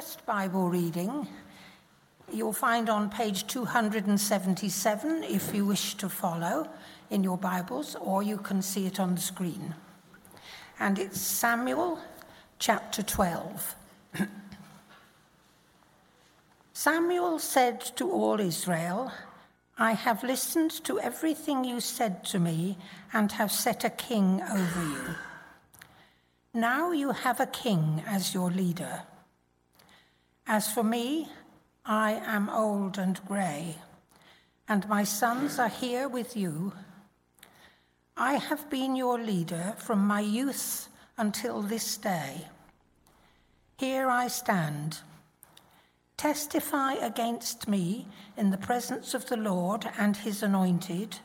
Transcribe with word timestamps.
first 0.00 0.24
Bible 0.24 0.70
reading 0.70 1.28
you'll 2.32 2.54
find 2.54 2.88
on 2.88 3.10
page 3.10 3.46
277 3.46 5.24
if 5.24 5.54
you 5.54 5.66
wish 5.66 5.94
to 5.96 6.08
follow 6.08 6.66
in 7.10 7.22
your 7.22 7.36
Bibles, 7.36 7.96
or 8.00 8.22
you 8.22 8.38
can 8.38 8.62
see 8.62 8.86
it 8.86 8.98
on 8.98 9.14
the 9.14 9.20
screen. 9.20 9.74
And 10.78 10.98
it's 10.98 11.20
Samuel 11.20 11.98
chapter 12.58 13.02
12. 13.02 13.74
Samuel 16.72 17.38
said 17.38 17.82
to 17.96 18.10
all 18.10 18.40
Israel, 18.40 19.12
I 19.76 19.92
have 19.92 20.24
listened 20.24 20.70
to 20.84 20.98
everything 20.98 21.62
you 21.62 21.78
said 21.78 22.24
to 22.32 22.38
me 22.38 22.78
and 23.12 23.32
have 23.32 23.52
set 23.52 23.84
a 23.84 23.90
king 23.90 24.40
over 24.50 24.82
you. 24.82 25.14
Now 26.54 26.90
you 26.92 27.10
have 27.10 27.38
a 27.38 27.46
king 27.46 28.02
as 28.06 28.32
your 28.32 28.50
leader. 28.50 29.02
As 30.52 30.68
for 30.68 30.82
me, 30.82 31.28
I 31.86 32.20
am 32.26 32.50
old 32.50 32.98
and 32.98 33.24
grey, 33.24 33.76
and 34.66 34.88
my 34.88 35.04
sons 35.04 35.60
are 35.60 35.68
here 35.68 36.08
with 36.08 36.36
you. 36.36 36.72
I 38.16 38.32
have 38.32 38.68
been 38.68 38.96
your 38.96 39.16
leader 39.16 39.74
from 39.78 40.04
my 40.04 40.18
youth 40.18 40.88
until 41.16 41.62
this 41.62 41.96
day. 41.96 42.48
Here 43.78 44.10
I 44.10 44.26
stand. 44.26 44.98
Testify 46.16 46.94
against 46.94 47.68
me 47.68 48.08
in 48.36 48.50
the 48.50 48.58
presence 48.58 49.14
of 49.14 49.26
the 49.28 49.36
Lord 49.36 49.88
and 49.96 50.16
his 50.16 50.42
anointed. 50.42 51.18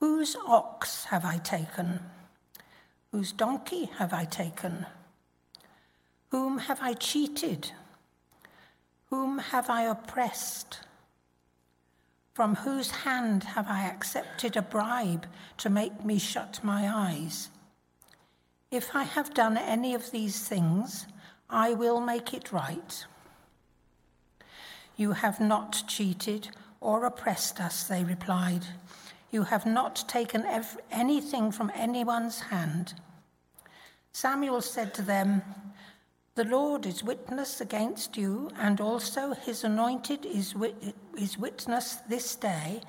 Whose 0.00 0.38
ox 0.46 1.04
have 1.04 1.26
I 1.26 1.36
taken? 1.36 2.00
Whose 3.10 3.32
donkey 3.32 3.90
have 3.98 4.14
I 4.14 4.24
taken? 4.24 4.86
Whom 6.30 6.56
have 6.56 6.80
I 6.80 6.94
cheated? 6.94 7.72
Whom 9.12 9.40
have 9.40 9.68
I 9.68 9.82
oppressed? 9.82 10.80
From 12.32 12.54
whose 12.54 12.90
hand 12.90 13.44
have 13.44 13.66
I 13.68 13.82
accepted 13.82 14.56
a 14.56 14.62
bribe 14.62 15.26
to 15.58 15.68
make 15.68 16.02
me 16.02 16.18
shut 16.18 16.60
my 16.62 16.88
eyes? 16.88 17.50
If 18.70 18.96
I 18.96 19.02
have 19.02 19.34
done 19.34 19.58
any 19.58 19.94
of 19.94 20.12
these 20.12 20.48
things, 20.48 21.06
I 21.50 21.74
will 21.74 22.00
make 22.00 22.32
it 22.32 22.52
right. 22.52 23.04
You 24.96 25.12
have 25.12 25.40
not 25.40 25.84
cheated 25.86 26.48
or 26.80 27.04
oppressed 27.04 27.60
us, 27.60 27.84
they 27.84 28.04
replied. 28.04 28.64
You 29.30 29.42
have 29.42 29.66
not 29.66 30.08
taken 30.08 30.46
anything 30.90 31.52
from 31.52 31.70
anyone's 31.74 32.40
hand. 32.40 32.94
Samuel 34.14 34.62
said 34.62 34.94
to 34.94 35.02
them, 35.02 35.42
The 36.34 36.44
Lord 36.44 36.86
is 36.86 37.04
witness 37.04 37.60
against 37.60 38.16
you, 38.16 38.50
and 38.56 38.80
also 38.80 39.34
his 39.34 39.64
anointed 39.64 40.24
is, 40.24 40.54
wit- 40.54 40.94
is 41.18 41.36
witness 41.36 41.96
this 42.08 42.34
day 42.34 42.80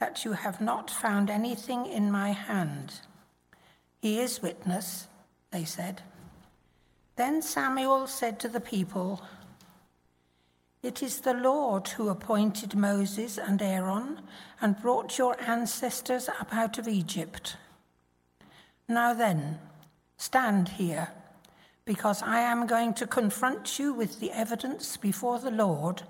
that 0.00 0.24
you 0.24 0.32
have 0.32 0.60
not 0.60 0.90
found 0.90 1.30
anything 1.30 1.86
in 1.86 2.10
my 2.10 2.32
hand. 2.32 2.94
He 4.00 4.18
is 4.18 4.42
witness, 4.42 5.06
they 5.52 5.64
said. 5.64 6.02
Then 7.14 7.40
Samuel 7.40 8.08
said 8.08 8.40
to 8.40 8.48
the 8.48 8.60
people, 8.60 9.22
it 10.82 11.00
is 11.00 11.20
the 11.20 11.34
Lord 11.34 11.86
who 11.86 12.08
appointed 12.08 12.74
Moses 12.74 13.38
and 13.38 13.62
Aaron 13.62 14.20
and 14.60 14.80
brought 14.82 15.16
your 15.16 15.40
ancestors 15.40 16.28
up 16.28 16.52
out 16.52 16.78
of 16.78 16.88
Egypt. 16.88 17.56
Now 18.88 19.14
then, 19.14 19.60
stand 20.16 20.70
here, 20.70 21.12
because 21.84 22.22
I 22.22 22.40
am 22.40 22.66
going 22.66 22.94
to 22.94 23.06
confront 23.06 23.78
you 23.78 23.92
with 23.92 24.20
the 24.20 24.30
evidence 24.30 24.96
before 24.96 25.38
the 25.38 25.50
Lord 25.50 26.02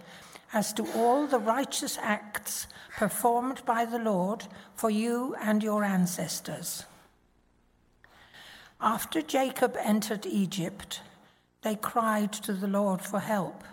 as 0.53 0.73
to 0.75 0.87
all 0.95 1.27
the 1.27 1.39
righteous 1.39 1.99
acts 2.01 2.67
performed 2.99 3.65
by 3.65 3.85
the 3.87 3.99
Lord 3.99 4.45
for 4.75 4.91
you 4.91 5.35
and 5.41 5.63
your 5.63 5.83
ancestors. 5.83 6.85
After 8.81 9.23
Jacob 9.23 9.77
entered 9.79 10.27
Egypt, 10.27 11.01
they 11.63 11.77
cried 11.77 12.33
to 12.33 12.53
the 12.53 12.67
Lord 12.67 13.01
for 13.01 13.21
help. 13.21 13.65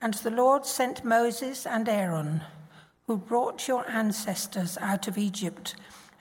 And 0.00 0.14
the 0.14 0.30
Lord 0.30 0.64
sent 0.64 1.04
Moses 1.04 1.66
and 1.66 1.88
Aaron, 1.88 2.42
who 3.06 3.18
brought 3.18 3.68
your 3.68 3.86
ancestors 3.90 4.78
out 4.80 5.08
of 5.08 5.18
Egypt 5.18 5.74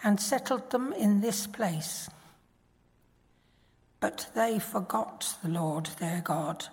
and 0.03 0.19
settled 0.19 0.71
them 0.71 0.91
in 0.91 1.21
this 1.21 1.47
place. 1.47 2.09
But 3.99 4.29
they 4.33 4.59
forgot 4.59 5.35
the 5.43 5.49
Lord 5.49 5.87
their 5.99 6.21
God. 6.21 6.67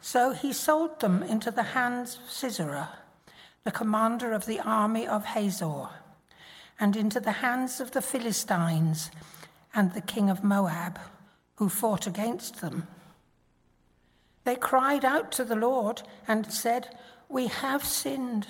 So 0.00 0.32
he 0.32 0.52
sold 0.52 1.00
them 1.00 1.22
into 1.22 1.50
the 1.50 1.62
hands 1.62 2.18
of 2.22 2.30
Sisera, 2.30 2.90
the 3.64 3.70
commander 3.70 4.32
of 4.32 4.46
the 4.46 4.60
army 4.60 5.06
of 5.06 5.24
Hazor, 5.24 5.88
and 6.78 6.96
into 6.96 7.20
the 7.20 7.32
hands 7.32 7.80
of 7.80 7.90
the 7.92 8.02
Philistines 8.02 9.10
and 9.74 9.92
the 9.92 10.00
king 10.00 10.30
of 10.30 10.42
Moab, 10.42 10.98
who 11.56 11.68
fought 11.68 12.06
against 12.06 12.60
them. 12.60 12.86
They 14.44 14.56
cried 14.56 15.04
out 15.04 15.30
to 15.32 15.44
the 15.44 15.56
Lord 15.56 16.02
and 16.26 16.50
said, 16.50 16.96
We 17.28 17.48
have 17.48 17.84
sinned. 17.84 18.46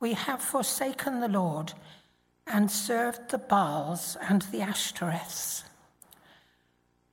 We 0.00 0.14
have 0.14 0.42
forsaken 0.42 1.20
the 1.20 1.28
Lord 1.28 1.72
and 2.46 2.70
served 2.70 3.30
the 3.30 3.38
Baals 3.38 4.16
and 4.20 4.42
the 4.42 4.60
Ashtoreths. 4.60 5.62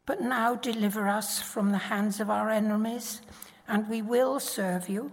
But 0.06 0.22
now 0.22 0.56
deliver 0.56 1.08
us 1.08 1.42
from 1.42 1.72
the 1.72 1.78
hands 1.78 2.20
of 2.20 2.30
our 2.30 2.50
enemies, 2.50 3.22
and 3.68 3.88
we 3.88 4.02
will 4.02 4.40
serve 4.40 4.90
you. 4.90 5.12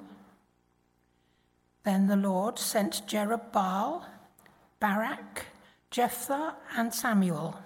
Then 1.84 2.06
the 2.06 2.16
Lord 2.16 2.59
sent 2.59 3.06
Jerubbaal, 3.06 4.04
Barak, 4.81 5.47
Jephthah, 5.91 6.54
and 6.76 6.93
Samuel, 6.93 7.60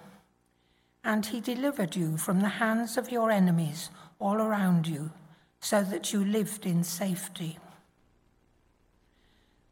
and 1.03 1.25
he 1.25 1.41
delivered 1.41 1.95
you 1.95 2.17
from 2.17 2.39
the 2.39 2.47
hands 2.47 2.97
of 2.97 3.11
your 3.11 3.31
enemies 3.31 3.89
all 4.19 4.37
around 4.37 4.87
you, 4.87 5.11
so 5.59 5.83
that 5.83 6.13
you 6.13 6.23
lived 6.23 6.65
in 6.65 6.83
safety. 6.83 7.57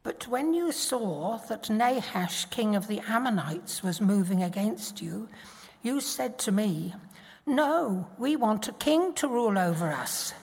But 0.03 0.28
when 0.28 0.53
you 0.53 0.72
saw 0.72 1.38
that 1.47 1.69
Nahash, 1.69 2.45
king 2.45 2.75
of 2.75 2.88
the 2.88 3.01
Ammonites, 3.01 3.83
was 3.83 4.01
moving 4.01 4.41
against 4.41 5.01
you, 5.01 5.29
you 5.83 6.01
said 6.01 6.38
to 6.39 6.51
me, 6.51 6.94
No, 7.46 8.07
we 8.18 8.35
want 8.35 8.68
a 8.68 8.74
king 8.74 9.13
to 9.16 9.28
rule 9.28 9.57
over 9.57 9.91
us, 9.91 10.34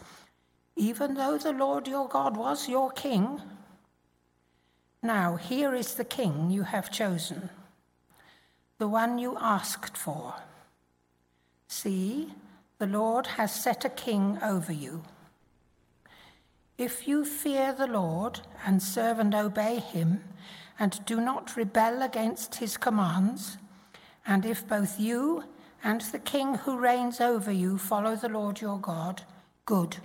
even 0.76 1.14
though 1.14 1.38
the 1.38 1.52
Lord 1.52 1.86
your 1.86 2.08
God 2.08 2.36
was 2.36 2.68
your 2.68 2.90
king. 2.90 3.40
Now, 5.02 5.36
here 5.36 5.74
is 5.74 5.94
the 5.94 6.04
king 6.04 6.50
you 6.50 6.64
have 6.64 6.90
chosen, 6.90 7.50
the 8.78 8.88
one 8.88 9.18
you 9.18 9.36
asked 9.40 9.96
for. 9.96 10.34
See, 11.68 12.32
the 12.78 12.86
Lord 12.86 13.26
has 13.26 13.54
set 13.54 13.84
a 13.84 13.90
king 13.90 14.38
over 14.42 14.72
you. 14.72 15.04
If 16.76 17.06
you 17.06 17.24
fear 17.24 17.72
the 17.72 17.86
Lord 17.86 18.40
and 18.64 18.82
serve 18.82 19.18
and 19.18 19.34
obey 19.34 19.78
him, 19.78 20.24
and 20.78 21.04
do 21.06 21.20
not 21.20 21.56
rebel 21.56 22.02
against 22.02 22.56
his 22.56 22.76
commands, 22.76 23.58
and 24.26 24.46
if 24.46 24.66
both 24.66 24.98
you 24.98 25.44
and 25.82 26.00
the 26.00 26.18
king 26.18 26.54
who 26.54 26.78
reigns 26.78 27.20
over 27.20 27.52
you 27.52 27.78
follow 27.78 28.16
the 28.16 28.28
Lord 28.28 28.60
your 28.60 28.78
God, 28.78 29.22
good. 29.64 29.96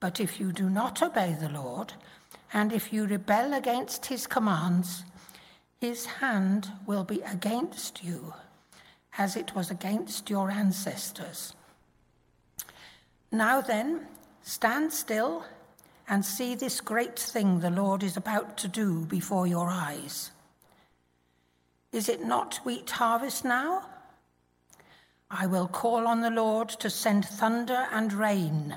But 0.00 0.20
if 0.20 0.40
you 0.40 0.52
do 0.52 0.68
not 0.68 1.02
obey 1.02 1.36
the 1.40 1.48
Lord, 1.48 1.94
and 2.52 2.72
if 2.72 2.92
you 2.92 3.06
rebel 3.06 3.54
against 3.54 4.06
his 4.06 4.26
commands, 4.26 5.04
his 5.80 6.04
hand 6.06 6.70
will 6.86 7.04
be 7.04 7.20
against 7.22 8.04
you 8.04 8.34
as 9.18 9.36
it 9.36 9.54
was 9.54 9.70
against 9.70 10.30
your 10.30 10.50
ancestors. 10.50 11.54
Now 13.30 13.60
then, 13.60 14.06
stand 14.42 14.92
still 14.92 15.44
and 16.08 16.24
see 16.24 16.54
this 16.54 16.80
great 16.80 17.18
thing 17.18 17.60
the 17.60 17.70
Lord 17.70 18.02
is 18.02 18.16
about 18.16 18.56
to 18.58 18.68
do 18.68 19.06
before 19.06 19.46
your 19.46 19.68
eyes. 19.68 20.30
Is 21.92 22.08
it 22.08 22.24
not 22.24 22.60
wheat 22.64 22.90
harvest 22.90 23.44
now? 23.44 23.86
I 25.34 25.46
will 25.46 25.66
call 25.66 26.06
on 26.06 26.20
the 26.20 26.30
Lord 26.30 26.68
to 26.68 26.90
send 26.90 27.24
thunder 27.24 27.88
and 27.90 28.12
rain, 28.12 28.76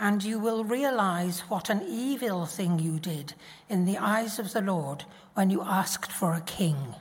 and 0.00 0.24
you 0.24 0.40
will 0.40 0.64
realize 0.64 1.40
what 1.48 1.70
an 1.70 1.82
evil 1.88 2.44
thing 2.44 2.80
you 2.80 2.98
did 2.98 3.34
in 3.68 3.84
the 3.84 3.96
eyes 3.96 4.40
of 4.40 4.52
the 4.52 4.62
Lord 4.62 5.04
when 5.34 5.48
you 5.48 5.62
asked 5.62 6.10
for 6.10 6.34
a 6.34 6.40
king. 6.40 6.96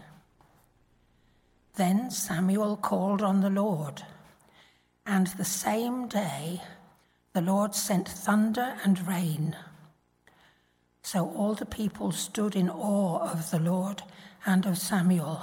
Then 1.78 2.12
Samuel 2.12 2.78
called 2.78 3.24
on 3.24 3.42
the 3.42 3.50
Lord, 3.50 4.04
and 5.04 5.26
the 5.28 5.46
same 5.46 6.08
day 6.08 6.62
the 7.34 7.42
Lord 7.42 7.74
sent 7.74 8.08
thunder 8.08 8.78
and 8.84 9.08
rain. 9.08 9.56
So 11.02 11.28
all 11.32 11.56
the 11.56 11.66
people 11.66 12.12
stood 12.12 12.56
in 12.56 12.70
awe 12.70 13.32
of 13.32 13.50
the 13.50 13.60
Lord 13.60 14.04
and 14.46 14.68
of 14.68 14.78
Samuel. 14.78 15.42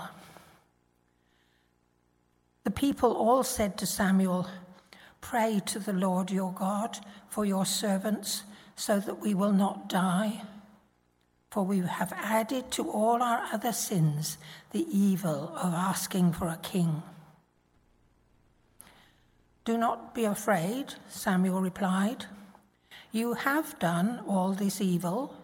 The 2.66 2.72
people 2.72 3.12
all 3.12 3.44
said 3.44 3.78
to 3.78 3.86
Samuel, 3.86 4.48
Pray 5.20 5.62
to 5.66 5.78
the 5.78 5.92
Lord 5.92 6.32
your 6.32 6.52
God 6.52 6.98
for 7.28 7.44
your 7.44 7.64
servants, 7.64 8.42
so 8.74 8.98
that 8.98 9.20
we 9.20 9.34
will 9.34 9.52
not 9.52 9.88
die. 9.88 10.42
For 11.48 11.62
we 11.64 11.78
have 11.78 12.12
added 12.16 12.72
to 12.72 12.90
all 12.90 13.22
our 13.22 13.44
other 13.52 13.72
sins 13.72 14.36
the 14.72 14.84
evil 14.90 15.52
of 15.54 15.74
asking 15.74 16.32
for 16.32 16.48
a 16.48 16.58
king. 16.60 17.04
Do 19.64 19.78
not 19.78 20.12
be 20.12 20.24
afraid, 20.24 20.94
Samuel 21.08 21.60
replied. 21.60 22.26
You 23.12 23.34
have 23.34 23.78
done 23.78 24.24
all 24.26 24.54
this 24.54 24.80
evil. 24.80 25.36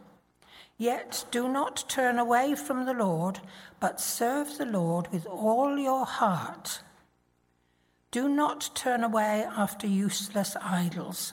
Yet 0.77 1.25
do 1.31 1.49
not 1.49 1.89
turn 1.89 2.19
away 2.19 2.57
from 2.57 2.85
the 2.85 2.95
Lord, 2.95 3.39
but 3.79 4.01
serve 4.01 4.59
the 4.59 4.67
Lord 4.67 5.07
with 5.13 5.25
all 5.27 5.79
your 5.79 6.05
heart. 6.05 6.83
Do 8.13 8.29
not 8.29 8.71
turn 8.75 9.03
away 9.03 9.47
after 9.57 9.87
useless 9.87 10.55
idols. 10.63 11.33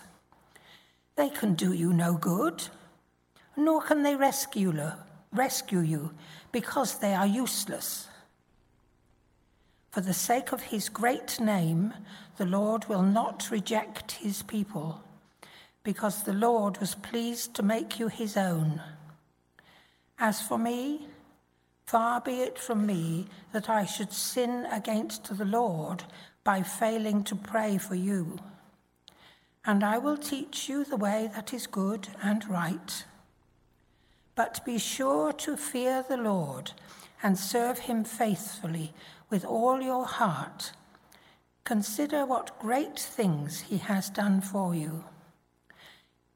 They 1.18 1.30
can 1.30 1.54
do 1.54 1.74
you 1.74 1.92
no 1.92 2.14
good, 2.14 2.70
nor 3.58 3.82
can 3.82 4.02
they 4.04 4.16
rescue, 4.16 4.74
rescue 5.34 5.82
you, 5.82 6.12
because 6.54 7.00
they 7.00 7.14
are 7.14 7.28
useless. 7.28 8.08
For 9.92 10.00
the 10.00 10.14
sake 10.14 10.54
of 10.54 10.62
his 10.62 10.88
great 10.88 11.42
name, 11.42 11.94
the 12.38 12.46
Lord 12.46 12.86
will 12.86 13.04
not 13.04 13.52
reject 13.52 14.14
his 14.14 14.42
people, 14.44 15.04
because 15.84 16.24
the 16.24 16.34
Lord 16.34 16.78
was 16.78 16.96
pleased 16.96 17.56
to 17.56 17.64
make 17.64 18.00
you 18.00 18.08
his 18.08 18.38
own. 18.38 18.82
As 20.18 20.42
for 20.42 20.58
me, 20.58 21.08
far 21.86 22.22
be 22.22 22.40
it 22.40 22.58
from 22.58 22.86
me 22.86 23.28
that 23.52 23.70
I 23.70 23.84
should 23.84 24.14
sin 24.14 24.66
against 24.72 25.38
the 25.38 25.44
Lord 25.44 26.06
by 26.50 26.64
failing 26.64 27.24
to 27.24 27.36
pray 27.36 27.78
for 27.78 27.94
you. 27.94 28.40
And 29.64 29.84
I 29.84 30.00
will 30.00 30.18
teach 30.18 30.68
you 30.68 30.84
the 30.84 30.98
way 30.98 31.30
that 31.36 31.54
is 31.54 31.68
good 31.68 32.08
and 32.24 32.50
right. 32.50 33.06
But 34.34 34.66
be 34.66 34.80
sure 34.80 35.32
to 35.32 35.56
fear 35.56 36.04
the 36.10 36.18
Lord 36.18 36.72
and 37.22 37.38
serve 37.38 37.78
him 37.78 38.04
faithfully 38.04 38.94
with 39.30 39.46
all 39.46 39.80
your 39.80 40.08
heart. 40.08 40.72
Consider 41.66 42.26
what 42.26 42.58
great 42.58 42.98
things 42.98 43.60
he 43.60 43.78
has 43.78 44.10
done 44.10 44.42
for 44.42 44.74
you. 44.74 45.04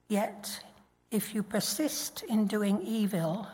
Yet, 0.08 0.64
if 1.10 1.34
you 1.34 1.42
persist 1.42 2.22
in 2.30 2.46
doing 2.46 2.84
evil, 2.84 3.48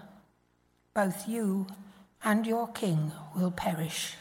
both 0.94 1.26
you 1.26 1.68
and 2.22 2.46
your 2.46 2.68
king 2.68 3.14
will 3.34 3.52
perish. 3.52 4.16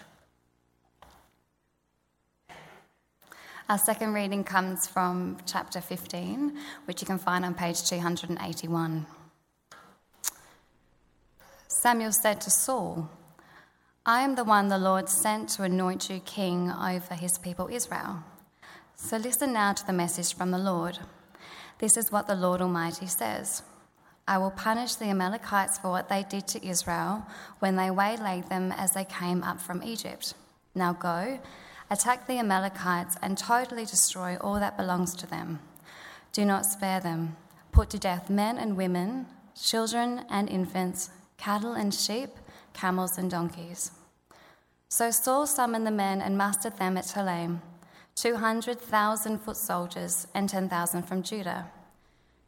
Our 3.70 3.76
second 3.76 4.14
reading 4.14 4.44
comes 4.44 4.86
from 4.86 5.36
chapter 5.44 5.82
15, 5.82 6.56
which 6.86 7.02
you 7.02 7.06
can 7.06 7.18
find 7.18 7.44
on 7.44 7.52
page 7.52 7.86
281. 7.86 9.06
Samuel 11.66 12.12
said 12.12 12.40
to 12.40 12.50
Saul, 12.50 13.10
I 14.06 14.22
am 14.22 14.36
the 14.36 14.44
one 14.44 14.68
the 14.68 14.78
Lord 14.78 15.10
sent 15.10 15.50
to 15.50 15.64
anoint 15.64 16.08
you 16.08 16.20
king 16.20 16.70
over 16.70 17.14
his 17.14 17.36
people 17.36 17.68
Israel. 17.70 18.24
So 18.96 19.18
listen 19.18 19.52
now 19.52 19.74
to 19.74 19.86
the 19.86 19.92
message 19.92 20.34
from 20.34 20.50
the 20.50 20.56
Lord. 20.56 21.00
This 21.78 21.98
is 21.98 22.10
what 22.10 22.26
the 22.26 22.34
Lord 22.34 22.62
Almighty 22.62 23.06
says. 23.06 23.62
I 24.26 24.38
will 24.38 24.50
punish 24.50 24.94
the 24.94 25.10
Amalekites 25.10 25.76
for 25.76 25.90
what 25.90 26.08
they 26.08 26.22
did 26.22 26.48
to 26.48 26.66
Israel 26.66 27.26
when 27.58 27.76
they 27.76 27.90
waylaid 27.90 28.48
them 28.48 28.72
as 28.72 28.92
they 28.92 29.04
came 29.04 29.42
up 29.42 29.60
from 29.60 29.82
Egypt. 29.82 30.32
Now 30.74 30.94
go, 30.94 31.38
attack 31.90 32.26
the 32.26 32.38
Amalekites, 32.38 33.16
and 33.22 33.36
totally 33.36 33.84
destroy 33.84 34.36
all 34.40 34.60
that 34.60 34.76
belongs 34.76 35.14
to 35.16 35.26
them. 35.26 35.60
Do 36.32 36.44
not 36.44 36.66
spare 36.66 37.00
them. 37.00 37.36
Put 37.72 37.90
to 37.90 37.98
death 37.98 38.28
men 38.30 38.58
and 38.58 38.76
women, 38.76 39.26
children 39.60 40.24
and 40.30 40.48
infants, 40.48 41.10
cattle 41.36 41.72
and 41.72 41.92
sheep, 41.94 42.30
camels 42.72 43.18
and 43.18 43.30
donkeys. 43.30 43.92
So 44.88 45.10
Saul 45.10 45.46
summoned 45.46 45.86
the 45.86 45.90
men 45.90 46.20
and 46.20 46.38
mustered 46.38 46.78
them 46.78 46.96
at 46.96 47.04
Telaim, 47.04 47.60
200,000 48.14 49.38
foot 49.38 49.56
soldiers 49.56 50.26
and 50.34 50.48
10,000 50.48 51.02
from 51.02 51.22
Judah. 51.22 51.70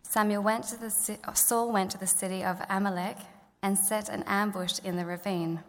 Samuel 0.03 0.43
went 0.43 0.65
to 0.65 0.77
the, 0.77 0.91
Saul 1.35 1.73
went 1.73 1.91
to 1.93 1.99
the 1.99 2.07
city 2.07 2.43
of 2.43 2.61
Amalek 2.69 3.19
and 3.63 3.79
set 3.79 4.09
an 4.09 4.25
ambush 4.27 4.81
in 4.83 4.97
the 4.97 5.05
ravine. 5.05 5.61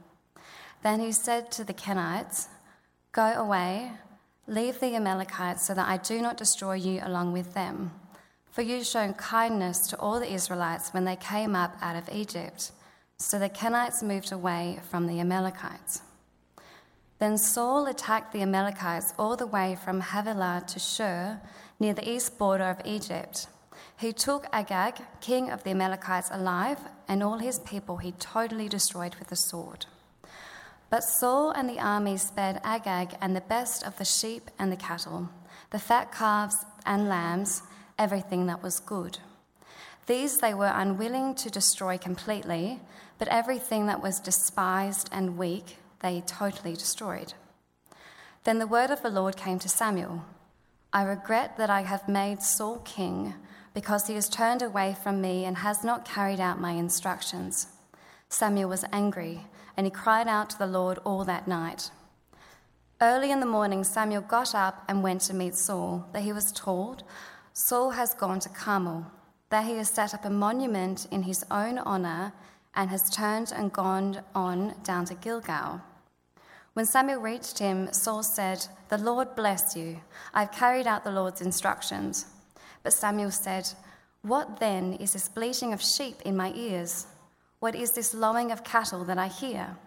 Then 0.81 0.99
he 0.99 1.11
said 1.11 1.51
to 1.51 1.63
the 1.63 1.73
Kenites, 1.73 2.47
Go 3.13 3.33
away, 3.33 3.91
leave 4.47 4.79
the 4.79 4.95
Amalekites 4.95 5.65
so 5.65 5.73
that 5.73 5.89
I 5.89 5.97
do 5.97 6.21
not 6.21 6.37
destroy 6.37 6.75
you 6.75 7.01
along 7.03 7.33
with 7.33 7.53
them. 7.53 7.91
For 8.51 8.61
you 8.61 8.85
shown 8.85 9.13
kindness 9.15 9.87
to 9.87 9.99
all 9.99 10.19
the 10.19 10.31
Israelites 10.31 10.93
when 10.93 11.03
they 11.03 11.17
came 11.17 11.53
up 11.53 11.75
out 11.81 11.97
of 11.97 12.09
Egypt. 12.13 12.71
So 13.17 13.37
the 13.37 13.49
Kenites 13.49 14.01
moved 14.01 14.31
away 14.31 14.79
from 14.89 15.07
the 15.07 15.19
Amalekites. 15.19 16.03
Then 17.19 17.37
Saul 17.37 17.85
attacked 17.85 18.31
the 18.31 18.41
Amalekites 18.41 19.13
all 19.19 19.35
the 19.35 19.45
way 19.45 19.77
from 19.83 19.99
Havilah 19.99 20.63
to 20.67 20.79
Shur, 20.79 21.39
near 21.79 21.93
the 21.93 22.09
east 22.09 22.37
border 22.37 22.63
of 22.63 22.81
Egypt. 22.85 23.47
He 23.97 24.13
took 24.13 24.47
Agag, 24.53 24.95
king 25.19 25.49
of 25.49 25.63
the 25.63 25.71
Amalekites, 25.71 26.29
alive, 26.31 26.79
and 27.07 27.21
all 27.21 27.39
his 27.39 27.59
people 27.59 27.97
he 27.97 28.13
totally 28.13 28.69
destroyed 28.69 29.15
with 29.15 29.27
the 29.27 29.35
sword. 29.35 29.85
But 30.91 31.05
Saul 31.05 31.51
and 31.51 31.69
the 31.69 31.79
army 31.79 32.17
spared 32.17 32.59
Agag 32.65 33.15
and 33.21 33.33
the 33.33 33.41
best 33.41 33.81
of 33.83 33.97
the 33.97 34.03
sheep 34.03 34.51
and 34.59 34.69
the 34.69 34.75
cattle, 34.75 35.29
the 35.69 35.79
fat 35.79 36.11
calves 36.11 36.65
and 36.85 37.07
lambs, 37.07 37.63
everything 37.97 38.45
that 38.47 38.61
was 38.61 38.81
good. 38.81 39.17
These 40.07 40.39
they 40.39 40.53
were 40.53 40.73
unwilling 40.75 41.33
to 41.35 41.49
destroy 41.49 41.97
completely, 41.97 42.81
but 43.17 43.29
everything 43.29 43.85
that 43.85 44.03
was 44.03 44.19
despised 44.19 45.07
and 45.13 45.37
weak 45.37 45.77
they 46.01 46.21
totally 46.27 46.73
destroyed. 46.73 47.35
Then 48.43 48.59
the 48.59 48.67
word 48.67 48.91
of 48.91 49.01
the 49.01 49.09
Lord 49.09 49.37
came 49.37 49.59
to 49.59 49.69
Samuel 49.69 50.25
I 50.91 51.03
regret 51.03 51.55
that 51.57 51.69
I 51.69 51.83
have 51.83 52.09
made 52.09 52.41
Saul 52.41 52.79
king 52.79 53.35
because 53.73 54.07
he 54.07 54.15
has 54.15 54.27
turned 54.27 54.61
away 54.61 54.93
from 55.01 55.21
me 55.21 55.45
and 55.45 55.55
has 55.59 55.85
not 55.85 56.03
carried 56.03 56.41
out 56.41 56.59
my 56.59 56.71
instructions. 56.71 57.67
Samuel 58.27 58.67
was 58.67 58.83
angry, 58.91 59.45
and 59.75 59.85
he 59.85 59.91
cried 59.91 60.27
out 60.27 60.49
to 60.51 60.57
the 60.57 60.67
Lord 60.67 60.99
all 61.05 61.23
that 61.25 61.47
night. 61.47 61.91
Early 63.01 63.31
in 63.31 63.39
the 63.39 63.45
morning, 63.45 63.83
Samuel 63.83 64.21
got 64.21 64.53
up 64.53 64.83
and 64.87 65.01
went 65.01 65.21
to 65.21 65.33
meet 65.33 65.55
Saul, 65.55 66.07
but 66.13 66.21
he 66.21 66.31
was 66.31 66.51
told, 66.51 67.03
Saul 67.53 67.91
has 67.91 68.13
gone 68.13 68.39
to 68.41 68.49
Carmel, 68.49 69.07
that 69.49 69.65
he 69.65 69.75
has 69.77 69.89
set 69.89 70.13
up 70.13 70.23
a 70.23 70.29
monument 70.29 71.07
in 71.11 71.23
his 71.23 71.43
own 71.49 71.79
honor 71.79 72.33
and 72.75 72.89
has 72.89 73.09
turned 73.09 73.51
and 73.55 73.73
gone 73.73 74.21
on 74.33 74.75
down 74.83 75.05
to 75.05 75.15
Gilgal. 75.15 75.81
When 76.73 76.85
Samuel 76.85 77.19
reached 77.19 77.59
him, 77.59 77.91
Saul 77.91 78.23
said, 78.23 78.65
The 78.87 78.97
Lord 78.97 79.35
bless 79.35 79.75
you. 79.75 79.99
I've 80.33 80.53
carried 80.53 80.87
out 80.87 81.03
the 81.03 81.11
Lord's 81.11 81.41
instructions. 81.41 82.27
But 82.83 82.93
Samuel 82.93 83.31
said, 83.31 83.67
What 84.21 84.59
then 84.59 84.93
is 84.93 85.13
this 85.13 85.27
bleating 85.27 85.73
of 85.73 85.81
sheep 85.81 86.21
in 86.23 86.37
my 86.37 86.53
ears? 86.53 87.07
What 87.61 87.75
is 87.75 87.91
this 87.91 88.15
lowing 88.15 88.51
of 88.51 88.63
cattle 88.63 89.03
that 89.03 89.19
I 89.19 89.27
hear? 89.27 89.77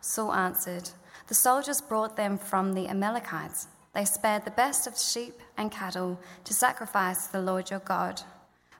Saul 0.00 0.32
answered, 0.32 0.90
The 1.26 1.34
soldiers 1.34 1.80
brought 1.80 2.16
them 2.16 2.38
from 2.38 2.72
the 2.72 2.86
Amalekites. 2.86 3.66
They 3.94 4.04
spared 4.04 4.44
the 4.44 4.52
best 4.52 4.86
of 4.86 4.96
sheep 4.96 5.34
and 5.56 5.72
cattle 5.72 6.20
to 6.44 6.54
sacrifice 6.54 7.26
to 7.26 7.32
the 7.32 7.42
Lord 7.42 7.68
your 7.68 7.80
God, 7.80 8.22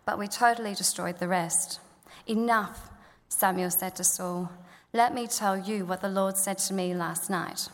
but 0.04 0.16
we 0.16 0.28
totally 0.28 0.74
destroyed 0.74 1.18
the 1.18 1.26
rest. 1.26 1.80
Enough, 2.28 2.88
Samuel 3.28 3.72
said 3.72 3.96
to 3.96 4.04
Saul. 4.04 4.52
Let 4.92 5.12
me 5.12 5.26
tell 5.26 5.58
you 5.58 5.84
what 5.84 6.00
the 6.00 6.08
Lord 6.08 6.36
said 6.36 6.58
to 6.58 6.72
me 6.72 6.94
last 6.94 7.28
night. 7.28 7.68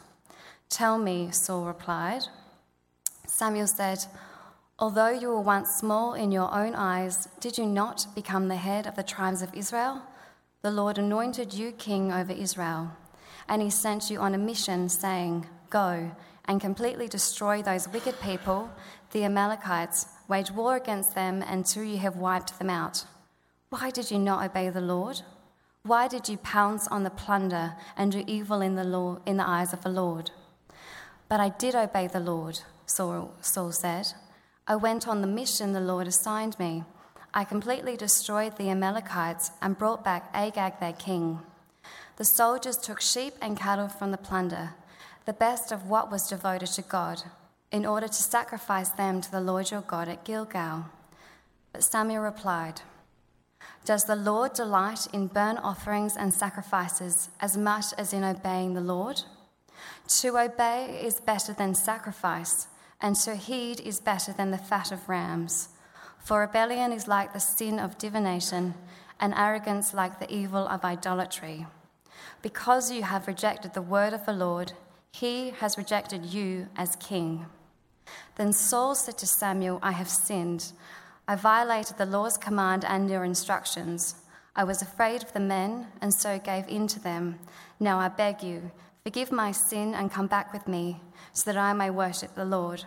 Tell 0.70 0.96
me, 0.96 1.32
Saul 1.32 1.66
replied. 1.66 2.22
Samuel 3.26 3.66
said, 3.66 4.06
Although 4.78 5.10
you 5.10 5.28
were 5.28 5.40
once 5.42 5.68
small 5.76 6.14
in 6.14 6.32
your 6.32 6.50
own 6.50 6.74
eyes, 6.74 7.28
did 7.40 7.58
you 7.58 7.66
not 7.66 8.06
become 8.14 8.48
the 8.48 8.56
head 8.56 8.86
of 8.86 8.96
the 8.96 9.02
tribes 9.02 9.42
of 9.42 9.54
Israel? 9.54 10.00
The 10.62 10.70
Lord 10.70 10.96
anointed 10.96 11.52
you 11.52 11.72
king 11.72 12.12
over 12.12 12.32
Israel, 12.32 12.92
and 13.48 13.60
he 13.60 13.68
sent 13.68 14.10
you 14.10 14.20
on 14.20 14.32
a 14.32 14.38
mission, 14.38 14.88
saying, 14.88 15.48
Go 15.70 16.12
and 16.44 16.60
completely 16.60 17.08
destroy 17.08 17.62
those 17.62 17.88
wicked 17.88 18.20
people, 18.20 18.70
the 19.10 19.24
Amalekites, 19.24 20.06
wage 20.28 20.52
war 20.52 20.76
against 20.76 21.16
them 21.16 21.42
until 21.42 21.82
you 21.82 21.98
have 21.98 22.14
wiped 22.14 22.60
them 22.60 22.70
out. 22.70 23.04
Why 23.70 23.90
did 23.90 24.12
you 24.12 24.20
not 24.20 24.44
obey 24.44 24.70
the 24.70 24.80
Lord? 24.80 25.22
Why 25.82 26.06
did 26.06 26.28
you 26.28 26.36
pounce 26.36 26.86
on 26.86 27.02
the 27.02 27.10
plunder 27.10 27.74
and 27.96 28.12
do 28.12 28.22
evil 28.28 28.60
in 28.60 28.76
the, 28.76 28.84
law, 28.84 29.18
in 29.26 29.38
the 29.38 29.48
eyes 29.48 29.72
of 29.72 29.82
the 29.82 29.88
Lord? 29.88 30.30
But 31.28 31.40
I 31.40 31.48
did 31.48 31.74
obey 31.74 32.06
the 32.06 32.20
Lord, 32.20 32.60
Saul, 32.86 33.34
Saul 33.40 33.72
said. 33.72 34.12
I 34.68 34.76
went 34.76 35.08
on 35.08 35.22
the 35.22 35.26
mission 35.26 35.72
the 35.72 35.80
Lord 35.80 36.06
assigned 36.06 36.56
me. 36.60 36.84
I 37.34 37.44
completely 37.44 37.96
destroyed 37.96 38.58
the 38.58 38.68
Amalekites 38.68 39.52
and 39.62 39.78
brought 39.78 40.04
back 40.04 40.28
Agag 40.34 40.78
their 40.80 40.92
king. 40.92 41.40
The 42.16 42.24
soldiers 42.24 42.76
took 42.76 43.00
sheep 43.00 43.32
and 43.40 43.58
cattle 43.58 43.88
from 43.88 44.10
the 44.10 44.18
plunder, 44.18 44.74
the 45.24 45.32
best 45.32 45.72
of 45.72 45.88
what 45.88 46.10
was 46.10 46.28
devoted 46.28 46.68
to 46.68 46.82
God, 46.82 47.22
in 47.70 47.86
order 47.86 48.06
to 48.06 48.22
sacrifice 48.22 48.90
them 48.90 49.22
to 49.22 49.30
the 49.30 49.40
Lord 49.40 49.70
your 49.70 49.80
God 49.80 50.08
at 50.08 50.24
Gilgal. 50.24 50.84
But 51.72 51.84
Samuel 51.84 52.22
replied, 52.22 52.82
Does 53.86 54.04
the 54.04 54.16
Lord 54.16 54.52
delight 54.52 55.06
in 55.14 55.28
burnt 55.28 55.60
offerings 55.62 56.18
and 56.18 56.34
sacrifices 56.34 57.30
as 57.40 57.56
much 57.56 57.86
as 57.96 58.12
in 58.12 58.24
obeying 58.24 58.74
the 58.74 58.82
Lord? 58.82 59.22
To 60.20 60.38
obey 60.38 61.00
is 61.02 61.18
better 61.18 61.54
than 61.54 61.74
sacrifice, 61.74 62.66
and 63.00 63.16
to 63.16 63.36
heed 63.36 63.80
is 63.80 64.00
better 64.00 64.34
than 64.34 64.50
the 64.50 64.58
fat 64.58 64.92
of 64.92 65.08
rams. 65.08 65.70
For 66.22 66.40
rebellion 66.40 66.92
is 66.92 67.08
like 67.08 67.32
the 67.32 67.40
sin 67.40 67.80
of 67.80 67.98
divination, 67.98 68.74
and 69.18 69.34
arrogance 69.34 69.92
like 69.92 70.18
the 70.18 70.32
evil 70.32 70.68
of 70.68 70.84
idolatry. 70.84 71.66
Because 72.42 72.92
you 72.92 73.02
have 73.02 73.26
rejected 73.26 73.74
the 73.74 73.82
word 73.82 74.12
of 74.12 74.24
the 74.24 74.32
Lord, 74.32 74.72
he 75.12 75.50
has 75.50 75.76
rejected 75.76 76.24
you 76.24 76.68
as 76.76 76.96
king. 76.96 77.46
Then 78.36 78.52
Saul 78.52 78.94
said 78.94 79.18
to 79.18 79.26
Samuel, 79.26 79.78
I 79.82 79.92
have 79.92 80.08
sinned. 80.08 80.72
I 81.26 81.36
violated 81.36 81.98
the 81.98 82.06
Lord's 82.06 82.38
command 82.38 82.84
and 82.84 83.10
your 83.10 83.24
instructions. 83.24 84.16
I 84.54 84.64
was 84.64 84.82
afraid 84.82 85.22
of 85.22 85.32
the 85.32 85.40
men, 85.40 85.86
and 86.00 86.12
so 86.12 86.38
gave 86.38 86.68
in 86.68 86.86
to 86.88 87.00
them. 87.00 87.38
Now 87.80 87.98
I 87.98 88.08
beg 88.08 88.42
you, 88.42 88.70
forgive 89.02 89.32
my 89.32 89.50
sin 89.50 89.94
and 89.94 90.10
come 90.10 90.26
back 90.26 90.52
with 90.52 90.68
me, 90.68 91.00
so 91.32 91.50
that 91.50 91.58
I 91.58 91.72
may 91.72 91.90
worship 91.90 92.34
the 92.34 92.44
Lord. 92.44 92.84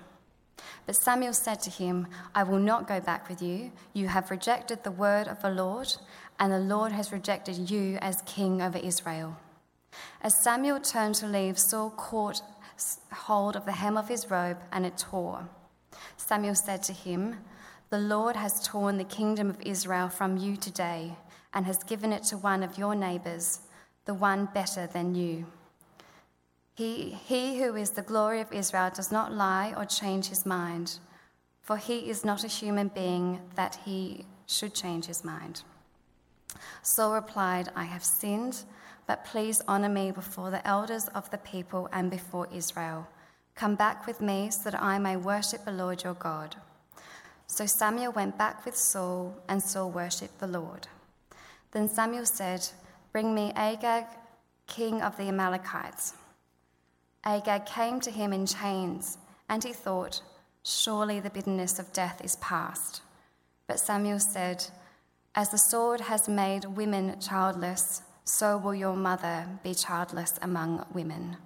But 0.86 0.96
Samuel 0.96 1.34
said 1.34 1.60
to 1.62 1.70
him, 1.70 2.08
I 2.34 2.44
will 2.44 2.60
not 2.60 2.88
go 2.88 3.00
back 3.00 3.28
with 3.28 3.42
you. 3.42 3.72
You 3.94 4.08
have 4.08 4.32
rejected 4.32 4.84
the 4.84 4.92
word 4.92 5.28
of 5.28 5.42
the 5.42 5.50
Lord, 5.50 5.94
and 6.40 6.52
the 6.52 6.60
Lord 6.60 6.92
has 6.92 7.12
rejected 7.12 7.70
you 7.70 7.98
as 8.02 8.22
king 8.26 8.62
over 8.62 8.78
Israel. 8.78 9.38
As 10.22 10.42
Samuel 10.44 10.80
turned 10.80 11.16
to 11.16 11.28
leave, 11.28 11.58
Saul 11.58 11.90
caught 11.92 12.42
hold 13.12 13.56
of 13.56 13.66
the 13.66 13.72
hem 13.72 13.98
of 13.98 14.10
his 14.10 14.30
robe, 14.30 14.58
and 14.72 14.86
it 14.86 14.98
tore. 14.98 15.48
Samuel 16.18 16.56
said 16.56 16.84
to 16.84 16.94
him, 16.94 17.38
The 17.90 18.00
Lord 18.00 18.36
has 18.36 18.68
torn 18.68 18.98
the 18.98 19.04
kingdom 19.04 19.50
of 19.50 19.62
Israel 19.62 20.10
from 20.10 20.38
you 20.38 20.58
today, 20.58 21.16
and 21.54 21.66
has 21.66 21.84
given 21.84 22.12
it 22.12 22.24
to 22.24 22.38
one 22.38 22.64
of 22.64 22.78
your 22.78 22.96
neighbors, 22.96 23.62
the 24.06 24.14
one 24.14 24.50
better 24.54 24.88
than 24.88 25.16
you. 25.16 25.46
He, 26.76 27.18
he 27.26 27.60
who 27.60 27.76
is 27.76 27.92
the 27.92 28.02
glory 28.02 28.42
of 28.42 28.52
Israel 28.52 28.92
does 28.94 29.12
not 29.12 29.34
lie 29.34 29.74
or 29.76 29.86
change 29.86 30.28
his 30.28 30.46
mind, 30.46 31.00
for 31.62 31.78
he 31.78 32.10
is 32.10 32.24
not 32.24 32.44
a 32.44 32.48
human 32.48 32.90
being 32.90 33.42
that 33.56 33.80
he 33.86 34.26
should 34.46 34.74
change 34.74 35.06
his 35.06 35.24
mind. 35.24 35.64
Saul 36.84 37.14
replied, 37.14 37.70
I 37.76 37.86
have 37.86 38.04
sinned 38.04 38.66
but 39.08 39.26
please 39.26 39.62
honor 39.68 39.90
me 39.90 40.12
before 40.12 40.50
the 40.50 40.66
elders 40.68 41.08
of 41.10 41.30
the 41.30 41.38
people 41.38 41.88
and 41.92 42.10
before 42.10 42.48
Israel. 42.52 43.08
Come 43.54 43.76
back 43.76 44.08
with 44.08 44.20
me 44.20 44.50
so 44.50 44.70
that 44.70 44.82
I 44.82 44.98
may 45.00 45.16
worship 45.16 45.64
the 45.64 45.72
Lord 45.72 46.04
your 46.04 46.16
God. 46.16 46.56
So 47.48 47.66
Samuel 47.66 48.12
went 48.12 48.38
back 48.38 48.66
with 48.66 48.76
Saul, 48.76 49.36
and 49.48 49.62
Saul 49.62 49.92
worshipped 49.92 50.40
the 50.40 50.48
Lord. 50.48 50.88
Then 51.72 51.88
Samuel 51.88 52.26
said, 52.26 52.68
Bring 53.12 53.36
me 53.36 53.54
Agag, 53.56 54.06
king 54.66 55.02
of 55.02 55.16
the 55.18 55.28
Amalekites. 55.28 56.14
Agag 57.26 57.66
came 57.66 58.00
to 58.02 58.12
him 58.12 58.32
in 58.32 58.46
chains, 58.46 59.18
and 59.50 59.64
he 59.64 59.74
thought, 59.74 60.22
Surely 60.64 61.20
the 61.20 61.30
bitterness 61.30 61.80
of 61.80 61.94
death 61.94 62.22
is 62.24 62.36
past. 62.38 63.02
But 63.68 63.80
Samuel 63.80 64.20
said, 64.20 64.66
As 65.34 65.50
the 65.50 65.58
sword 65.58 66.02
has 66.02 66.28
made 66.28 66.66
women 66.66 67.20
childless, 67.20 68.04
so 68.24 68.58
will 68.58 68.76
your 68.76 68.96
mother 68.96 69.48
be 69.64 69.74
childless 69.74 70.40
among 70.42 70.86
women. 70.94 71.38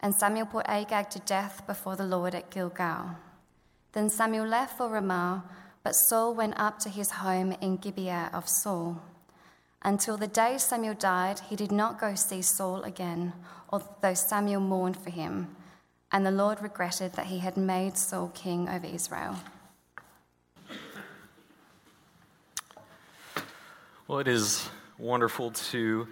And 0.00 0.14
Samuel 0.14 0.46
put 0.46 0.66
Agag 0.68 1.10
to 1.10 1.18
death 1.20 1.66
before 1.66 1.96
the 1.96 2.06
Lord 2.06 2.34
at 2.34 2.50
Gilgal. 2.50 3.16
Then 3.92 4.08
Samuel 4.08 4.46
left 4.46 4.78
for 4.78 4.88
Ramah, 4.88 5.44
but 5.82 5.94
Saul 5.94 6.34
went 6.34 6.58
up 6.58 6.78
to 6.80 6.88
his 6.88 7.10
home 7.10 7.52
in 7.60 7.76
Gibeah 7.76 8.30
of 8.32 8.48
Saul. 8.48 9.02
Until 9.82 10.16
the 10.16 10.26
day 10.26 10.58
Samuel 10.58 10.94
died, 10.94 11.40
he 11.48 11.56
did 11.56 11.72
not 11.72 12.00
go 12.00 12.14
see 12.14 12.42
Saul 12.42 12.82
again, 12.82 13.32
although 13.70 14.14
Samuel 14.14 14.60
mourned 14.60 14.96
for 14.96 15.10
him. 15.10 15.56
And 16.12 16.26
the 16.26 16.30
Lord 16.30 16.60
regretted 16.60 17.12
that 17.14 17.26
he 17.26 17.38
had 17.38 17.56
made 17.56 17.96
Saul 17.96 18.30
king 18.34 18.68
over 18.68 18.86
Israel. 18.86 19.36
Well, 24.08 24.18
it 24.18 24.26
is 24.26 24.68
wonderful 24.98 25.52
to 25.52 26.08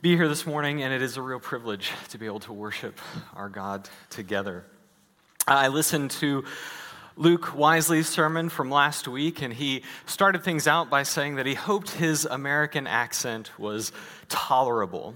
be 0.00 0.16
here 0.16 0.26
this 0.26 0.46
morning, 0.46 0.82
and 0.82 0.92
it 0.92 1.02
is 1.02 1.18
a 1.18 1.22
real 1.22 1.38
privilege 1.38 1.92
to 2.08 2.18
be 2.18 2.24
able 2.24 2.40
to 2.40 2.52
worship 2.52 2.98
our 3.34 3.50
God 3.50 3.88
together. 4.08 4.64
I 5.46 5.68
listened 5.68 6.12
to 6.12 6.44
Luke 7.14 7.54
Wisely's 7.54 8.08
sermon 8.08 8.48
from 8.48 8.70
last 8.70 9.06
week, 9.06 9.42
and 9.42 9.52
he 9.52 9.82
started 10.06 10.42
things 10.42 10.66
out 10.66 10.88
by 10.88 11.02
saying 11.02 11.36
that 11.36 11.44
he 11.44 11.54
hoped 11.54 11.90
his 11.90 12.24
American 12.24 12.86
accent 12.86 13.50
was 13.58 13.92
tolerable. 14.30 15.14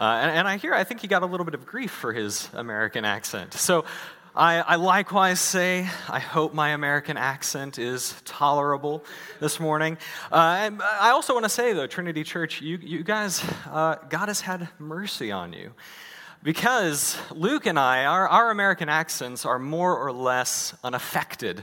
Uh, 0.00 0.18
and, 0.22 0.30
and 0.30 0.48
I 0.48 0.56
hear, 0.56 0.72
I 0.72 0.82
think 0.82 1.00
he 1.00 1.08
got 1.08 1.22
a 1.22 1.26
little 1.26 1.44
bit 1.44 1.52
of 1.52 1.66
grief 1.66 1.90
for 1.90 2.14
his 2.14 2.48
American 2.54 3.04
accent. 3.04 3.52
So 3.52 3.84
I, 4.34 4.60
I, 4.60 4.76
likewise 4.76 5.40
say, 5.40 5.86
I 6.08 6.20
hope 6.20 6.54
my 6.54 6.70
American 6.70 7.18
accent 7.18 7.78
is 7.78 8.14
tolerable 8.24 9.04
this 9.40 9.60
morning. 9.60 9.98
Uh, 10.32 10.70
I 10.80 11.10
also 11.10 11.34
want 11.34 11.44
to 11.44 11.50
say, 11.50 11.74
though, 11.74 11.86
Trinity 11.86 12.24
Church, 12.24 12.62
you, 12.62 12.78
you 12.78 13.04
guys, 13.04 13.44
uh, 13.70 13.96
God 14.08 14.28
has 14.28 14.40
had 14.40 14.70
mercy 14.78 15.32
on 15.32 15.52
you. 15.52 15.72
Because 16.42 17.18
Luke 17.30 17.66
and 17.66 17.78
I, 17.78 18.06
our, 18.06 18.26
our 18.26 18.50
American 18.50 18.88
accents 18.88 19.44
are 19.44 19.58
more 19.58 19.94
or 19.98 20.12
less 20.12 20.72
unaffected 20.82 21.62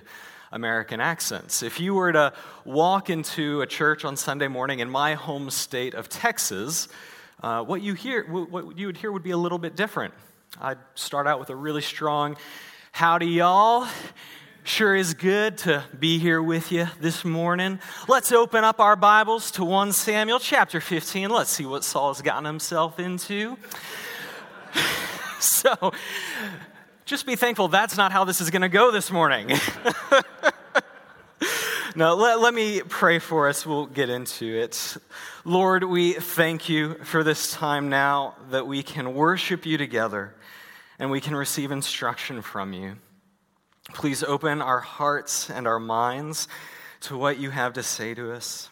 American 0.52 1.02
accents. 1.02 1.64
If 1.64 1.80
you 1.80 1.96
were 1.96 2.12
to 2.12 2.34
walk 2.66 3.10
into 3.10 3.62
a 3.62 3.66
church 3.66 4.06
on 4.06 4.16
Sunday 4.16 4.48
morning 4.48 4.78
in 4.78 4.92
my 4.92 5.16
home 5.16 5.50
state 5.50 5.96
of 5.96 6.08
Texas, 6.08 6.88
uh, 7.42 7.64
what 7.64 7.82
you 7.82 7.94
hear, 7.94 8.24
what 8.24 8.78
you 8.78 8.88
would 8.88 8.98
hear 8.98 9.12
would 9.12 9.24
be 9.24 9.32
a 9.32 9.38
little 9.38 9.60
bit 9.60 9.76
different. 9.76 10.14
I'd 10.60 10.80
start 10.96 11.28
out 11.28 11.40
with 11.40 11.50
a 11.50 11.56
really 11.56 11.82
strong 11.82 12.38
howdy, 12.92 13.28
y'all. 13.28 13.88
Sure 14.64 14.96
is 14.96 15.14
good 15.14 15.58
to 15.60 15.84
be 15.98 16.18
here 16.18 16.42
with 16.42 16.72
you 16.72 16.88
this 17.00 17.24
morning. 17.24 17.80
Let's 18.08 18.32
open 18.32 18.64
up 18.64 18.80
our 18.80 18.96
Bibles 18.96 19.52
to 19.52 19.64
1 19.64 19.94
Samuel 19.94 20.40
chapter 20.40 20.82
15. 20.82 21.30
Let's 21.30 21.52
see 21.52 21.66
what 21.66 21.84
Saul's 21.84 22.22
gotten 22.22 22.44
himself 22.44 23.00
into. 23.00 23.56
so, 25.40 25.94
just 27.06 27.26
be 27.26 27.36
thankful 27.36 27.68
that's 27.68 27.96
not 27.96 28.12
how 28.12 28.24
this 28.24 28.42
is 28.42 28.50
going 28.50 28.64
to 28.64 28.70
go 28.70 28.92
this 28.92 29.12
morning. 29.12 29.52
Now, 31.98 32.14
let, 32.14 32.40
let 32.40 32.54
me 32.54 32.82
pray 32.82 33.18
for 33.18 33.50
us. 33.50 33.66
We'll 33.66 33.88
get 33.88 34.08
into 34.08 34.46
it. 34.46 34.98
Lord, 35.44 35.84
we 35.84 36.14
thank 36.14 36.70
you 36.70 36.94
for 37.04 37.24
this 37.24 37.52
time 37.52 37.90
now 37.90 38.36
that 38.52 38.68
we 38.68 38.84
can 38.84 39.16
worship 39.16 39.66
you 39.66 39.80
together 39.80 40.36
and 41.00 41.10
we 41.10 41.20
can 41.20 41.36
receive 41.36 41.72
instruction 41.72 42.44
from 42.44 42.72
you. 42.72 42.98
Please 43.96 44.24
open 44.24 44.62
our 44.62 44.80
hearts 44.80 45.50
and 45.50 45.66
our 45.66 45.80
minds 45.80 46.48
to 47.00 47.18
what 47.18 47.40
you 47.40 47.50
have 47.50 47.74
to 47.74 47.82
say 47.82 48.14
to 48.14 48.32
us. 48.32 48.70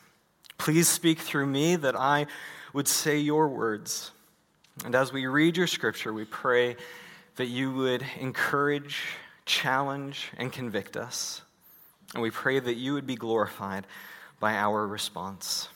Please 0.59 0.87
speak 0.87 1.17
through 1.17 1.47
me 1.47 1.77
that 1.77 1.95
I 1.95 2.27
would 2.73 2.87
say 2.87 3.17
your 3.17 3.47
words. 3.47 4.11
And 4.85 4.93
as 4.93 5.11
we 5.11 5.25
read 5.25 5.57
your 5.57 5.65
scripture, 5.65 6.13
we 6.13 6.25
pray 6.25 6.75
that 7.37 7.47
you 7.47 7.73
would 7.73 8.05
encourage, 8.19 9.01
challenge, 9.47 10.29
and 10.37 10.53
convict 10.53 10.95
us. 10.95 11.41
And 12.15 12.21
we 12.21 12.31
pray 12.31 12.59
that 12.59 12.75
you 12.75 12.93
would 12.93 13.05
be 13.05 13.15
glorified 13.15 13.85
by 14.39 14.55
our 14.55 14.87
response. 14.87 15.67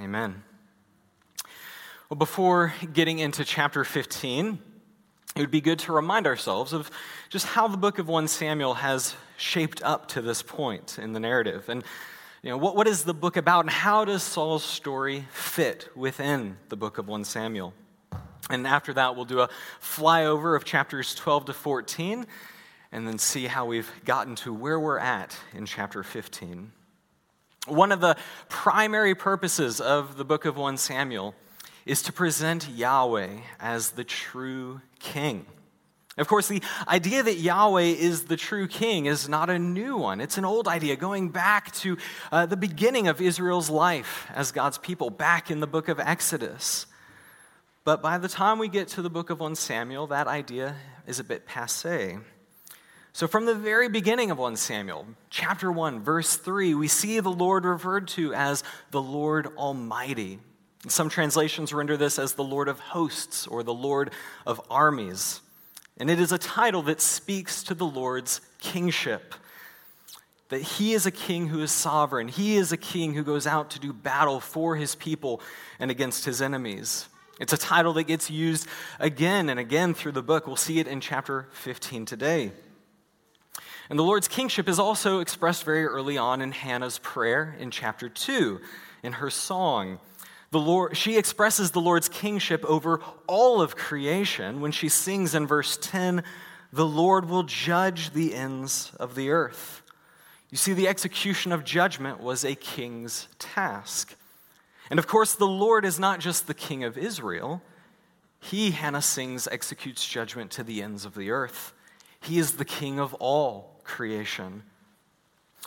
Amen. 0.00 0.42
Well, 2.08 2.16
before 2.16 2.72
getting 2.94 3.18
into 3.18 3.44
chapter 3.44 3.84
15, 3.84 4.58
it 5.34 5.40
would 5.40 5.50
be 5.50 5.60
good 5.60 5.78
to 5.80 5.92
remind 5.92 6.26
ourselves 6.26 6.72
of 6.72 6.90
just 7.28 7.44
how 7.44 7.68
the 7.68 7.76
book 7.76 7.98
of 7.98 8.08
1 8.08 8.26
Samuel 8.26 8.72
has 8.72 9.14
shaped 9.36 9.82
up 9.82 10.08
to 10.08 10.22
this 10.22 10.40
point 10.40 10.98
in 10.98 11.12
the 11.12 11.20
narrative. 11.20 11.68
And 11.68 11.84
you 12.42 12.48
know, 12.48 12.56
what, 12.56 12.74
what 12.74 12.88
is 12.88 13.04
the 13.04 13.12
book 13.12 13.36
about, 13.36 13.66
and 13.66 13.70
how 13.70 14.06
does 14.06 14.22
Saul's 14.22 14.64
story 14.64 15.26
fit 15.30 15.90
within 15.94 16.56
the 16.70 16.76
book 16.76 16.96
of 16.96 17.06
1 17.06 17.24
Samuel? 17.24 17.74
And 18.48 18.66
after 18.66 18.94
that, 18.94 19.14
we'll 19.14 19.26
do 19.26 19.40
a 19.40 19.50
flyover 19.82 20.56
of 20.56 20.64
chapters 20.64 21.14
12 21.14 21.46
to 21.46 21.52
14 21.52 22.24
and 22.92 23.06
then 23.06 23.18
see 23.18 23.46
how 23.46 23.66
we've 23.66 23.90
gotten 24.04 24.34
to 24.36 24.52
where 24.52 24.78
we're 24.78 24.98
at 24.98 25.36
in 25.54 25.66
chapter 25.66 26.02
15. 26.02 26.72
One 27.66 27.90
of 27.90 28.00
the 28.00 28.16
primary 28.48 29.14
purposes 29.14 29.80
of 29.80 30.16
the 30.16 30.24
book 30.24 30.44
of 30.44 30.56
1 30.56 30.76
Samuel 30.76 31.34
is 31.84 32.02
to 32.02 32.12
present 32.12 32.68
Yahweh 32.68 33.38
as 33.60 33.90
the 33.92 34.04
true 34.04 34.80
king. 34.98 35.46
Of 36.18 36.28
course, 36.28 36.48
the 36.48 36.62
idea 36.88 37.22
that 37.22 37.36
Yahweh 37.36 37.82
is 37.82 38.24
the 38.24 38.38
true 38.38 38.66
king 38.68 39.04
is 39.04 39.28
not 39.28 39.50
a 39.50 39.58
new 39.58 39.98
one. 39.98 40.20
It's 40.20 40.38
an 40.38 40.46
old 40.46 40.66
idea 40.66 40.96
going 40.96 41.28
back 41.28 41.72
to 41.76 41.98
uh, 42.32 42.46
the 42.46 42.56
beginning 42.56 43.06
of 43.06 43.20
Israel's 43.20 43.68
life 43.68 44.26
as 44.34 44.50
God's 44.50 44.78
people, 44.78 45.10
back 45.10 45.50
in 45.50 45.60
the 45.60 45.66
book 45.66 45.88
of 45.88 46.00
Exodus. 46.00 46.86
But 47.84 48.00
by 48.00 48.16
the 48.16 48.28
time 48.28 48.58
we 48.58 48.68
get 48.68 48.88
to 48.88 49.02
the 49.02 49.10
book 49.10 49.28
of 49.28 49.40
1 49.40 49.56
Samuel, 49.56 50.06
that 50.06 50.26
idea 50.26 50.76
is 51.06 51.20
a 51.20 51.24
bit 51.24 51.46
passe. 51.46 52.18
So, 53.16 53.26
from 53.26 53.46
the 53.46 53.54
very 53.54 53.88
beginning 53.88 54.30
of 54.30 54.36
1 54.36 54.56
Samuel, 54.56 55.06
chapter 55.30 55.72
1, 55.72 56.02
verse 56.02 56.36
3, 56.36 56.74
we 56.74 56.86
see 56.86 57.18
the 57.18 57.30
Lord 57.30 57.64
referred 57.64 58.08
to 58.08 58.34
as 58.34 58.62
the 58.90 59.00
Lord 59.00 59.46
Almighty. 59.56 60.38
Some 60.86 61.08
translations 61.08 61.72
render 61.72 61.96
this 61.96 62.18
as 62.18 62.34
the 62.34 62.44
Lord 62.44 62.68
of 62.68 62.78
hosts 62.78 63.46
or 63.46 63.62
the 63.62 63.72
Lord 63.72 64.10
of 64.46 64.60
armies. 64.68 65.40
And 65.96 66.10
it 66.10 66.20
is 66.20 66.30
a 66.30 66.36
title 66.36 66.82
that 66.82 67.00
speaks 67.00 67.62
to 67.62 67.74
the 67.74 67.86
Lord's 67.86 68.42
kingship. 68.60 69.34
That 70.50 70.60
he 70.60 70.92
is 70.92 71.06
a 71.06 71.10
king 71.10 71.48
who 71.48 71.62
is 71.62 71.72
sovereign. 71.72 72.28
He 72.28 72.56
is 72.56 72.70
a 72.70 72.76
king 72.76 73.14
who 73.14 73.24
goes 73.24 73.46
out 73.46 73.70
to 73.70 73.80
do 73.80 73.94
battle 73.94 74.40
for 74.40 74.76
his 74.76 74.94
people 74.94 75.40
and 75.78 75.90
against 75.90 76.26
his 76.26 76.42
enemies. 76.42 77.08
It's 77.40 77.54
a 77.54 77.58
title 77.58 77.94
that 77.94 78.04
gets 78.04 78.30
used 78.30 78.68
again 79.00 79.48
and 79.48 79.58
again 79.58 79.94
through 79.94 80.12
the 80.12 80.22
book. 80.22 80.46
We'll 80.46 80.56
see 80.56 80.80
it 80.80 80.86
in 80.86 81.00
chapter 81.00 81.48
15 81.52 82.04
today. 82.04 82.52
And 83.88 83.98
the 83.98 84.04
Lord's 84.04 84.28
kingship 84.28 84.68
is 84.68 84.78
also 84.78 85.20
expressed 85.20 85.64
very 85.64 85.84
early 85.84 86.18
on 86.18 86.42
in 86.42 86.50
Hannah's 86.50 86.98
prayer 86.98 87.56
in 87.58 87.70
chapter 87.70 88.08
2, 88.08 88.60
in 89.02 89.14
her 89.14 89.30
song. 89.30 90.00
The 90.50 90.58
Lord, 90.58 90.96
she 90.96 91.16
expresses 91.16 91.70
the 91.70 91.80
Lord's 91.80 92.08
kingship 92.08 92.64
over 92.64 93.00
all 93.26 93.60
of 93.60 93.76
creation 93.76 94.60
when 94.60 94.72
she 94.72 94.88
sings 94.88 95.34
in 95.34 95.46
verse 95.46 95.78
10 95.80 96.24
The 96.72 96.86
Lord 96.86 97.28
will 97.28 97.44
judge 97.44 98.10
the 98.10 98.34
ends 98.34 98.92
of 98.98 99.14
the 99.14 99.30
earth. 99.30 99.82
You 100.50 100.56
see, 100.56 100.72
the 100.72 100.88
execution 100.88 101.52
of 101.52 101.64
judgment 101.64 102.20
was 102.20 102.44
a 102.44 102.54
king's 102.54 103.28
task. 103.38 104.16
And 104.90 104.98
of 104.98 105.06
course, 105.06 105.34
the 105.34 105.46
Lord 105.46 105.84
is 105.84 105.98
not 105.98 106.20
just 106.20 106.46
the 106.46 106.54
king 106.54 106.84
of 106.84 106.96
Israel. 106.96 107.62
He, 108.40 108.70
Hannah 108.70 109.02
sings, 109.02 109.48
executes 109.48 110.06
judgment 110.06 110.50
to 110.52 110.62
the 110.62 110.82
ends 110.82 111.04
of 111.04 111.14
the 111.14 111.30
earth. 111.30 111.72
He 112.20 112.38
is 112.38 112.52
the 112.52 112.64
king 112.64 112.98
of 112.98 113.14
all 113.14 113.75
creation. 113.86 114.62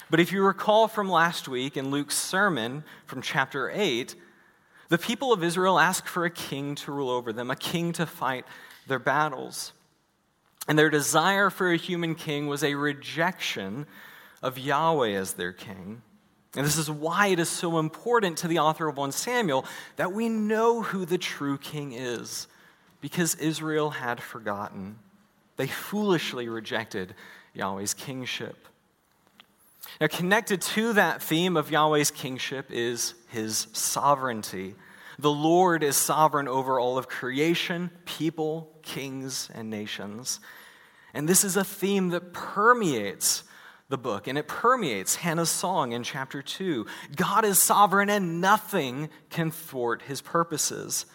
But 0.10 0.20
if 0.20 0.32
you 0.32 0.44
recall 0.44 0.88
from 0.88 1.10
last 1.10 1.48
week 1.48 1.78
in 1.78 1.92
Luke's 1.92 2.18
sermon 2.18 2.84
from 3.06 3.22
chapter 3.22 3.70
8, 3.74 4.16
the 4.90 4.98
people 4.98 5.32
of 5.32 5.44
Israel 5.44 5.80
asked 5.80 6.08
for 6.08 6.26
a 6.26 6.30
king 6.30 6.76
to 6.76 6.92
rule 6.92 7.10
over 7.10 7.32
them, 7.32 7.52
a 7.52 7.56
king 7.56 7.94
to 7.94 8.06
fight 8.06 8.46
their 8.88 9.00
battles. 9.00 9.74
And 10.68 10.78
their 10.78 10.90
desire 10.90 11.50
for 11.50 11.72
a 11.72 11.78
human 11.78 12.16
king 12.16 12.48
was 12.48 12.64
a 12.64 12.76
rejection 12.76 13.86
of 14.42 14.58
Yahweh 14.58 15.12
as 15.12 15.34
their 15.34 15.52
king. 15.52 16.02
And 16.56 16.66
this 16.66 16.78
is 16.78 16.90
why 16.90 17.28
it 17.28 17.40
is 17.40 17.50
so 17.50 17.78
important 17.78 18.38
to 18.40 18.48
the 18.48 18.60
author 18.60 18.88
of 18.88 18.98
1 18.98 19.12
Samuel 19.12 19.66
that 19.98 20.12
we 20.12 20.30
know 20.30 20.82
who 20.82 21.06
the 21.06 21.18
true 21.20 21.58
king 21.60 21.94
is, 21.94 22.48
because 23.02 23.36
Israel 23.36 23.92
had 23.92 24.22
forgotten. 24.22 24.98
They 25.58 25.68
foolishly 25.68 26.50
rejected 26.50 27.14
Yahweh's 27.60 27.94
kingship. 27.94 28.68
Now, 30.02 30.08
connected 30.08 30.62
to 30.62 30.94
that 30.94 31.22
theme 31.22 31.58
of 31.58 31.72
Yahweh's 31.72 32.10
kingship 32.10 32.68
is 32.72 33.14
his 33.28 33.68
sovereignty. 33.74 34.76
The 35.18 35.32
Lord 35.32 35.84
is 35.84 35.98
sovereign 35.98 36.48
over 36.48 36.80
all 36.80 36.98
of 36.98 37.10
creation, 37.10 37.92
people, 38.06 38.72
kings, 38.82 39.50
and 39.54 39.70
nations. 39.70 40.40
And 41.14 41.28
this 41.28 41.44
is 41.44 41.58
a 41.58 41.64
theme 41.64 42.10
that 42.10 42.34
permeates 42.34 43.44
the 43.90 43.98
book, 43.98 44.28
and 44.28 44.38
it 44.38 44.48
permeates 44.48 45.16
Hannah's 45.16 45.50
song 45.50 45.92
in 45.92 46.04
chapter 46.04 46.42
2. 46.42 46.86
God 47.16 47.44
is 47.44 47.62
sovereign, 47.62 48.10
and 48.10 48.40
nothing 48.40 49.10
can 49.30 49.52
thwart 49.52 50.04
his 50.04 50.22
purposes. 50.22 51.06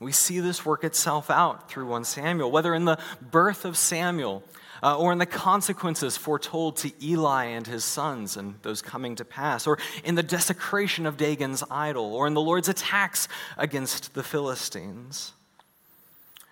We 0.00 0.10
see 0.10 0.40
this 0.40 0.66
work 0.66 0.82
itself 0.82 1.30
out 1.30 1.70
through 1.70 1.86
1 1.86 2.04
Samuel, 2.04 2.50
whether 2.50 2.74
in 2.74 2.86
the 2.86 2.98
birth 3.20 3.64
of 3.64 3.76
Samuel 3.76 4.42
uh, 4.82 4.98
or 4.98 5.12
in 5.12 5.18
the 5.18 5.26
consequences 5.26 6.16
foretold 6.16 6.76
to 6.78 6.92
Eli 7.02 7.44
and 7.44 7.66
his 7.66 7.84
sons 7.84 8.36
and 8.36 8.54
those 8.62 8.82
coming 8.82 9.16
to 9.16 9.24
pass, 9.24 9.66
or 9.66 9.78
in 10.04 10.14
the 10.14 10.22
desecration 10.22 11.06
of 11.06 11.16
Dagon's 11.16 11.62
idol, 11.70 12.14
or 12.14 12.26
in 12.26 12.34
the 12.34 12.40
Lord's 12.40 12.68
attacks 12.68 13.28
against 13.56 14.14
the 14.14 14.22
Philistines. 14.22 15.32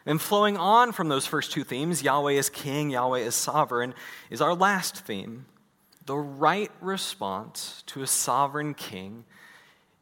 And 0.05 0.21
flowing 0.21 0.57
on 0.57 0.93
from 0.93 1.09
those 1.09 1.27
first 1.27 1.53
two 1.53 1.65
themes, 1.65 2.03
Yahweh 2.03 2.33
is 2.33 2.51
king, 2.51 2.91
Yahweh 2.91 3.21
is 3.21 3.35
sovereign, 3.35 3.95
is 4.31 4.41
our 4.41 4.55
last 4.55 4.97
theme. 4.97 5.47
The 6.07 6.17
right 6.17 6.73
response 6.81 7.85
to 7.87 8.03
a 8.03 8.07
sovereign 8.07 8.75
king 8.75 9.25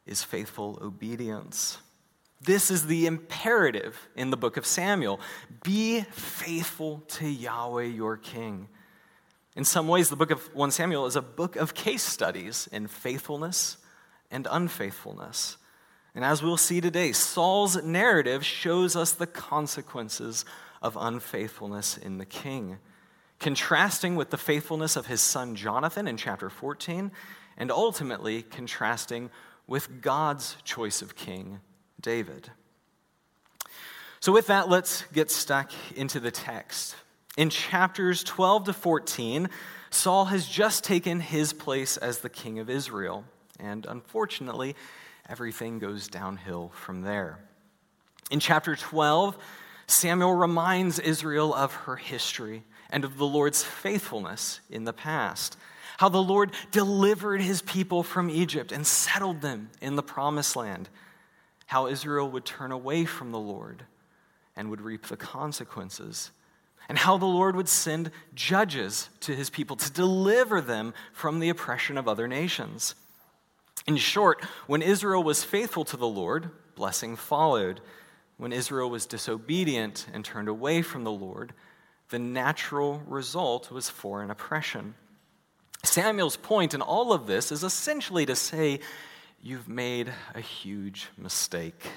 is 0.07 0.23
faithful 0.23 0.79
obedience. 0.81 1.77
This 2.43 2.71
is 2.71 2.87
the 2.87 3.05
imperative 3.05 4.09
in 4.15 4.31
the 4.31 4.37
book 4.37 4.57
of 4.57 4.65
Samuel. 4.65 5.19
Be 5.63 6.01
faithful 6.01 7.03
to 7.09 7.29
Yahweh 7.29 7.83
your 7.83 8.17
king. 8.17 8.67
In 9.55 9.63
some 9.63 9.87
ways, 9.87 10.09
the 10.09 10.15
book 10.15 10.31
of 10.31 10.53
1 10.55 10.71
Samuel 10.71 11.05
is 11.05 11.15
a 11.15 11.21
book 11.21 11.55
of 11.55 11.75
case 11.75 12.01
studies 12.01 12.67
in 12.71 12.87
faithfulness 12.87 13.77
and 14.31 14.47
unfaithfulness. 14.49 15.57
And 16.15 16.25
as 16.25 16.41
we'll 16.41 16.57
see 16.57 16.81
today, 16.81 17.11
Saul's 17.11 17.83
narrative 17.83 18.43
shows 18.43 18.95
us 18.95 19.11
the 19.11 19.27
consequences 19.27 20.43
of 20.81 20.97
unfaithfulness 20.99 21.95
in 21.97 22.17
the 22.17 22.25
king, 22.25 22.79
contrasting 23.39 24.15
with 24.15 24.31
the 24.31 24.37
faithfulness 24.37 24.95
of 24.95 25.05
his 25.05 25.21
son 25.21 25.55
Jonathan 25.55 26.07
in 26.07 26.17
chapter 26.17 26.49
14, 26.49 27.11
and 27.55 27.71
ultimately 27.71 28.41
contrasting 28.41 29.29
with 29.67 30.01
God's 30.01 30.57
choice 30.63 31.03
of 31.03 31.15
king 31.15 31.59
David. 32.01 32.49
So, 34.19 34.31
with 34.31 34.47
that, 34.47 34.69
let's 34.69 35.03
get 35.13 35.31
stuck 35.31 35.71
into 35.95 36.19
the 36.19 36.31
text. 36.31 36.95
In 37.37 37.49
chapters 37.49 38.23
12 38.23 38.65
to 38.65 38.73
14, 38.73 39.49
Saul 39.89 40.25
has 40.25 40.47
just 40.47 40.83
taken 40.83 41.19
his 41.19 41.53
place 41.53 41.97
as 41.97 42.19
the 42.19 42.29
king 42.29 42.59
of 42.59 42.69
Israel. 42.69 43.25
And 43.59 43.85
unfortunately, 43.85 44.75
everything 45.27 45.79
goes 45.79 46.07
downhill 46.07 46.71
from 46.73 47.01
there. 47.01 47.39
In 48.29 48.39
chapter 48.39 48.75
12, 48.75 49.37
Samuel 49.87 50.33
reminds 50.33 50.99
Israel 50.99 51.53
of 51.53 51.73
her 51.73 51.95
history 51.95 52.63
and 52.89 53.03
of 53.03 53.17
the 53.17 53.25
Lord's 53.25 53.63
faithfulness 53.63 54.59
in 54.69 54.83
the 54.83 54.93
past. 54.93 55.57
How 55.97 56.09
the 56.09 56.21
Lord 56.21 56.51
delivered 56.71 57.41
his 57.41 57.61
people 57.61 58.03
from 58.03 58.29
Egypt 58.29 58.71
and 58.71 58.85
settled 58.87 59.41
them 59.41 59.69
in 59.81 59.95
the 59.95 60.03
promised 60.03 60.55
land 60.55 60.89
how 61.71 61.87
Israel 61.87 62.29
would 62.29 62.43
turn 62.43 62.69
away 62.69 63.05
from 63.05 63.31
the 63.31 63.39
Lord 63.39 63.85
and 64.57 64.69
would 64.69 64.81
reap 64.81 65.07
the 65.07 65.15
consequences, 65.15 66.31
and 66.89 66.97
how 66.97 67.17
the 67.17 67.25
Lord 67.25 67.55
would 67.55 67.69
send 67.69 68.11
judges 68.35 69.07
to 69.21 69.33
his 69.33 69.49
people 69.49 69.77
to 69.77 69.89
deliver 69.89 70.59
them 70.59 70.93
from 71.13 71.39
the 71.39 71.47
oppression 71.47 71.97
of 71.97 72.09
other 72.09 72.27
nations. 72.27 72.93
In 73.87 73.95
short, 73.95 74.43
when 74.67 74.81
Israel 74.81 75.23
was 75.23 75.45
faithful 75.45 75.85
to 75.85 75.95
the 75.95 76.09
Lord, 76.09 76.49
blessing 76.75 77.15
followed. 77.15 77.79
When 78.35 78.51
Israel 78.51 78.89
was 78.89 79.05
disobedient 79.05 80.07
and 80.13 80.25
turned 80.25 80.49
away 80.49 80.81
from 80.81 81.05
the 81.05 81.09
Lord, 81.09 81.53
the 82.09 82.19
natural 82.19 83.01
result 83.07 83.71
was 83.71 83.89
foreign 83.89 84.29
oppression. 84.29 84.93
Samuel's 85.85 86.35
point 86.35 86.73
in 86.73 86.81
all 86.81 87.13
of 87.13 87.27
this 87.27 87.49
is 87.49 87.63
essentially 87.63 88.25
to 88.25 88.35
say 88.35 88.81
you've 89.41 89.67
made 89.67 90.11
a 90.35 90.41
huge 90.41 91.09
mistake. 91.17 91.87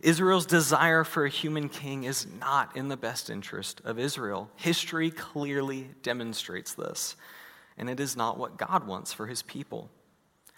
Israel's 0.00 0.46
desire 0.46 1.04
for 1.04 1.24
a 1.24 1.30
human 1.30 1.68
king 1.68 2.04
is 2.04 2.26
not 2.40 2.76
in 2.76 2.88
the 2.88 2.96
best 2.96 3.30
interest 3.30 3.80
of 3.84 3.98
Israel. 3.98 4.50
History 4.56 5.10
clearly 5.10 5.90
demonstrates 6.02 6.74
this, 6.74 7.16
and 7.78 7.88
it 7.88 8.00
is 8.00 8.16
not 8.16 8.38
what 8.38 8.56
God 8.56 8.86
wants 8.86 9.12
for 9.12 9.26
his 9.26 9.42
people. 9.42 9.90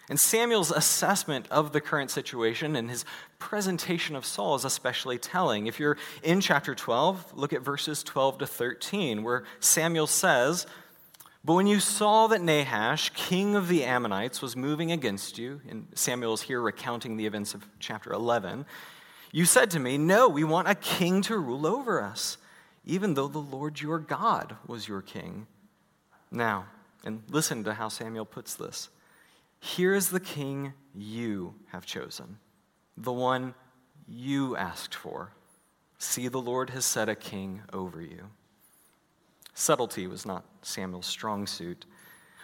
And 0.09 0.19
Samuel's 0.19 0.71
assessment 0.71 1.47
of 1.51 1.71
the 1.71 1.81
current 1.81 2.09
situation 2.09 2.75
and 2.75 2.89
his 2.89 3.05
presentation 3.37 4.15
of 4.15 4.25
Saul 4.25 4.55
is 4.55 4.65
especially 4.65 5.19
telling. 5.19 5.67
If 5.67 5.79
you're 5.79 5.97
in 6.23 6.41
chapter 6.41 6.73
12, 6.73 7.33
look 7.35 7.53
at 7.53 7.61
verses 7.61 8.01
12 8.01 8.39
to 8.39 8.47
13, 8.47 9.23
where 9.23 9.43
Samuel 9.59 10.07
says, 10.07 10.65
but 11.43 11.53
when 11.53 11.67
you 11.67 11.79
saw 11.79 12.27
that 12.27 12.41
Nahash, 12.41 13.11
king 13.13 13.55
of 13.55 13.67
the 13.67 13.83
Ammonites, 13.83 14.41
was 14.41 14.55
moving 14.55 14.91
against 14.91 15.37
you, 15.37 15.61
and 15.69 15.87
Samuel 15.95 16.33
is 16.33 16.41
here 16.41 16.61
recounting 16.61 17.15
the 17.15 17.25
events 17.25 17.53
of 17.53 17.67
chapter 17.79 18.11
11, 18.11 18.65
you 19.31 19.45
said 19.45 19.71
to 19.71 19.79
me, 19.79 19.97
No, 19.97 20.27
we 20.27 20.43
want 20.43 20.67
a 20.67 20.75
king 20.75 21.21
to 21.23 21.37
rule 21.37 21.65
over 21.65 22.01
us, 22.01 22.37
even 22.85 23.13
though 23.13 23.27
the 23.27 23.39
Lord 23.39 23.79
your 23.79 23.99
God 23.99 24.57
was 24.67 24.87
your 24.87 25.01
king. 25.01 25.47
Now, 26.31 26.65
and 27.05 27.23
listen 27.29 27.63
to 27.63 27.73
how 27.73 27.87
Samuel 27.89 28.25
puts 28.25 28.55
this 28.55 28.89
here 29.61 29.93
is 29.93 30.09
the 30.09 30.19
king 30.19 30.73
you 30.95 31.55
have 31.71 31.85
chosen, 31.85 32.37
the 32.95 33.11
one 33.11 33.53
you 34.07 34.55
asked 34.55 34.95
for. 34.95 35.31
See, 35.97 36.27
the 36.29 36.41
Lord 36.41 36.69
has 36.69 36.85
set 36.85 37.09
a 37.09 37.15
king 37.15 37.61
over 37.73 38.01
you. 38.01 38.29
Subtlety 39.59 40.07
was 40.07 40.25
not 40.25 40.45
Samuel's 40.61 41.05
strong 41.05 41.45
suit. 41.45 41.85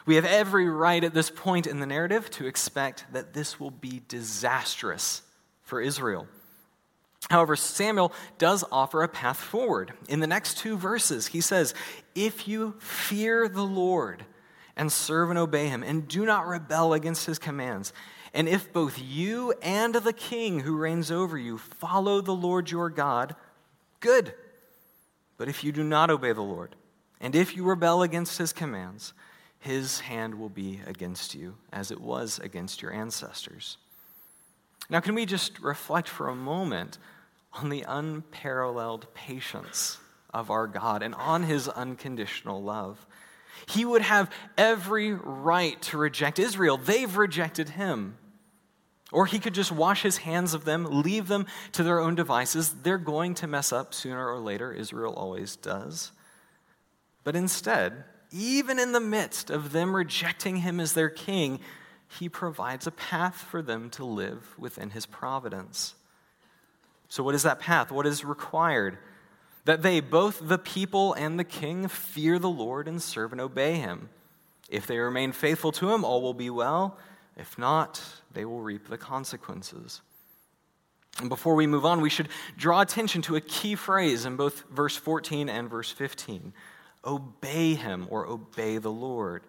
We 0.06 0.16
have 0.16 0.26
every 0.26 0.68
right 0.68 1.02
at 1.02 1.14
this 1.14 1.30
point 1.30 1.66
in 1.66 1.80
the 1.80 1.86
narrative 1.86 2.30
to 2.32 2.46
expect 2.46 3.06
that 3.14 3.34
this 3.34 3.58
will 3.58 3.72
be 3.72 4.02
disastrous 4.10 5.22
for 5.64 5.80
Israel. 5.80 6.28
However, 7.30 7.56
Samuel 7.56 8.12
does 8.38 8.66
offer 8.70 9.02
a 9.02 9.08
path 9.08 9.38
forward. 9.38 9.94
In 10.10 10.20
the 10.20 10.28
next 10.28 10.58
two 10.58 10.78
verses, 10.78 11.28
he 11.28 11.40
says, 11.40 11.74
If 12.16 12.50
you 12.50 12.76
fear 12.80 13.48
the 13.48 13.64
Lord 13.64 14.26
and 14.76 14.92
serve 14.92 15.30
and 15.30 15.40
obey 15.40 15.70
him, 15.70 15.84
and 15.84 16.10
do 16.10 16.26
not 16.26 16.46
rebel 16.46 16.94
against 16.94 17.28
his 17.28 17.40
commands, 17.40 17.94
and 18.34 18.50
if 18.50 18.74
both 18.74 19.00
you 19.00 19.54
and 19.62 19.96
the 19.96 20.12
king 20.12 20.60
who 20.60 20.76
reigns 20.76 21.12
over 21.12 21.38
you 21.38 21.60
follow 21.60 22.20
the 22.20 22.36
Lord 22.36 22.70
your 22.70 22.90
God, 22.90 23.38
good. 24.02 24.34
But 25.38 25.48
if 25.48 25.64
you 25.64 25.72
do 25.72 25.84
not 25.84 26.10
obey 26.10 26.34
the 26.34 26.42
Lord, 26.42 26.76
and 27.20 27.36
if 27.36 27.56
you 27.56 27.64
rebel 27.64 28.02
against 28.02 28.38
his 28.38 28.54
commands, 28.54 29.14
his 29.60 30.02
hand 30.02 30.36
will 30.36 30.50
be 30.50 30.82
against 30.86 31.34
you, 31.34 31.56
as 31.74 31.92
it 31.92 32.00
was 32.00 32.40
against 32.40 32.82
your 32.82 32.94
ancestors. 32.94 33.78
Now, 34.90 35.00
can 35.00 35.16
we 35.16 35.26
just 35.26 35.60
reflect 35.60 36.08
for 36.08 36.30
a 36.30 36.36
moment 36.36 36.98
on 37.54 37.70
the 37.70 37.84
unparalleled 37.88 39.12
patience 39.14 39.98
of 40.34 40.52
our 40.52 40.68
God 40.68 41.02
and 41.02 41.16
on 41.16 41.44
his 41.44 41.68
unconditional 41.68 42.62
love? 42.62 43.06
He 43.68 43.86
would 43.86 44.04
have 44.04 44.32
every 44.58 45.14
right 45.14 45.82
to 45.84 45.98
reject 45.98 46.38
Israel. 46.38 46.78
They've 46.78 47.16
rejected 47.16 47.70
him. 47.70 48.18
Or 49.12 49.26
he 49.26 49.40
could 49.40 49.54
just 49.54 49.72
wash 49.72 50.02
his 50.02 50.18
hands 50.18 50.54
of 50.54 50.66
them, 50.66 50.86
leave 50.86 51.28
them 51.28 51.46
to 51.72 51.84
their 51.84 52.00
own 52.00 52.16
devices. 52.16 52.76
They're 52.84 52.98
going 52.98 53.36
to 53.36 53.48
mess 53.48 53.72
up 53.72 53.94
sooner 53.94 54.30
or 54.30 54.40
later. 54.40 54.72
Israel 54.72 55.14
always 55.14 55.56
does. 55.56 56.12
But 57.26 57.36
instead, 57.36 58.06
even 58.32 58.80
in 58.80 58.94
the 58.94 59.02
midst 59.02 59.50
of 59.50 59.74
them 59.74 59.94
rejecting 59.94 60.58
him 60.58 60.80
as 60.80 60.94
their 60.94 61.10
king, 61.10 61.60
he 62.08 62.30
provides 62.30 62.88
a 62.88 62.92
path 62.92 63.36
for 63.36 63.62
them 63.62 63.90
to 63.92 64.06
live 64.06 64.58
within 64.58 64.92
his 64.92 65.06
providence. 65.06 65.96
So, 67.10 67.24
what 67.24 67.36
is 67.36 67.44
that 67.44 67.60
path? 67.60 67.92
What 67.92 68.06
is 68.06 68.24
required? 68.24 69.00
That 69.66 69.82
they, 69.82 70.00
both 70.00 70.40
the 70.48 70.60
people 70.60 71.14
and 71.14 71.40
the 71.40 71.44
king, 71.44 71.88
fear 71.88 72.38
the 72.38 72.50
Lord 72.50 72.88
and 72.88 73.02
serve 73.02 73.32
and 73.32 73.42
obey 73.42 73.76
him. 73.76 74.10
If 74.70 74.86
they 74.86 75.00
remain 75.00 75.32
faithful 75.32 75.72
to 75.74 75.92
him, 75.92 76.06
all 76.06 76.22
will 76.22 76.36
be 76.36 76.52
well. 76.52 76.98
If 77.36 77.58
not, 77.58 78.02
they 78.34 78.46
will 78.46 78.62
reap 78.62 78.88
the 78.88 78.98
consequences. 78.98 80.02
And 81.20 81.30
before 81.30 81.56
we 81.56 81.66
move 81.66 81.86
on, 81.86 82.02
we 82.02 82.10
should 82.10 82.30
draw 82.56 82.82
attention 82.82 83.24
to 83.24 83.36
a 83.36 83.42
key 83.42 83.74
phrase 83.74 84.26
in 84.26 84.36
both 84.36 84.64
verse 84.70 84.96
14 84.96 85.50
and 85.50 85.70
verse 85.70 85.90
15 85.90 86.54
obey 87.06 87.76
him 87.76 88.08
or 88.10 88.26
obey 88.26 88.78
the 88.78 88.92
Lord. 88.92 89.44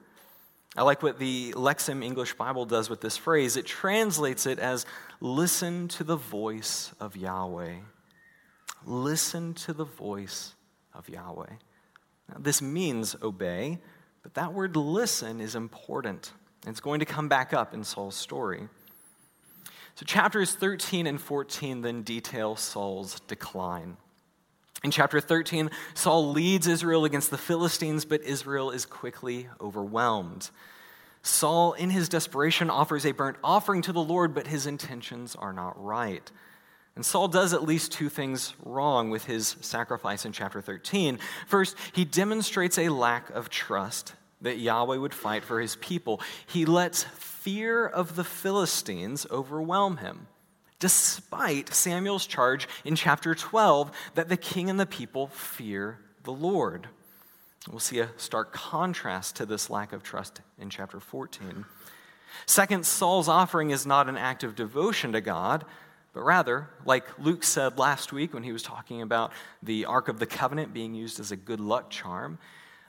I 0.76 0.82
like 0.82 1.02
what 1.02 1.18
the 1.18 1.52
Lexham 1.52 2.04
English 2.04 2.34
Bible 2.34 2.66
does 2.66 2.90
with 2.90 3.00
this 3.00 3.16
phrase. 3.16 3.56
It 3.56 3.64
translates 3.64 4.44
it 4.44 4.58
as 4.58 4.84
listen 5.20 5.88
to 5.88 6.04
the 6.04 6.16
voice 6.16 6.92
of 7.00 7.16
Yahweh. 7.16 7.76
Listen 8.84 9.54
to 9.54 9.72
the 9.72 9.84
voice 9.84 10.54
of 10.94 11.08
Yahweh. 11.08 11.52
Now, 12.28 12.36
this 12.38 12.60
means 12.60 13.16
obey, 13.22 13.78
but 14.22 14.34
that 14.34 14.52
word 14.52 14.76
listen 14.76 15.40
is 15.40 15.54
important. 15.54 16.32
It's 16.66 16.80
going 16.80 17.00
to 17.00 17.06
come 17.06 17.28
back 17.28 17.54
up 17.54 17.72
in 17.72 17.82
Saul's 17.82 18.16
story. 18.16 18.68
So, 19.94 20.04
chapters 20.04 20.54
13 20.54 21.06
and 21.06 21.18
14 21.18 21.80
then 21.80 22.02
detail 22.02 22.54
Saul's 22.54 23.20
decline. 23.20 23.96
In 24.84 24.90
chapter 24.90 25.20
13, 25.20 25.70
Saul 25.94 26.30
leads 26.30 26.66
Israel 26.66 27.04
against 27.04 27.30
the 27.30 27.38
Philistines, 27.38 28.04
but 28.04 28.22
Israel 28.22 28.70
is 28.70 28.84
quickly 28.84 29.48
overwhelmed. 29.60 30.50
Saul, 31.22 31.72
in 31.72 31.90
his 31.90 32.08
desperation, 32.08 32.70
offers 32.70 33.04
a 33.04 33.12
burnt 33.12 33.36
offering 33.42 33.82
to 33.82 33.92
the 33.92 34.02
Lord, 34.02 34.34
but 34.34 34.46
his 34.46 34.66
intentions 34.66 35.34
are 35.34 35.52
not 35.52 35.82
right. 35.82 36.30
And 36.94 37.04
Saul 37.04 37.28
does 37.28 37.52
at 37.52 37.64
least 37.64 37.92
two 37.92 38.08
things 38.08 38.54
wrong 38.64 39.10
with 39.10 39.24
his 39.24 39.56
sacrifice 39.60 40.24
in 40.24 40.32
chapter 40.32 40.60
13. 40.60 41.18
First, 41.46 41.76
he 41.92 42.04
demonstrates 42.04 42.78
a 42.78 42.88
lack 42.88 43.28
of 43.30 43.50
trust 43.50 44.14
that 44.40 44.58
Yahweh 44.58 44.96
would 44.96 45.14
fight 45.14 45.44
for 45.44 45.60
his 45.60 45.76
people. 45.76 46.20
He 46.46 46.64
lets 46.64 47.02
fear 47.02 47.86
of 47.86 48.16
the 48.16 48.24
Philistines 48.24 49.26
overwhelm 49.30 49.98
him 49.98 50.26
despite 50.78 51.72
Samuel's 51.72 52.26
charge 52.26 52.68
in 52.84 52.96
chapter 52.96 53.34
12 53.34 53.90
that 54.14 54.28
the 54.28 54.36
king 54.36 54.68
and 54.70 54.78
the 54.78 54.86
people 54.86 55.28
fear 55.28 55.98
the 56.24 56.32
Lord. 56.32 56.88
We'll 57.70 57.80
see 57.80 57.98
a 57.98 58.10
stark 58.16 58.52
contrast 58.52 59.36
to 59.36 59.46
this 59.46 59.70
lack 59.70 59.92
of 59.92 60.02
trust 60.02 60.40
in 60.58 60.70
chapter 60.70 61.00
14. 61.00 61.64
Second, 62.44 62.84
Saul's 62.86 63.28
offering 63.28 63.70
is 63.70 63.86
not 63.86 64.08
an 64.08 64.16
act 64.16 64.44
of 64.44 64.54
devotion 64.54 65.12
to 65.12 65.20
God, 65.20 65.64
but 66.12 66.22
rather, 66.22 66.68
like 66.84 67.18
Luke 67.18 67.42
said 67.42 67.78
last 67.78 68.12
week 68.12 68.32
when 68.32 68.42
he 68.42 68.52
was 68.52 68.62
talking 68.62 69.02
about 69.02 69.32
the 69.62 69.84
Ark 69.84 70.08
of 70.08 70.18
the 70.18 70.26
Covenant 70.26 70.72
being 70.72 70.94
used 70.94 71.18
as 71.18 71.32
a 71.32 71.36
good 71.36 71.60
luck 71.60 71.90
charm, 71.90 72.38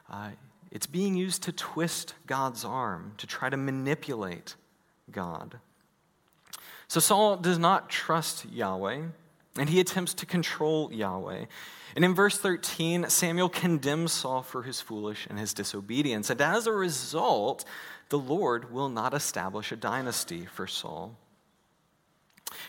uh, 0.10 0.30
it's 0.72 0.86
being 0.86 1.16
used 1.16 1.44
to 1.44 1.52
twist 1.52 2.14
God's 2.26 2.64
arm, 2.64 3.14
to 3.18 3.28
try 3.28 3.50
to 3.50 3.58
manipulate 3.58 4.56
God. 5.12 5.60
So 6.88 7.00
Saul 7.00 7.38
does 7.38 7.60
not 7.60 7.90
trust 7.90 8.46
Yahweh, 8.46 9.02
and 9.58 9.70
he 9.70 9.80
attempts 9.80 10.14
to 10.16 10.26
control 10.26 10.92
Yahweh. 10.92 11.46
And 11.96 12.06
in 12.06 12.14
verse 12.14 12.38
13, 12.38 13.10
Samuel 13.10 13.50
condemns 13.50 14.12
Saul 14.12 14.42
for 14.42 14.64
his 14.64 14.80
foolish 14.82 15.28
and 15.30 15.40
his 15.40 15.54
disobedience. 15.54 16.30
And 16.30 16.40
as 16.42 16.68
a 16.68 16.72
result, 16.72 17.66
the 18.10 18.20
Lord 18.20 18.72
will 18.72 18.90
not 18.90 19.14
establish 19.14 19.72
a 19.72 19.76
dynasty 19.76 20.46
for 20.46 20.68
Saul. 20.68 21.16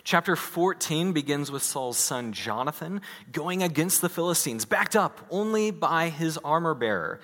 Chapter 0.02 0.34
14 0.34 1.12
begins 1.12 1.50
with 1.50 1.62
Saul's 1.62 1.98
son 1.98 2.32
Jonathan 2.32 3.00
going 3.30 3.62
against 3.62 4.00
the 4.00 4.08
Philistines, 4.08 4.64
backed 4.64 4.96
up 4.96 5.26
only 5.30 5.70
by 5.70 6.08
his 6.08 6.38
armor 6.38 6.74
bearer. 6.74 7.20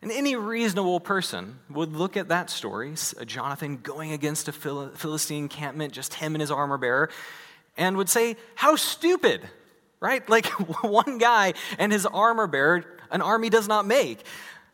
And 0.00 0.12
any 0.12 0.36
reasonable 0.36 1.00
person 1.00 1.58
would 1.68 1.92
look 1.92 2.16
at 2.16 2.28
that 2.28 2.50
story, 2.50 2.94
uh, 3.20 3.24
Jonathan 3.24 3.78
going 3.78 4.12
against 4.12 4.48
a 4.48 4.52
Philistine 4.52 5.44
encampment, 5.44 5.92
just 5.92 6.14
him 6.14 6.34
and 6.34 6.40
his 6.40 6.50
armor 6.50 6.78
bearer, 6.78 7.10
and 7.76 7.96
would 7.96 8.08
say, 8.08 8.36
How 8.54 8.76
stupid, 8.76 9.42
right? 10.00 10.22
Like 10.28 10.46
one 10.82 11.18
guy 11.18 11.54
and 11.78 11.92
his 11.92 12.06
armor 12.06 12.46
bearer, 12.46 12.84
an 13.10 13.22
army 13.22 13.50
does 13.50 13.66
not 13.66 13.86
make. 13.86 14.24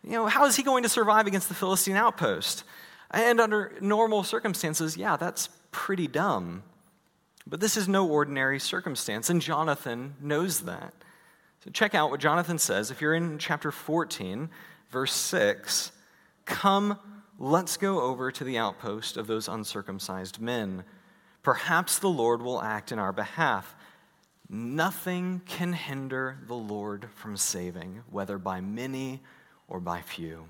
You 0.02 0.12
know, 0.12 0.26
how 0.26 0.44
is 0.44 0.56
he 0.56 0.62
going 0.62 0.82
to 0.82 0.88
survive 0.88 1.26
against 1.26 1.48
the 1.48 1.54
Philistine 1.54 1.96
outpost? 1.96 2.64
And 3.10 3.40
under 3.40 3.72
normal 3.80 4.22
circumstances, 4.24 4.96
yeah, 4.96 5.16
that's 5.16 5.48
pretty 5.70 6.06
dumb. 6.06 6.62
But 7.46 7.60
this 7.60 7.76
is 7.76 7.88
no 7.88 8.06
ordinary 8.08 8.58
circumstance, 8.58 9.30
and 9.30 9.40
Jonathan 9.40 10.14
knows 10.20 10.60
that. 10.60 10.92
So 11.64 11.70
check 11.70 11.94
out 11.94 12.10
what 12.10 12.20
Jonathan 12.20 12.58
says. 12.58 12.90
If 12.90 13.00
you're 13.00 13.14
in 13.14 13.38
chapter 13.38 13.70
14, 13.70 14.50
verse 14.94 15.12
6 15.12 15.90
Come, 16.46 16.98
let's 17.38 17.76
go 17.76 18.00
over 18.00 18.30
to 18.30 18.44
the 18.44 18.56
outpost 18.56 19.16
of 19.16 19.26
those 19.26 19.48
uncircumcised 19.48 20.40
men. 20.40 20.84
Perhaps 21.42 21.98
the 21.98 22.08
Lord 22.08 22.40
will 22.40 22.62
act 22.62 22.92
in 22.92 22.98
our 22.98 23.12
behalf. 23.12 23.74
Nothing 24.48 25.42
can 25.46 25.72
hinder 25.72 26.38
the 26.46 26.54
Lord 26.54 27.08
from 27.16 27.36
saving, 27.36 28.02
whether 28.08 28.38
by 28.38 28.60
many 28.60 29.20
or 29.66 29.80
by 29.80 30.00
few. 30.00 30.44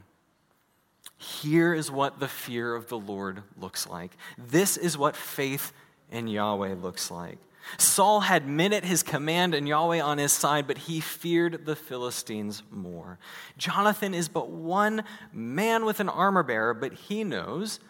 Here 1.16 1.72
is 1.72 1.90
what 1.90 2.20
the 2.20 2.28
fear 2.28 2.74
of 2.74 2.88
the 2.88 2.98
Lord 2.98 3.42
looks 3.56 3.88
like. 3.88 4.12
This 4.36 4.76
is 4.76 4.98
what 4.98 5.16
faith 5.16 5.72
in 6.10 6.28
Yahweh 6.28 6.74
looks 6.74 7.10
like. 7.10 7.38
Saul 7.78 8.20
had 8.20 8.46
men 8.46 8.72
at 8.72 8.84
his 8.84 9.02
command 9.02 9.54
and 9.54 9.66
Yahweh 9.66 10.00
on 10.00 10.18
his 10.18 10.32
side, 10.32 10.66
but 10.66 10.78
he 10.78 11.00
feared 11.00 11.64
the 11.64 11.76
Philistines 11.76 12.62
more. 12.70 13.18
Jonathan 13.56 14.14
is 14.14 14.28
but 14.28 14.50
one 14.50 15.04
man 15.32 15.84
with 15.84 16.00
an 16.00 16.08
armor 16.08 16.42
bearer, 16.42 16.74
but 16.74 16.92
he 16.92 17.24
knows 17.24 17.80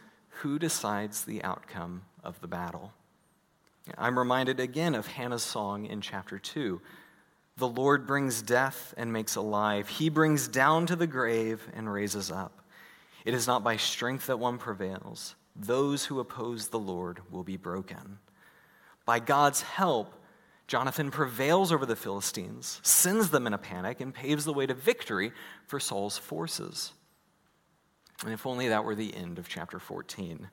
who 0.40 0.58
decides 0.58 1.24
the 1.24 1.42
outcome 1.42 2.02
of 2.22 2.40
the 2.40 2.48
battle. 2.48 2.92
I'm 3.98 4.18
reminded 4.18 4.60
again 4.60 4.94
of 4.94 5.06
Hannah's 5.06 5.42
song 5.42 5.86
in 5.86 6.00
chapter 6.00 6.38
2. 6.38 6.80
The 7.56 7.68
Lord 7.68 8.06
brings 8.06 8.42
death 8.42 8.94
and 8.96 9.12
makes 9.12 9.36
alive. 9.36 9.88
He 9.88 10.08
brings 10.08 10.48
down 10.48 10.86
to 10.86 10.96
the 10.96 11.06
grave 11.06 11.68
and 11.74 11.92
raises 11.92 12.30
up. 12.30 12.64
It 13.24 13.34
is 13.34 13.46
not 13.46 13.62
by 13.62 13.76
strength 13.76 14.26
that 14.26 14.38
one 14.38 14.58
prevails. 14.58 15.36
Those 15.54 16.06
who 16.06 16.18
oppose 16.18 16.68
the 16.68 16.78
Lord 16.78 17.20
will 17.30 17.44
be 17.44 17.56
broken. 17.56 18.18
By 19.04 19.20
God's 19.20 19.62
help, 19.62 20.14
Jonathan 20.66 21.10
prevails 21.10 21.72
over 21.72 21.84
the 21.84 21.96
Philistines, 21.96 22.80
sends 22.82 23.30
them 23.30 23.46
in 23.46 23.52
a 23.52 23.58
panic, 23.58 24.00
and 24.00 24.14
paves 24.14 24.44
the 24.44 24.52
way 24.52 24.66
to 24.66 24.74
victory 24.74 25.32
for 25.66 25.78
Saul's 25.78 26.16
forces. 26.16 26.92
And 28.22 28.32
if 28.32 28.46
only 28.46 28.68
that 28.68 28.84
were 28.84 28.94
the 28.94 29.14
end 29.14 29.38
of 29.38 29.48
chapter 29.48 29.78
14. 29.78 30.48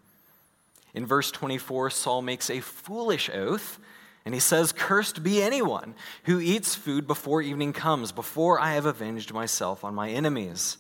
In 0.94 1.06
verse 1.06 1.32
24, 1.32 1.90
Saul 1.92 2.22
makes 2.22 2.50
a 2.50 2.60
foolish 2.60 3.30
oath, 3.34 3.80
and 4.26 4.34
he 4.34 4.42
says, 4.42 4.74
Cursed 4.74 5.24
be 5.24 5.42
anyone 5.42 5.96
who 6.26 6.42
eats 6.42 6.76
food 6.76 7.08
before 7.08 7.42
evening 7.42 7.72
comes, 7.72 8.12
before 8.12 8.60
I 8.60 8.74
have 8.74 8.86
avenged 8.86 9.34
myself 9.34 9.86
on 9.86 9.96
my 9.96 10.10
enemies. 10.10 10.78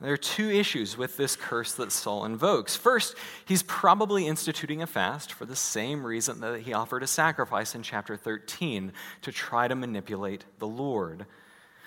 There 0.00 0.12
are 0.12 0.18
two 0.18 0.50
issues 0.50 0.98
with 0.98 1.16
this 1.16 1.36
curse 1.36 1.72
that 1.74 1.92
Saul 1.92 2.24
invokes. 2.24 2.76
First, 2.76 3.16
he's 3.44 3.62
probably 3.62 4.26
instituting 4.26 4.82
a 4.82 4.86
fast 4.86 5.32
for 5.32 5.44
the 5.44 5.56
same 5.56 6.04
reason 6.04 6.40
that 6.40 6.60
he 6.60 6.72
offered 6.72 7.02
a 7.02 7.06
sacrifice 7.06 7.74
in 7.74 7.82
chapter 7.82 8.16
13 8.16 8.92
to 9.22 9.32
try 9.32 9.68
to 9.68 9.74
manipulate 9.74 10.44
the 10.58 10.66
Lord. 10.66 11.26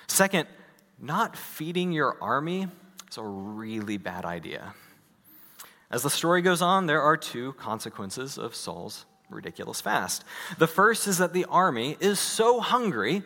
Second, 0.08 0.48
not 1.00 1.36
feeding 1.36 1.92
your 1.92 2.18
army 2.22 2.68
is 3.10 3.18
a 3.18 3.24
really 3.24 3.98
bad 3.98 4.26
idea. 4.26 4.74
As 5.92 6.04
the 6.04 6.10
story 6.10 6.42
goes 6.42 6.62
on, 6.62 6.86
there 6.86 7.02
are 7.02 7.18
two 7.18 7.54
consequences 7.54 8.38
of 8.38 8.56
Saul's 8.56 9.06
ridiculous 9.30 9.82
fast. 9.82 10.24
The 10.58 10.68
first 10.68 11.08
is 11.08 11.18
that 11.18 11.34
the 11.34 11.46
army 11.46 11.98
is 12.00 12.20
so 12.20 12.62
hungry 12.62 13.24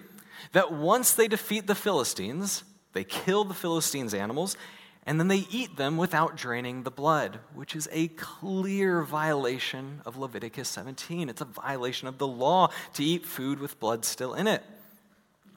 that 0.53 0.71
once 0.71 1.13
they 1.13 1.27
defeat 1.27 1.67
the 1.67 1.75
Philistines, 1.75 2.63
they 2.93 3.04
kill 3.04 3.43
the 3.43 3.54
Philistines' 3.54 4.13
animals 4.13 4.58
and 5.06 5.19
then 5.19 5.30
they 5.30 5.47
eat 5.49 5.77
them 5.77 5.97
without 5.97 6.38
draining 6.38 6.84
the 6.84 6.91
blood, 6.91 7.39
which 7.56 7.75
is 7.75 7.89
a 7.91 8.10
clear 8.10 9.01
violation 9.01 10.01
of 10.06 10.15
Leviticus 10.15 10.69
17. 10.69 11.27
It's 11.27 11.41
a 11.41 11.45
violation 11.45 12.08
of 12.08 12.19
the 12.19 12.27
law 12.27 12.69
to 12.93 13.04
eat 13.04 13.25
food 13.25 13.60
with 13.60 13.80
blood 13.80 14.06
still 14.06 14.36
in 14.36 14.45
it. 14.45 14.63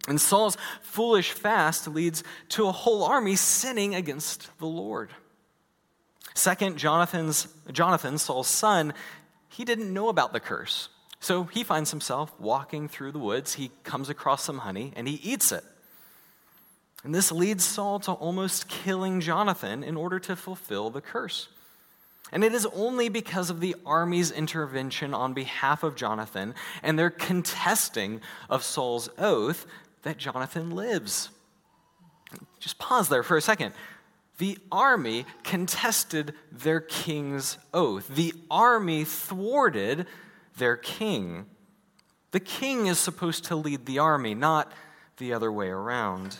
And 0.08 0.20
Saul's 0.20 0.56
foolish 0.82 1.32
fast 1.32 1.88
leads 1.88 2.24
to 2.50 2.66
a 2.66 2.72
whole 2.72 3.04
army 3.04 3.36
sinning 3.36 3.94
against 3.94 4.50
the 4.58 4.66
Lord. 4.66 5.10
Second, 6.34 6.78
Jonathan's, 6.78 7.48
Jonathan, 7.70 8.18
Saul's 8.18 8.48
son, 8.48 8.92
he 9.48 9.64
didn't 9.64 9.92
know 9.92 10.08
about 10.08 10.32
the 10.32 10.40
curse. 10.40 10.88
So 11.20 11.44
he 11.44 11.64
finds 11.64 11.90
himself 11.90 12.38
walking 12.38 12.88
through 12.88 13.12
the 13.12 13.18
woods. 13.18 13.54
He 13.54 13.70
comes 13.82 14.08
across 14.08 14.42
some 14.42 14.58
honey 14.58 14.92
and 14.96 15.06
he 15.06 15.14
eats 15.22 15.52
it. 15.52 15.64
And 17.04 17.14
this 17.14 17.30
leads 17.30 17.64
Saul 17.64 18.00
to 18.00 18.12
almost 18.12 18.66
killing 18.66 19.20
Jonathan 19.20 19.84
in 19.84 19.96
order 19.96 20.18
to 20.20 20.34
fulfill 20.34 20.88
the 20.88 21.02
curse. 21.02 21.48
And 22.32 22.42
it 22.42 22.54
is 22.54 22.66
only 22.66 23.10
because 23.10 23.50
of 23.50 23.60
the 23.60 23.76
army's 23.84 24.30
intervention 24.30 25.12
on 25.12 25.34
behalf 25.34 25.82
of 25.82 25.94
Jonathan 25.94 26.54
and 26.82 26.98
their 26.98 27.10
contesting 27.10 28.22
of 28.48 28.64
Saul's 28.64 29.10
oath 29.18 29.66
that 30.02 30.16
Jonathan 30.16 30.70
lives. 30.70 31.28
Just 32.58 32.78
pause 32.78 33.10
there 33.10 33.22
for 33.22 33.36
a 33.36 33.42
second. 33.42 33.74
The 34.38 34.58
army 34.72 35.26
contested 35.44 36.34
their 36.50 36.80
king's 36.80 37.58
oath. 37.72 38.08
The 38.08 38.34
army 38.50 39.04
thwarted 39.04 40.06
their 40.56 40.76
king. 40.76 41.46
The 42.32 42.40
king 42.40 42.86
is 42.86 42.98
supposed 42.98 43.44
to 43.44 43.56
lead 43.56 43.86
the 43.86 44.00
army, 44.00 44.34
not 44.34 44.72
the 45.18 45.34
other 45.34 45.52
way 45.52 45.68
around. 45.68 46.38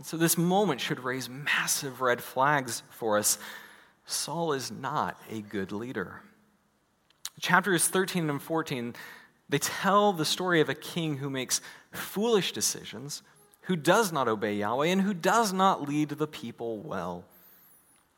And 0.00 0.06
so 0.06 0.16
this 0.16 0.38
moment 0.38 0.80
should 0.80 1.04
raise 1.04 1.28
massive 1.28 2.00
red 2.00 2.22
flags 2.22 2.82
for 2.88 3.18
us. 3.18 3.36
Saul 4.06 4.54
is 4.54 4.70
not 4.70 5.20
a 5.30 5.42
good 5.42 5.72
leader. 5.72 6.22
Chapters 7.38 7.86
13 7.86 8.30
and 8.30 8.40
14, 8.40 8.94
they 9.50 9.58
tell 9.58 10.14
the 10.14 10.24
story 10.24 10.62
of 10.62 10.70
a 10.70 10.74
king 10.74 11.18
who 11.18 11.28
makes 11.28 11.60
foolish 11.92 12.52
decisions, 12.52 13.20
who 13.64 13.76
does 13.76 14.10
not 14.10 14.26
obey 14.26 14.54
Yahweh, 14.54 14.86
and 14.86 15.02
who 15.02 15.12
does 15.12 15.52
not 15.52 15.86
lead 15.86 16.08
the 16.08 16.26
people 16.26 16.78
well. 16.78 17.26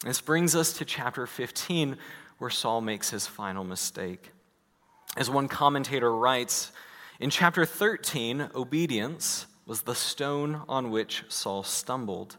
This 0.04 0.20
brings 0.20 0.54
us 0.54 0.74
to 0.74 0.84
chapter 0.84 1.26
15, 1.26 1.96
where 2.38 2.48
Saul 2.48 2.80
makes 2.80 3.10
his 3.10 3.26
final 3.26 3.64
mistake. 3.64 4.30
As 5.16 5.28
one 5.28 5.48
commentator 5.48 6.14
writes, 6.14 6.70
in 7.18 7.28
chapter 7.30 7.66
13, 7.66 8.50
obedience 8.54 9.46
was 9.72 9.80
the 9.80 9.94
stone 9.94 10.60
on 10.68 10.90
which 10.90 11.24
Saul 11.28 11.62
stumbled. 11.62 12.36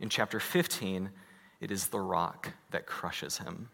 In 0.00 0.10
chapter 0.10 0.38
15, 0.38 1.08
it 1.62 1.70
is 1.70 1.86
the 1.86 1.98
rock 1.98 2.52
that 2.72 2.84
crushes 2.84 3.38
him. 3.38 3.70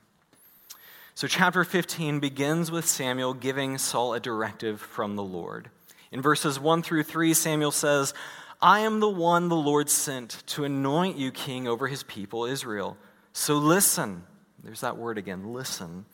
So, 1.17 1.27
chapter 1.27 1.65
15 1.65 2.21
begins 2.21 2.71
with 2.71 2.87
Samuel 2.87 3.35
giving 3.35 3.79
Saul 3.79 4.15
a 4.15 4.21
directive 4.21 4.81
from 4.81 5.17
the 5.17 5.25
Lord. 5.25 5.71
In 6.13 6.23
verses 6.23 6.61
1 6.61 6.85
through 6.85 7.03
3, 7.03 7.35
Samuel 7.35 7.73
says, 7.73 8.15
I 8.63 8.79
am 8.79 9.01
the 9.01 9.11
one 9.11 9.49
the 9.49 9.57
Lord 9.57 9.91
sent 9.91 10.45
to 10.47 10.63
anoint 10.63 11.17
you 11.17 11.33
king 11.33 11.67
over 11.67 11.89
his 11.89 12.05
people, 12.05 12.45
Israel. 12.45 12.97
So 13.33 13.57
listen. 13.57 14.23
There's 14.63 14.83
that 14.83 14.99
word 14.99 15.19
again 15.19 15.53
listen. 15.53 16.05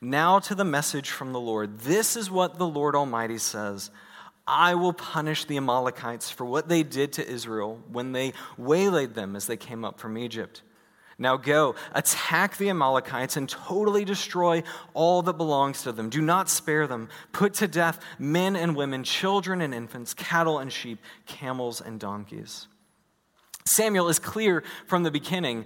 Now 0.00 0.40
to 0.40 0.56
the 0.56 0.64
message 0.64 1.10
from 1.10 1.32
the 1.32 1.38
Lord. 1.38 1.78
This 1.78 2.16
is 2.16 2.28
what 2.28 2.58
the 2.58 2.66
Lord 2.66 2.96
Almighty 2.96 3.38
says 3.38 3.92
I 4.46 4.74
will 4.74 4.92
punish 4.92 5.44
the 5.44 5.56
Amalekites 5.56 6.30
for 6.30 6.44
what 6.44 6.68
they 6.68 6.82
did 6.82 7.14
to 7.14 7.26
Israel 7.26 7.80
when 7.90 8.12
they 8.12 8.34
waylaid 8.58 9.14
them 9.14 9.36
as 9.36 9.46
they 9.46 9.56
came 9.56 9.84
up 9.84 9.98
from 9.98 10.18
Egypt. 10.18 10.62
Now 11.16 11.36
go, 11.36 11.76
attack 11.92 12.56
the 12.56 12.70
Amalekites 12.70 13.36
and 13.36 13.48
totally 13.48 14.04
destroy 14.04 14.62
all 14.92 15.22
that 15.22 15.34
belongs 15.34 15.82
to 15.82 15.92
them. 15.92 16.10
Do 16.10 16.20
not 16.20 16.50
spare 16.50 16.86
them. 16.86 17.08
Put 17.32 17.54
to 17.54 17.68
death 17.68 18.00
men 18.18 18.56
and 18.56 18.74
women, 18.74 19.04
children 19.04 19.60
and 19.60 19.72
infants, 19.72 20.12
cattle 20.12 20.58
and 20.58 20.72
sheep, 20.72 20.98
camels 21.26 21.80
and 21.80 22.00
donkeys. 22.00 22.66
Samuel 23.64 24.08
is 24.08 24.18
clear 24.18 24.64
from 24.86 25.04
the 25.04 25.10
beginning 25.10 25.64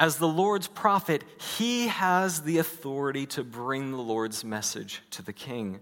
as 0.00 0.16
the 0.16 0.28
Lord's 0.28 0.66
prophet, 0.66 1.22
he 1.56 1.86
has 1.86 2.42
the 2.42 2.58
authority 2.58 3.26
to 3.26 3.44
bring 3.44 3.92
the 3.92 3.98
Lord's 3.98 4.44
message 4.44 5.02
to 5.10 5.22
the 5.22 5.32
king. 5.32 5.80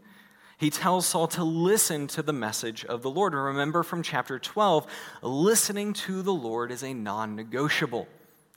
He 0.59 0.71
tells 0.71 1.07
Saul 1.07 1.27
to 1.29 1.45
listen 1.45 2.07
to 2.09 2.23
the 2.23 2.33
message 2.33 2.85
of 2.85 3.03
the 3.03 3.11
Lord. 3.11 3.33
And 3.33 3.43
remember 3.43 3.83
from 3.83 4.03
chapter 4.03 4.39
12, 4.39 4.87
listening 5.23 5.93
to 5.95 6.23
the 6.23 6.33
Lord 6.33 6.71
is 6.71 6.83
a 6.83 6.95
non 6.95 7.35
negotiable, 7.35 8.07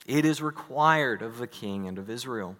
it 0.06 0.24
is 0.24 0.40
required 0.40 1.22
of 1.22 1.38
the 1.38 1.46
king 1.46 1.88
and 1.88 1.98
of 1.98 2.08
Israel. 2.08 2.56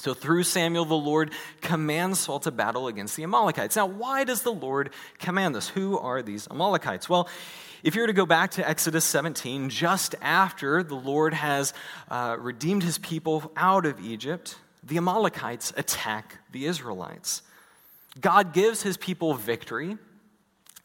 So, 0.00 0.14
through 0.14 0.44
Samuel, 0.44 0.84
the 0.84 0.94
Lord 0.94 1.32
commands 1.60 2.20
Saul 2.20 2.38
to 2.40 2.52
battle 2.52 2.86
against 2.86 3.16
the 3.16 3.24
Amalekites. 3.24 3.74
Now, 3.74 3.86
why 3.86 4.24
does 4.24 4.42
the 4.42 4.52
Lord 4.52 4.90
command 5.18 5.56
this? 5.56 5.68
Who 5.68 5.98
are 5.98 6.22
these 6.22 6.46
Amalekites? 6.48 7.08
Well, 7.08 7.28
if 7.82 7.94
you 7.94 8.02
were 8.02 8.06
to 8.06 8.12
go 8.12 8.26
back 8.26 8.52
to 8.52 8.68
Exodus 8.68 9.04
17, 9.04 9.70
just 9.70 10.14
after 10.20 10.82
the 10.82 10.94
Lord 10.94 11.34
has 11.34 11.74
uh, 12.10 12.36
redeemed 12.38 12.82
his 12.82 12.98
people 12.98 13.52
out 13.56 13.86
of 13.86 14.00
Egypt, 14.00 14.56
the 14.82 14.96
Amalekites 14.96 15.72
attack 15.76 16.38
the 16.52 16.66
Israelites. 16.66 17.42
God 18.20 18.52
gives 18.52 18.82
his 18.82 18.96
people 18.96 19.34
victory, 19.34 19.96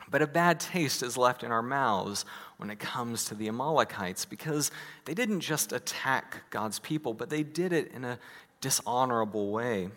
but 0.09 0.21
a 0.21 0.27
bad 0.27 0.59
taste 0.59 1.01
is 1.01 1.17
left 1.17 1.43
in 1.43 1.51
our 1.51 1.63
mouths 1.63 2.25
when 2.57 2.69
it 2.69 2.79
comes 2.79 3.25
to 3.25 3.35
the 3.35 3.47
Amalekites 3.47 4.25
because 4.25 4.71
they 5.05 5.13
didn't 5.13 5.39
just 5.39 5.73
attack 5.73 6.43
God's 6.49 6.79
people, 6.79 7.13
but 7.13 7.29
they 7.29 7.43
did 7.43 7.73
it 7.73 7.91
in 7.93 8.03
a 8.03 8.19
dishonorable 8.61 9.51
way. 9.51 9.89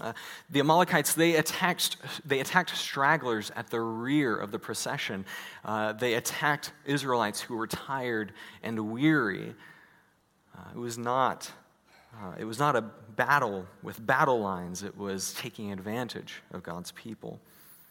Uh, 0.00 0.12
the 0.50 0.60
Amalekites, 0.60 1.14
they 1.14 1.36
attacked, 1.36 1.96
they 2.24 2.40
attacked 2.40 2.76
stragglers 2.76 3.50
at 3.56 3.70
the 3.70 3.80
rear 3.80 4.36
of 4.36 4.50
the 4.50 4.58
procession. 4.58 5.24
Uh, 5.64 5.94
they 5.94 6.14
attacked 6.14 6.72
Israelites 6.84 7.40
who 7.40 7.56
were 7.56 7.66
tired 7.66 8.32
and 8.62 8.90
weary. 8.90 9.54
Uh, 10.54 10.70
it, 10.74 10.78
was 10.78 10.98
not, 10.98 11.50
uh, 12.22 12.32
it 12.38 12.44
was 12.44 12.58
not 12.58 12.76
a 12.76 12.82
battle 12.82 13.66
with 13.82 14.04
battle 14.04 14.40
lines, 14.40 14.82
it 14.82 14.96
was 14.96 15.34
taking 15.34 15.72
advantage 15.72 16.42
of 16.52 16.62
God's 16.62 16.92
people. 16.92 17.40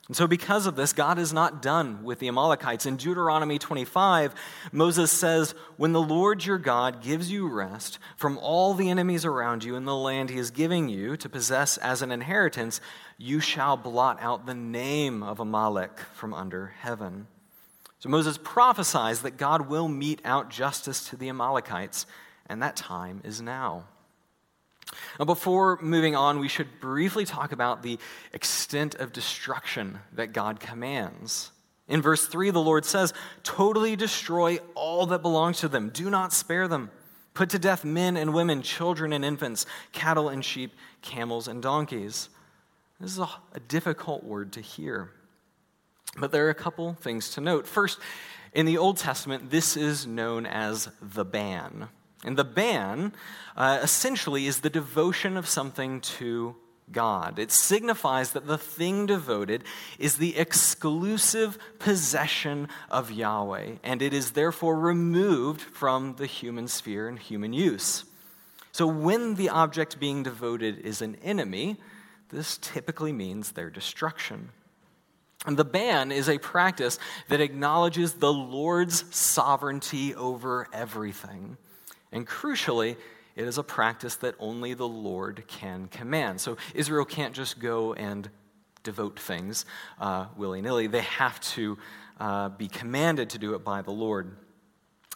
And 0.08 0.16
so, 0.16 0.28
because 0.28 0.68
of 0.68 0.76
this, 0.76 0.94
God 0.94 1.18
is 1.18 1.34
not 1.34 1.64
done 1.64 2.04
with 2.04 2.20
the 2.20 2.28
Amalekites. 2.28 2.86
In 2.86 2.96
Deuteronomy 2.96 3.58
25, 3.58 4.36
Moses 4.72 5.12
says, 5.12 5.56
When 5.78 5.94
the 5.94 6.02
Lord 6.02 6.46
your 6.46 6.60
God 6.60 7.02
gives 7.02 7.32
you 7.32 7.48
rest 7.48 7.98
from 8.16 8.38
all 8.38 8.76
the 8.76 8.92
enemies 8.92 9.26
around 9.26 9.64
you 9.64 9.76
in 9.76 9.86
the 9.86 9.96
land 9.96 10.30
he 10.30 10.38
is 10.38 10.52
giving 10.52 10.90
you 10.90 11.18
to 11.18 11.28
possess 11.28 11.78
as 11.78 12.04
an 12.04 12.12
inheritance, 12.12 12.82
you 13.18 13.40
shall 13.40 13.78
blot 13.78 14.22
out 14.22 14.46
the 14.46 14.54
name 14.54 15.24
of 15.24 15.40
Amalek 15.40 16.00
from 16.14 16.36
under 16.36 16.68
heaven. 16.68 17.26
So, 17.98 18.08
Moses 18.08 18.38
prophesies 18.38 19.24
that 19.24 19.38
God 19.38 19.68
will 19.68 19.88
mete 19.88 20.22
out 20.24 20.52
justice 20.52 21.10
to 21.10 21.16
the 21.16 21.30
Amalekites, 21.30 22.06
and 22.46 22.62
that 22.62 22.76
time 22.76 23.22
is 23.24 23.42
now. 23.42 23.86
Now, 25.20 25.26
before 25.26 25.80
moving 25.82 26.16
on, 26.16 26.40
we 26.40 26.48
should 26.48 26.80
briefly 26.80 27.26
talk 27.26 27.52
about 27.52 27.82
the 27.82 27.98
extent 28.34 28.96
of 28.96 29.14
destruction 29.14 30.00
that 30.14 30.34
God 30.34 30.60
commands. 30.60 31.52
In 31.88 32.02
verse 32.02 32.28
3, 32.28 32.52
the 32.52 32.62
Lord 32.62 32.86
says, 32.86 33.14
Totally 33.44 33.96
destroy 33.96 34.60
all 34.74 35.06
that 35.08 35.22
belongs 35.22 35.60
to 35.60 35.68
them, 35.68 35.90
do 35.90 36.10
not 36.10 36.34
spare 36.34 36.68
them. 36.68 36.92
Put 37.34 37.50
to 37.50 37.60
death 37.60 37.84
men 37.84 38.16
and 38.16 38.34
women, 38.34 38.62
children 38.62 39.12
and 39.12 39.26
infants, 39.26 39.66
cattle 39.92 40.30
and 40.30 40.44
sheep, 40.44 40.72
camels 41.02 41.48
and 41.48 41.62
donkeys. 41.62 42.30
This 43.00 43.12
is 43.12 43.20
a, 43.20 43.30
a 43.54 43.60
difficult 43.60 44.24
word 44.24 44.54
to 44.54 44.62
hear. 44.62 45.12
But 46.18 46.32
there 46.32 46.48
are 46.48 46.52
a 46.52 46.56
couple 46.56 46.94
things 46.94 47.32
to 47.32 47.42
note. 47.42 47.68
First, 47.68 48.00
in 48.54 48.66
the 48.66 48.78
Old 48.78 48.98
Testament, 48.98 49.50
this 49.50 49.76
is 49.76 50.08
known 50.08 50.46
as 50.46 50.88
the 51.02 51.26
ban. 51.26 51.90
And 52.26 52.36
the 52.36 52.44
ban 52.44 53.14
uh, 53.56 53.80
essentially 53.82 54.48
is 54.48 54.60
the 54.60 54.70
devotion 54.70 55.38
of 55.38 55.48
something 55.48 56.02
to 56.02 56.56
God. 56.92 57.40
It 57.40 57.52
signifies 57.52 58.32
that 58.34 58.48
the 58.48 58.58
thing 58.58 59.06
devoted 59.06 59.64
is 59.98 60.18
the 60.18 60.38
exclusive 60.38 61.58
possession 61.80 62.68
of 62.90 63.12
Yahweh, 63.12 63.76
and 63.84 64.02
it 64.02 64.14
is 64.14 64.32
therefore 64.32 64.78
removed 64.78 65.62
from 65.62 66.16
the 66.18 66.26
human 66.26 66.68
sphere 66.68 67.08
and 67.08 67.18
human 67.18 67.54
use. 67.54 68.06
So 68.72 68.88
when 68.88 69.36
the 69.36 69.50
object 69.50 70.00
being 70.00 70.24
devoted 70.24 70.80
is 70.80 71.02
an 71.02 71.16
enemy, 71.24 71.78
this 72.30 72.58
typically 72.58 73.14
means 73.14 73.52
their 73.52 73.70
destruction. 73.70 74.50
And 75.46 75.58
the 75.58 75.66
ban 75.66 76.12
is 76.12 76.28
a 76.28 76.40
practice 76.40 76.98
that 77.30 77.40
acknowledges 77.40 78.14
the 78.14 78.34
Lord's 78.34 79.06
sovereignty 79.16 80.16
over 80.16 80.68
everything. 80.74 81.58
And 82.12 82.26
crucially, 82.26 82.98
it 83.36 83.46
is 83.46 83.58
a 83.58 83.64
practice 83.64 84.16
that 84.18 84.36
only 84.40 84.74
the 84.74 84.88
Lord 84.88 85.44
can 85.48 85.88
command. 85.88 86.40
So 86.40 86.58
Israel 86.74 87.06
can't 87.06 87.34
just 87.34 87.60
go 87.60 87.94
and 87.94 88.30
devote 88.86 89.20
things 89.20 89.66
uh, 90.00 90.28
willy 90.38 90.62
nilly, 90.62 90.88
they 90.88 91.02
have 91.02 91.40
to 91.42 91.78
uh, 92.20 92.50
be 92.50 92.70
commanded 92.70 93.32
to 93.32 93.38
do 93.38 93.56
it 93.56 93.66
by 93.66 93.82
the 93.82 93.92
Lord. 93.92 94.38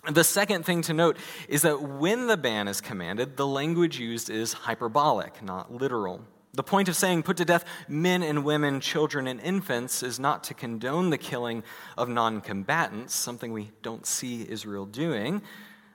The 0.10 0.24
second 0.24 0.66
thing 0.66 0.82
to 0.84 0.94
note 0.94 1.18
is 1.48 1.62
that 1.62 1.82
when 1.82 2.28
the 2.28 2.38
ban 2.38 2.68
is 2.68 2.82
commanded, 2.82 3.38
the 3.38 3.48
language 3.48 4.00
used 4.00 4.30
is 4.30 4.54
hyperbolic, 4.54 5.42
not 5.44 5.74
literal. 5.74 6.22
The 6.54 6.64
point 6.64 6.90
of 6.90 6.96
saying 6.96 7.24
put 7.24 7.38
to 7.38 7.46
death 7.46 7.64
men 7.88 8.24
and 8.24 8.44
women, 8.44 8.80
children 8.80 9.28
and 9.28 9.40
infants 9.40 10.02
is 10.02 10.20
not 10.20 10.44
to 10.46 10.54
condone 10.54 11.10
the 11.10 11.18
killing 11.18 11.64
of 11.98 12.10
non 12.10 12.42
combatants, 12.42 13.14
something 13.14 13.54
we 13.54 13.72
don't 13.84 14.06
see 14.06 14.50
Israel 14.50 14.86
doing, 14.86 15.42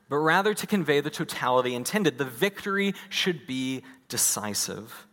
but 0.09 0.17
rather 0.19 0.55
to 0.55 0.67
convey 0.67 1.01
the 1.01 1.11
totality 1.11 1.75
intended. 1.75 2.19
The 2.19 2.25
victory 2.25 2.95
should 3.09 3.47
be 3.47 3.83
decisive. 4.09 5.07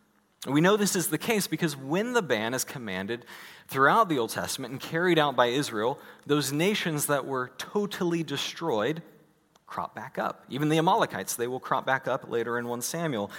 We 0.47 0.59
know 0.59 0.75
this 0.75 0.95
is 0.95 1.07
the 1.07 1.17
case 1.19 1.45
because 1.47 1.77
when 1.77 2.13
the 2.13 2.21
ban 2.21 2.53
is 2.53 2.63
commanded 2.63 3.25
throughout 3.67 4.09
the 4.09 4.17
Old 4.17 4.31
Testament 4.31 4.71
and 4.71 4.81
carried 4.81 5.19
out 5.19 5.35
by 5.35 5.47
Israel, 5.47 5.99
those 6.25 6.51
nations 6.51 7.05
that 7.05 7.25
were 7.25 7.51
totally 7.57 8.23
destroyed 8.23 9.03
crop 9.67 9.95
back 9.95 10.17
up. 10.17 10.43
Even 10.49 10.67
the 10.67 10.77
Amalekites, 10.77 11.35
they 11.35 11.47
will 11.47 11.59
crop 11.59 11.85
back 11.85 12.07
up 12.07 12.29
later 12.29 12.59
in 12.59 12.67
1 12.67 12.81
Samuel. 12.81 13.31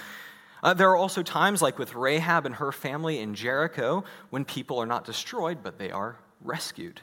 Uh, 0.63 0.73
there 0.73 0.89
are 0.89 0.97
also 0.97 1.21
times, 1.21 1.61
like 1.61 1.77
with 1.77 1.93
Rahab 1.93 2.45
and 2.45 2.55
her 2.55 2.71
family 2.71 3.19
in 3.19 3.35
Jericho, 3.35 4.03
when 4.31 4.43
people 4.43 4.79
are 4.79 4.85
not 4.85 5.03
destroyed, 5.05 5.59
but 5.61 5.77
they 5.77 5.91
are 5.91 6.17
rescued. 6.41 7.01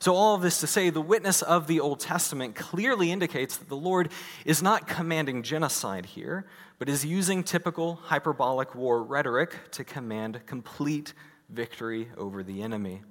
So, 0.00 0.14
all 0.14 0.34
of 0.34 0.42
this 0.42 0.60
to 0.60 0.66
say, 0.66 0.90
the 0.90 1.00
witness 1.00 1.42
of 1.42 1.66
the 1.66 1.80
Old 1.80 1.98
Testament 1.98 2.54
clearly 2.54 3.10
indicates 3.10 3.56
that 3.56 3.68
the 3.68 3.76
Lord 3.76 4.10
is 4.44 4.62
not 4.62 4.86
commanding 4.86 5.42
genocide 5.42 6.06
here, 6.06 6.46
but 6.78 6.88
is 6.88 7.04
using 7.04 7.42
typical 7.42 7.96
hyperbolic 7.96 8.74
war 8.74 9.02
rhetoric 9.02 9.70
to 9.72 9.84
command 9.84 10.40
complete 10.46 11.14
victory 11.48 12.08
over 12.16 12.42
the 12.42 12.62
enemy. 12.62 13.02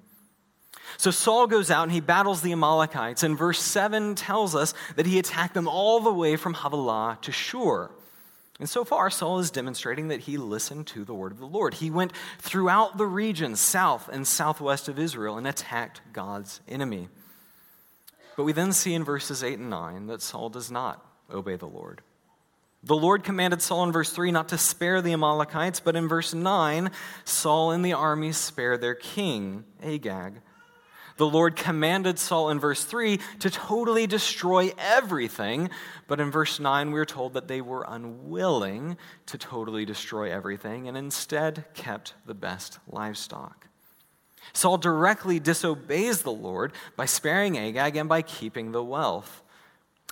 So 0.95 1.11
Saul 1.11 1.47
goes 1.47 1.69
out 1.69 1.83
and 1.83 1.91
he 1.91 1.99
battles 1.99 2.41
the 2.41 2.53
Amalekites, 2.53 3.23
and 3.23 3.37
verse 3.37 3.59
7 3.59 4.15
tells 4.15 4.55
us 4.55 4.73
that 4.95 5.05
he 5.05 5.19
attacked 5.19 5.53
them 5.53 5.67
all 5.67 5.99
the 5.99 6.13
way 6.13 6.37
from 6.37 6.53
Havilah 6.53 7.19
to 7.23 7.31
Shur. 7.31 7.91
And 8.59 8.67
so 8.67 8.83
far, 8.83 9.09
Saul 9.09 9.39
is 9.39 9.51
demonstrating 9.51 10.07
that 10.07 10.21
he 10.21 10.37
listened 10.37 10.87
to 10.87 11.05
the 11.05 11.13
word 11.13 11.31
of 11.31 11.37
the 11.37 11.45
Lord. 11.45 11.75
He 11.75 11.91
went 11.91 12.11
throughout 12.39 12.97
the 12.97 13.05
region 13.05 13.55
south 13.55 14.09
and 14.11 14.27
southwest 14.27 14.87
of 14.87 14.97
Israel, 14.97 15.37
and 15.37 15.47
attacked 15.47 16.01
God's 16.11 16.61
enemy. 16.67 17.09
But 18.35 18.45
we 18.45 18.53
then 18.53 18.73
see 18.73 18.93
in 18.93 19.03
verses 19.03 19.43
8 19.43 19.59
and 19.59 19.69
9 19.69 20.07
that 20.07 20.21
Saul 20.21 20.49
does 20.49 20.71
not 20.71 21.05
obey 21.31 21.55
the 21.55 21.67
Lord. 21.67 22.01
The 22.83 22.95
Lord 22.95 23.23
commanded 23.23 23.61
Saul 23.61 23.83
in 23.83 23.91
verse 23.91 24.11
3 24.11 24.31
not 24.31 24.49
to 24.49 24.57
spare 24.57 25.01
the 25.01 25.13
Amalekites, 25.13 25.79
but 25.79 25.95
in 25.95 26.07
verse 26.07 26.33
9, 26.33 26.91
Saul 27.25 27.71
and 27.71 27.83
the 27.83 27.93
army 27.93 28.31
spare 28.31 28.77
their 28.77 28.95
king, 28.95 29.65
Agag. 29.83 30.41
The 31.17 31.27
Lord 31.27 31.55
commanded 31.55 32.19
Saul 32.19 32.49
in 32.51 32.59
verse 32.59 32.83
3 32.83 33.19
to 33.39 33.49
totally 33.49 34.05
destroy 34.05 34.71
everything, 34.77 35.71
but 36.07 36.19
in 36.19 36.29
verse 36.29 36.59
9 36.59 36.91
we're 36.91 37.05
told 37.05 37.33
that 37.33 37.47
they 37.47 37.59
were 37.59 37.85
unwilling 37.87 38.97
to 39.25 39.37
totally 39.37 39.83
destroy 39.83 40.31
everything 40.31 40.87
and 40.87 40.95
instead 40.95 41.65
kept 41.73 42.13
the 42.25 42.35
best 42.35 42.79
livestock. 42.87 43.67
Saul 44.53 44.77
directly 44.77 45.39
disobeys 45.39 46.21
the 46.21 46.31
Lord 46.31 46.71
by 46.95 47.05
sparing 47.05 47.57
Agag 47.57 47.95
and 47.95 48.07
by 48.07 48.21
keeping 48.21 48.71
the 48.71 48.83
wealth. 48.83 49.43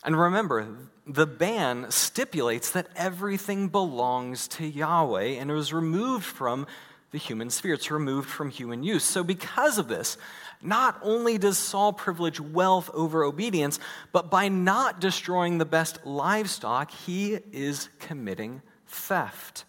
And 0.04 0.20
remember, 0.20 0.68
the 1.08 1.28
ban 1.28 1.88
stipulates 1.90 2.72
that 2.72 2.88
everything 2.96 3.70
belongs 3.70 4.48
to 4.50 4.66
Yahweh 4.66 5.40
and 5.40 5.50
it 5.50 5.54
was 5.54 5.72
removed 5.72 6.26
from 6.26 6.68
the 7.12 7.18
human 7.18 7.50
sphere. 7.50 7.76
It's 7.76 7.90
removed 7.90 8.30
from 8.30 8.50
human 8.50 8.84
use. 8.84 9.04
So, 9.04 9.24
because 9.24 9.78
of 9.78 9.88
this, 9.88 10.18
not 10.66 11.00
only 11.02 11.38
does 11.38 11.58
Saul 11.58 11.94
privilege 11.94 12.40
wealth 12.40 12.90
over 12.94 13.24
obedience, 13.24 13.80
but 14.12 14.30
by 14.30 14.48
not 14.50 15.00
destroying 15.00 15.58
the 15.58 15.66
best 15.66 16.06
livestock, 16.06 16.92
he 16.92 17.40
is 17.52 17.90
committing 18.00 18.62
theft. 18.88 19.66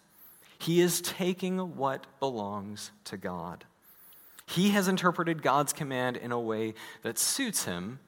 He 0.59 0.81
is 0.81 1.01
taking 1.01 1.75
what 1.75 2.07
belongs 2.19 2.91
to 3.05 3.17
God. 3.17 3.65
He 4.47 4.69
has 4.69 4.87
interpreted 4.87 5.41
God's 5.41 5.73
command 5.73 6.17
in 6.17 6.31
a 6.31 6.39
way 6.39 6.73
that 7.03 7.19
suits 7.19 7.65
him 7.65 7.99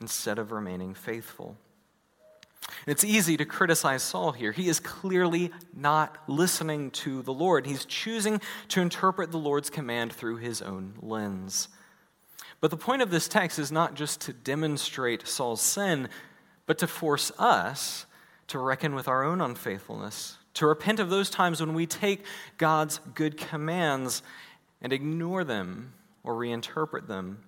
instead 0.00 0.38
of 0.38 0.52
remaining 0.52 0.94
faithful. 0.94 1.56
It's 2.86 3.04
easy 3.04 3.36
to 3.36 3.44
criticize 3.44 4.02
Saul 4.02 4.32
here. 4.32 4.52
He 4.52 4.68
is 4.68 4.80
clearly 4.80 5.52
not 5.74 6.18
listening 6.26 6.90
to 6.92 7.22
the 7.22 7.32
Lord. 7.32 7.66
He's 7.66 7.84
choosing 7.84 8.40
to 8.68 8.80
interpret 8.80 9.30
the 9.30 9.38
Lord's 9.38 9.70
command 9.70 10.12
through 10.12 10.36
his 10.36 10.62
own 10.62 10.94
lens. 11.00 11.68
But 12.60 12.70
the 12.70 12.76
point 12.76 13.02
of 13.02 13.10
this 13.10 13.28
text 13.28 13.58
is 13.58 13.70
not 13.70 13.94
just 13.94 14.20
to 14.22 14.32
demonstrate 14.32 15.26
Saul's 15.26 15.60
sin, 15.60 16.08
but 16.66 16.78
to 16.78 16.86
force 16.86 17.30
us 17.38 18.06
to 18.48 18.58
reckon 18.58 18.94
with 18.94 19.08
our 19.08 19.24
own 19.24 19.40
unfaithfulness, 19.40 20.38
to 20.54 20.66
repent 20.66 21.00
of 21.00 21.10
those 21.10 21.30
times 21.30 21.60
when 21.60 21.74
we 21.74 21.86
take 21.86 22.24
God's 22.58 23.00
good 23.14 23.36
commands 23.36 24.22
and 24.80 24.92
ignore 24.92 25.44
them 25.44 25.92
or 26.22 26.34
reinterpret 26.34 27.06
them. 27.06 27.38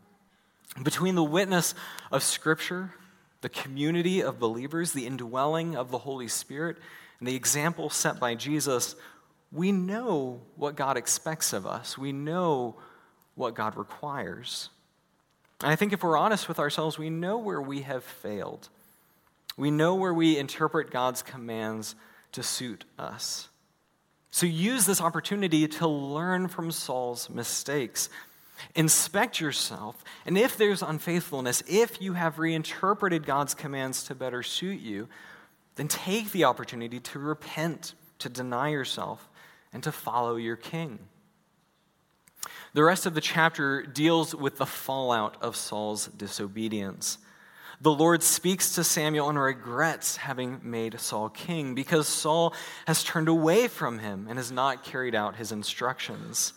Between 0.83 1.15
the 1.15 1.25
witness 1.25 1.75
of 2.13 2.23
Scripture, 2.23 2.95
the 3.41 3.49
community 3.49 4.21
of 4.23 4.39
believers, 4.39 4.93
the 4.93 5.07
indwelling 5.07 5.77
of 5.77 5.91
the 5.91 5.99
Holy 5.99 6.29
Spirit, 6.29 6.77
and 7.19 7.29
the 7.29 7.35
example 7.35 7.91
set 7.91 8.21
by 8.21 8.35
Jesus, 8.35 8.95
we 9.51 9.73
know 9.73 10.41
what 10.57 10.77
God 10.77 10.97
expects 10.97 11.53
of 11.53 11.67
us. 11.67 11.97
We 11.97 12.13
know 12.13 12.77
what 13.35 13.55
God 13.55 13.77
requires. 13.77 14.69
And 15.63 15.71
I 15.73 15.77
think 15.77 15.93
if 15.93 16.03
we're 16.03 16.17
honest 16.17 16.49
with 16.49 16.59
ourselves, 16.59 16.99
we 16.99 17.11
know 17.11 17.39
where 17.39 17.61
we 17.61 17.83
have 17.83 18.05
failed. 18.05 18.69
We 19.57 19.71
know 19.71 19.97
where 19.97 20.15
we 20.15 20.39
interpret 20.39 20.91
God's 20.91 21.23
commands 21.23 21.97
to 22.33 22.43
suit 22.43 22.85
us. 22.99 23.49
So 24.31 24.47
use 24.47 24.87
this 24.87 25.01
opportunity 25.01 25.67
to 25.67 25.89
learn 25.89 26.49
from 26.49 26.71
Saul's 26.71 27.29
mistakes. 27.29 28.09
Inspect 28.75 29.41
yourself, 29.41 30.05
and 30.27 30.37
if 30.37 30.57
there's 30.57 30.83
unfaithfulness, 30.83 31.63
if 31.69 32.03
you 32.03 32.15
have 32.15 32.39
reinterpreted 32.39 33.25
God's 33.25 33.55
commands 33.55 34.05
to 34.05 34.15
better 34.15 34.43
suit 34.43 34.81
you, 34.81 35.09
then 35.77 35.87
take 35.87 36.33
the 36.33 36.45
opportunity 36.45 36.99
to 37.01 37.19
repent, 37.21 37.95
to 38.19 38.29
deny 38.29 38.69
yourself, 38.71 39.29
and 39.73 39.83
to 39.85 39.93
follow 39.93 40.37
your 40.37 40.57
king. 40.57 40.99
The 42.75 42.85
rest 42.85 43.07
of 43.07 43.15
the 43.15 43.21
chapter 43.21 43.83
deals 43.83 44.35
with 44.35 44.59
the 44.59 44.67
fallout 44.67 45.37
of 45.43 45.57
Saul's 45.57 46.09
disobedience. 46.09 47.19
The 47.81 47.93
Lord 47.93 48.23
speaks 48.23 48.75
to 48.75 48.83
Samuel 48.85 49.29
and 49.29 49.39
regrets 49.39 50.17
having 50.17 50.61
made 50.65 50.99
Saul 50.99 51.29
king 51.29 51.75
because 51.75 52.09
Saul 52.09 52.53
has 52.87 53.05
turned 53.05 53.29
away 53.29 53.69
from 53.69 54.01
him 54.01 54.27
and 54.29 54.37
has 54.37 54.51
not 54.51 54.83
carried 54.83 55.15
out 55.15 55.37
his 55.37 55.53
instructions. 55.53 56.55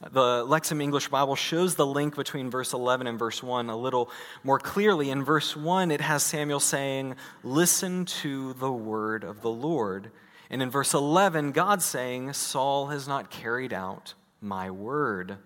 The 0.00 0.46
Lexham 0.46 0.80
English 0.80 1.08
Bible 1.08 1.36
shows 1.36 1.74
the 1.74 1.84
link 1.84 2.16
between 2.16 2.50
verse 2.50 2.72
11 2.72 3.06
and 3.06 3.18
verse 3.18 3.42
1 3.42 3.68
a 3.68 3.76
little 3.76 4.10
more 4.42 4.58
clearly. 4.58 5.10
In 5.10 5.22
verse 5.24 5.54
1, 5.54 5.90
it 5.90 6.00
has 6.00 6.22
Samuel 6.22 6.60
saying, 6.60 7.16
Listen 7.44 8.06
to 8.06 8.54
the 8.54 8.72
word 8.72 9.24
of 9.24 9.42
the 9.42 9.50
Lord. 9.50 10.10
And 10.48 10.62
in 10.62 10.70
verse 10.70 10.94
11, 10.94 11.52
God 11.52 11.82
saying, 11.82 12.32
Saul 12.32 12.86
has 12.86 13.06
not 13.06 13.30
carried 13.30 13.74
out 13.74 14.14
my 14.40 14.70
word. 14.70 15.36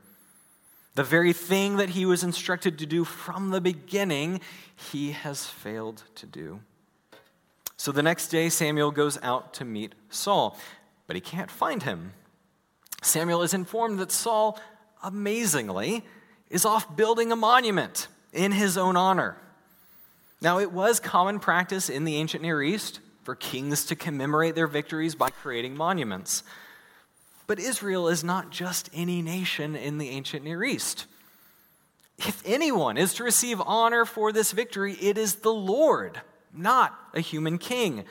The 0.95 1.05
very 1.05 1.33
thing 1.33 1.77
that 1.79 1.91
he 1.91 2.07
was 2.07 2.23
instructed 2.23 2.79
to 2.79 2.87
do 2.87 3.05
from 3.05 3.51
the 3.51 3.61
beginning, 3.61 4.41
he 4.93 5.13
has 5.13 5.47
failed 5.47 6.05
to 6.17 6.27
do. 6.27 6.61
So 7.77 7.91
the 7.91 8.03
next 8.03 8.29
day, 8.29 8.49
Samuel 8.49 8.93
goes 8.93 9.19
out 9.23 9.53
to 9.55 9.65
meet 9.65 9.95
Saul, 10.09 10.57
but 11.07 11.17
he 11.17 11.21
can't 11.21 11.51
find 11.51 11.83
him. 11.83 12.13
Samuel 13.03 13.43
is 13.43 13.53
informed 13.53 13.99
that 13.99 14.13
Saul, 14.13 14.59
amazingly, 15.03 16.05
is 16.49 16.65
off 16.65 16.97
building 16.97 17.33
a 17.33 17.37
monument 17.37 18.07
in 18.33 18.53
his 18.53 18.79
own 18.79 18.97
honor. 18.97 19.37
Now, 20.41 20.59
it 20.59 20.73
was 20.73 21.01
common 21.01 21.41
practice 21.41 21.89
in 21.91 22.05
the 22.05 22.17
ancient 22.17 22.43
Near 22.43 22.63
East 22.63 23.01
for 23.23 23.35
kings 23.35 23.85
to 23.87 23.97
commemorate 23.97 24.55
their 24.55 24.67
victories 24.67 25.15
by 25.15 25.31
creating 25.31 25.77
monuments. 25.77 26.43
But 27.47 27.59
Israel 27.59 28.09
is 28.09 28.25
not 28.25 28.51
just 28.51 28.89
any 28.95 29.23
nation 29.23 29.77
in 29.77 29.99
the 29.99 30.11
ancient 30.11 30.45
Near 30.45 30.65
East. 30.65 31.07
If 32.19 32.43
anyone 32.47 32.97
is 32.97 33.15
to 33.15 33.25
receive 33.25 33.61
honor 33.61 34.05
for 34.05 34.33
this 34.33 34.53
victory, 34.53 34.95
it 34.95 35.19
is 35.19 35.37
the 35.37 35.53
Lord, 35.53 36.21
not 36.53 36.99
a 37.13 37.21
human 37.21 37.59
king. 37.59 38.05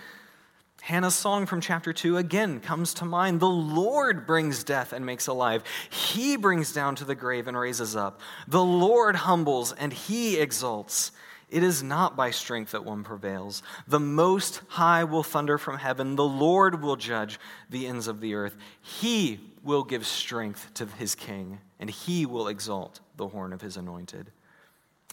Hannah's 0.82 1.16
song 1.16 1.46
from 1.46 1.62
chapter 1.62 1.94
2 1.94 2.18
again 2.18 2.60
comes 2.60 2.94
to 2.96 3.06
mind. 3.06 3.40
The 3.40 3.48
Lord 3.48 4.28
brings 4.28 4.66
death 4.66 4.92
and 4.92 5.06
makes 5.06 5.28
alive. 5.28 5.64
He 5.90 6.36
brings 6.36 6.74
down 6.74 6.96
to 6.96 7.06
the 7.06 7.16
grave 7.16 7.48
and 7.48 7.58
raises 7.58 7.96
up. 7.96 8.20
The 8.50 8.64
Lord 8.64 9.16
humbles 9.16 9.72
and 9.72 9.94
he 9.94 10.38
exalts. 10.38 11.14
It 11.54 11.62
is 11.62 11.84
not 11.84 12.16
by 12.16 12.32
strength 12.32 12.72
that 12.72 12.84
one 12.84 13.04
prevails. 13.04 13.62
The 13.88 14.00
Most 14.00 14.64
High 14.70 15.04
will 15.04 15.22
thunder 15.22 15.60
from 15.60 15.78
heaven. 15.78 16.16
The 16.16 16.24
Lord 16.24 16.82
will 16.82 16.96
judge 16.96 17.40
the 17.70 17.86
ends 17.86 18.08
of 18.08 18.22
the 18.22 18.34
earth. 18.34 18.58
He 18.82 19.40
will 19.62 19.84
give 19.84 20.04
strength 20.08 20.74
to 20.74 20.88
his 20.88 21.14
king, 21.14 21.60
and 21.80 21.92
he 21.92 22.26
will 22.26 22.48
exalt 22.48 23.02
the 23.18 23.28
horn 23.28 23.54
of 23.54 23.62
his 23.62 23.78
anointed. 23.78 24.32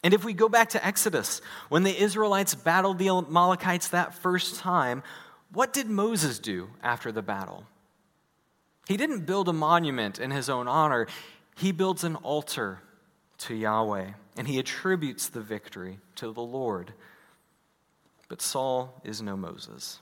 And 0.03 0.15
if 0.15 0.25
we 0.25 0.33
go 0.33 0.49
back 0.49 0.71
to 0.71 0.85
Exodus, 0.85 1.43
when 1.69 1.83
the 1.83 2.03
Israelites 2.03 2.55
battled 2.55 2.99
the 2.99 3.11
Amalekites 3.11 3.89
that 3.89 4.15
first 4.15 4.55
time, 4.55 5.03
what 5.53 5.75
did 5.75 5.91
Moses 5.91 6.39
do 6.39 6.71
after 6.83 7.13
the 7.13 7.21
battle? 7.21 7.67
He 8.89 8.97
didn't 8.97 9.27
build 9.27 9.51
a 9.51 9.53
monument 9.53 10.19
in 10.19 10.31
his 10.31 10.49
own 10.49 10.69
honor, 10.69 11.07
he 11.55 11.71
builds 11.71 12.03
an 12.03 12.17
altar 12.17 12.81
to 13.41 13.55
Yahweh, 13.55 14.13
and 14.37 14.49
he 14.49 14.59
attributes 14.59 15.29
the 15.29 15.41
victory 15.41 15.99
to 16.17 16.33
the 16.33 16.43
Lord. 16.43 16.93
But 18.29 18.41
Saul 18.41 19.01
is 19.05 19.21
no 19.21 19.37
Moses. 19.37 20.01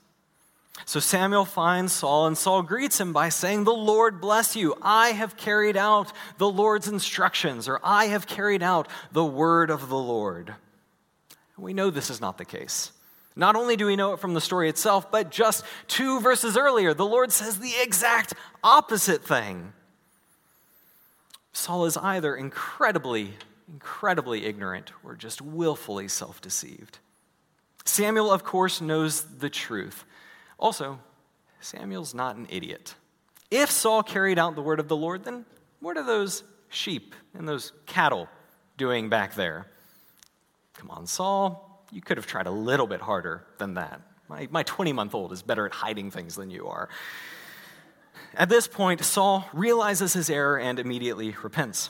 So 0.85 0.99
Samuel 0.99 1.45
finds 1.45 1.91
Saul, 1.91 2.27
and 2.27 2.37
Saul 2.37 2.61
greets 2.61 2.99
him 2.99 3.11
by 3.11 3.29
saying, 3.29 3.63
The 3.63 3.71
Lord 3.71 4.21
bless 4.21 4.55
you. 4.55 4.75
I 4.81 5.09
have 5.09 5.35
carried 5.35 5.75
out 5.75 6.13
the 6.37 6.49
Lord's 6.49 6.87
instructions, 6.87 7.67
or 7.67 7.79
I 7.83 8.05
have 8.05 8.27
carried 8.27 8.63
out 8.63 8.87
the 9.11 9.25
word 9.25 9.71
of 9.71 9.89
the 9.89 9.97
Lord. 9.97 10.53
We 11.57 11.73
know 11.73 11.89
this 11.89 12.09
is 12.09 12.21
not 12.21 12.37
the 12.37 12.45
case. 12.45 12.91
Not 13.35 13.55
only 13.55 13.75
do 13.75 13.85
we 13.85 13.95
know 13.95 14.13
it 14.13 14.19
from 14.19 14.33
the 14.33 14.41
story 14.41 14.69
itself, 14.69 15.11
but 15.11 15.31
just 15.31 15.65
two 15.87 16.19
verses 16.19 16.57
earlier, 16.57 16.93
the 16.93 17.05
Lord 17.05 17.31
says 17.31 17.59
the 17.59 17.73
exact 17.81 18.33
opposite 18.63 19.23
thing. 19.23 19.73
Saul 21.53 21.85
is 21.85 21.97
either 21.97 22.35
incredibly, 22.35 23.33
incredibly 23.71 24.45
ignorant 24.45 24.91
or 25.03 25.15
just 25.15 25.41
willfully 25.41 26.07
self 26.07 26.41
deceived. 26.41 26.99
Samuel, 27.85 28.31
of 28.31 28.43
course, 28.43 28.81
knows 28.81 29.21
the 29.21 29.49
truth. 29.49 30.05
Also, 30.59 30.99
Samuel's 31.59 32.13
not 32.13 32.35
an 32.35 32.47
idiot. 32.49 32.95
If 33.51 33.71
Saul 33.71 34.03
carried 34.03 34.37
out 34.37 34.55
the 34.55 34.61
word 34.61 34.79
of 34.79 34.87
the 34.87 34.95
Lord, 34.95 35.23
then 35.23 35.45
what 35.79 35.97
are 35.97 36.03
those 36.03 36.43
sheep 36.69 37.15
and 37.33 37.47
those 37.47 37.73
cattle 37.85 38.27
doing 38.77 39.09
back 39.09 39.35
there? 39.35 39.67
Come 40.75 40.91
on, 40.91 41.07
Saul, 41.07 41.83
you 41.91 42.01
could 42.01 42.17
have 42.17 42.27
tried 42.27 42.47
a 42.47 42.51
little 42.51 42.87
bit 42.87 43.01
harder 43.01 43.45
than 43.57 43.73
that. 43.75 44.01
My 44.27 44.63
20 44.63 44.93
month 44.93 45.15
old 45.15 45.31
is 45.31 45.41
better 45.41 45.65
at 45.65 45.73
hiding 45.73 46.11
things 46.11 46.35
than 46.35 46.51
you 46.51 46.67
are. 46.67 46.89
At 48.35 48.49
this 48.49 48.67
point, 48.67 49.03
Saul 49.03 49.49
realizes 49.53 50.13
his 50.13 50.29
error 50.29 50.59
and 50.59 50.77
immediately 50.77 51.35
repents, 51.41 51.89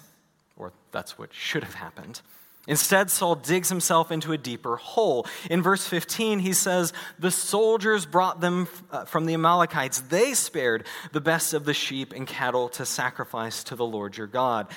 or 0.59 0.73
that's 0.91 1.17
what 1.17 1.33
should 1.33 1.63
have 1.63 1.73
happened. 1.73 2.21
Instead, 2.67 3.09
Saul 3.09 3.33
digs 3.33 3.69
himself 3.69 4.11
into 4.11 4.31
a 4.31 4.37
deeper 4.37 4.75
hole. 4.75 5.25
In 5.49 5.63
verse 5.63 5.87
15, 5.87 6.37
he 6.37 6.53
says, 6.53 6.93
The 7.17 7.31
soldiers 7.31 8.05
brought 8.05 8.41
them 8.41 8.67
uh, 8.91 9.05
from 9.05 9.25
the 9.25 9.33
Amalekites. 9.33 10.01
They 10.01 10.35
spared 10.35 10.85
the 11.11 11.21
best 11.21 11.55
of 11.55 11.65
the 11.65 11.73
sheep 11.73 12.13
and 12.13 12.27
cattle 12.27 12.69
to 12.69 12.85
sacrifice 12.85 13.63
to 13.63 13.75
the 13.75 13.85
Lord 13.85 14.17
your 14.17 14.27
God, 14.27 14.67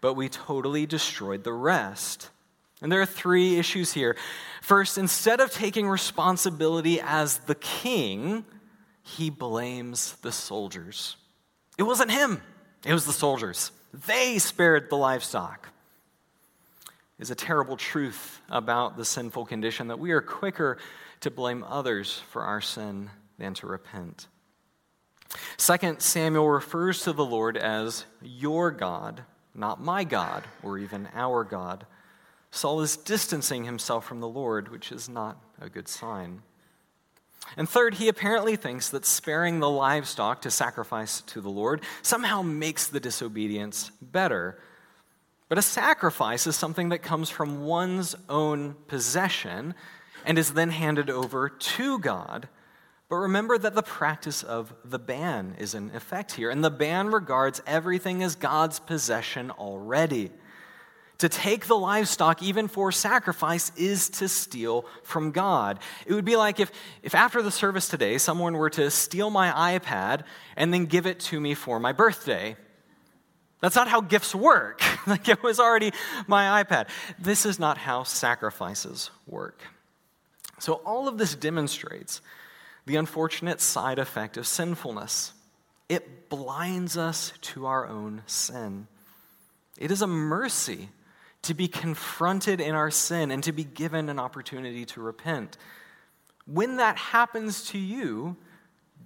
but 0.00 0.14
we 0.14 0.30
totally 0.30 0.86
destroyed 0.86 1.44
the 1.44 1.52
rest. 1.52 2.30
And 2.80 2.90
there 2.90 3.02
are 3.02 3.06
three 3.06 3.58
issues 3.58 3.92
here. 3.92 4.16
First, 4.62 4.96
instead 4.96 5.40
of 5.40 5.50
taking 5.50 5.88
responsibility 5.88 7.00
as 7.02 7.38
the 7.40 7.54
king, 7.54 8.46
he 9.02 9.28
blames 9.28 10.14
the 10.22 10.32
soldiers. 10.32 11.16
It 11.76 11.82
wasn't 11.82 12.12
him, 12.12 12.40
it 12.86 12.94
was 12.94 13.04
the 13.04 13.12
soldiers. 13.12 13.72
They 13.92 14.38
spared 14.38 14.88
the 14.88 14.96
livestock 14.96 15.68
is 17.18 17.30
a 17.30 17.34
terrible 17.36 17.76
truth 17.76 18.40
about 18.50 18.96
the 18.96 19.04
sinful 19.04 19.46
condition 19.46 19.86
that 19.86 19.98
we 20.00 20.10
are 20.10 20.20
quicker 20.20 20.76
to 21.20 21.30
blame 21.30 21.62
others 21.62 22.20
for 22.30 22.42
our 22.42 22.60
sin 22.60 23.10
than 23.38 23.54
to 23.54 23.66
repent. 23.66 24.26
Second, 25.56 26.00
Samuel 26.00 26.48
refers 26.48 27.02
to 27.02 27.12
the 27.12 27.24
Lord 27.24 27.56
as 27.56 28.06
your 28.20 28.72
God, 28.72 29.22
not 29.54 29.80
my 29.80 30.02
God, 30.02 30.44
or 30.64 30.78
even 30.78 31.08
our 31.14 31.44
God. 31.44 31.86
Saul 32.50 32.80
is 32.80 32.96
distancing 32.96 33.64
himself 33.64 34.04
from 34.04 34.18
the 34.18 34.28
Lord, 34.28 34.68
which 34.68 34.90
is 34.90 35.08
not 35.08 35.40
a 35.60 35.70
good 35.70 35.86
sign. 35.86 36.42
And 37.56 37.68
third, 37.68 37.94
he 37.94 38.08
apparently 38.08 38.56
thinks 38.56 38.88
that 38.90 39.04
sparing 39.04 39.60
the 39.60 39.68
livestock 39.68 40.42
to 40.42 40.50
sacrifice 40.50 41.20
to 41.22 41.40
the 41.40 41.50
Lord 41.50 41.82
somehow 42.00 42.42
makes 42.42 42.86
the 42.86 43.00
disobedience 43.00 43.90
better 44.00 44.58
but 45.52 45.58
a 45.58 45.60
sacrifice 45.60 46.46
is 46.46 46.56
something 46.56 46.88
that 46.88 47.02
comes 47.02 47.28
from 47.28 47.66
one's 47.66 48.16
own 48.30 48.74
possession 48.88 49.74
and 50.24 50.38
is 50.38 50.54
then 50.54 50.70
handed 50.70 51.10
over 51.10 51.50
to 51.50 51.98
God. 51.98 52.48
But 53.10 53.16
remember 53.16 53.58
that 53.58 53.74
the 53.74 53.82
practice 53.82 54.42
of 54.42 54.72
the 54.82 54.98
ban 54.98 55.56
is 55.58 55.74
in 55.74 55.94
effect 55.94 56.32
here, 56.32 56.48
and 56.48 56.64
the 56.64 56.70
ban 56.70 57.08
regards 57.08 57.60
everything 57.66 58.22
as 58.22 58.34
God's 58.34 58.78
possession 58.78 59.50
already. 59.50 60.30
To 61.22 61.28
take 61.28 61.66
the 61.68 61.78
livestock, 61.78 62.42
even 62.42 62.66
for 62.66 62.90
sacrifice, 62.90 63.70
is 63.76 64.08
to 64.08 64.26
steal 64.26 64.84
from 65.04 65.30
God. 65.30 65.78
It 66.04 66.14
would 66.14 66.24
be 66.24 66.34
like 66.34 66.58
if, 66.58 66.72
if 67.00 67.14
after 67.14 67.42
the 67.42 67.52
service 67.52 67.86
today, 67.86 68.18
someone 68.18 68.54
were 68.54 68.70
to 68.70 68.90
steal 68.90 69.30
my 69.30 69.78
iPad 69.78 70.24
and 70.56 70.74
then 70.74 70.86
give 70.86 71.06
it 71.06 71.20
to 71.20 71.38
me 71.38 71.54
for 71.54 71.78
my 71.78 71.92
birthday. 71.92 72.56
That's 73.60 73.76
not 73.76 73.86
how 73.86 74.00
gifts 74.00 74.34
work. 74.34 74.82
like 75.06 75.28
it 75.28 75.44
was 75.44 75.60
already 75.60 75.92
my 76.26 76.64
iPad. 76.64 76.88
This 77.20 77.46
is 77.46 77.56
not 77.56 77.78
how 77.78 78.02
sacrifices 78.02 79.12
work. 79.24 79.62
So, 80.58 80.82
all 80.84 81.06
of 81.06 81.18
this 81.18 81.36
demonstrates 81.36 82.20
the 82.84 82.96
unfortunate 82.96 83.60
side 83.60 84.00
effect 84.00 84.36
of 84.36 84.48
sinfulness. 84.48 85.34
It 85.88 86.28
blinds 86.28 86.96
us 86.96 87.32
to 87.42 87.66
our 87.66 87.86
own 87.86 88.24
sin. 88.26 88.88
It 89.78 89.92
is 89.92 90.02
a 90.02 90.08
mercy 90.08 90.88
to 91.42 91.54
be 91.54 91.68
confronted 91.68 92.60
in 92.60 92.74
our 92.74 92.90
sin 92.90 93.30
and 93.30 93.42
to 93.44 93.52
be 93.52 93.64
given 93.64 94.08
an 94.08 94.18
opportunity 94.18 94.84
to 94.86 95.00
repent. 95.00 95.56
When 96.46 96.76
that 96.76 96.96
happens 96.96 97.68
to 97.70 97.78
you, 97.78 98.36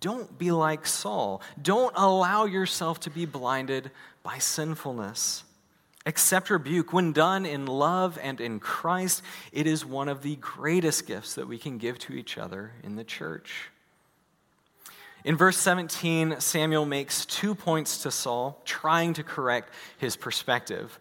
don't 0.01 0.39
be 0.39 0.51
like 0.51 0.87
Saul. 0.87 1.41
Don't 1.61 1.95
allow 1.97 2.45
yourself 2.45 3.01
to 3.01 3.11
be 3.11 3.25
blinded 3.25 3.91
by 4.23 4.39
sinfulness. 4.39 5.45
Accept 6.05 6.51
rebuke. 6.51 6.93
When 6.93 7.13
done 7.13 7.47
in 7.47 7.67
love 7.67 8.19
and 8.23 8.41
in 8.41 8.61
Christ, 8.61 9.23
it 9.53 9.67
is 9.67 9.85
one 9.85 10.09
of 10.09 10.23
the 10.23 10.37
greatest 10.37 11.07
gifts 11.07 11.35
that 11.35 11.49
we 11.49 11.59
can 11.59 11.79
give 11.79 11.99
to 12.01 12.13
each 12.13 12.39
other 12.39 12.73
in 12.85 12.97
the 12.97 13.05
church. 13.05 13.71
In 15.25 15.37
verse 15.37 15.57
17, 15.57 16.37
Samuel 16.39 16.87
makes 16.87 17.27
two 17.27 17.57
points 17.57 18.03
to 18.05 18.13
Saul, 18.13 18.63
trying 18.65 19.15
to 19.15 19.25
correct 19.25 19.73
his 19.99 20.15
perspective. 20.15 21.01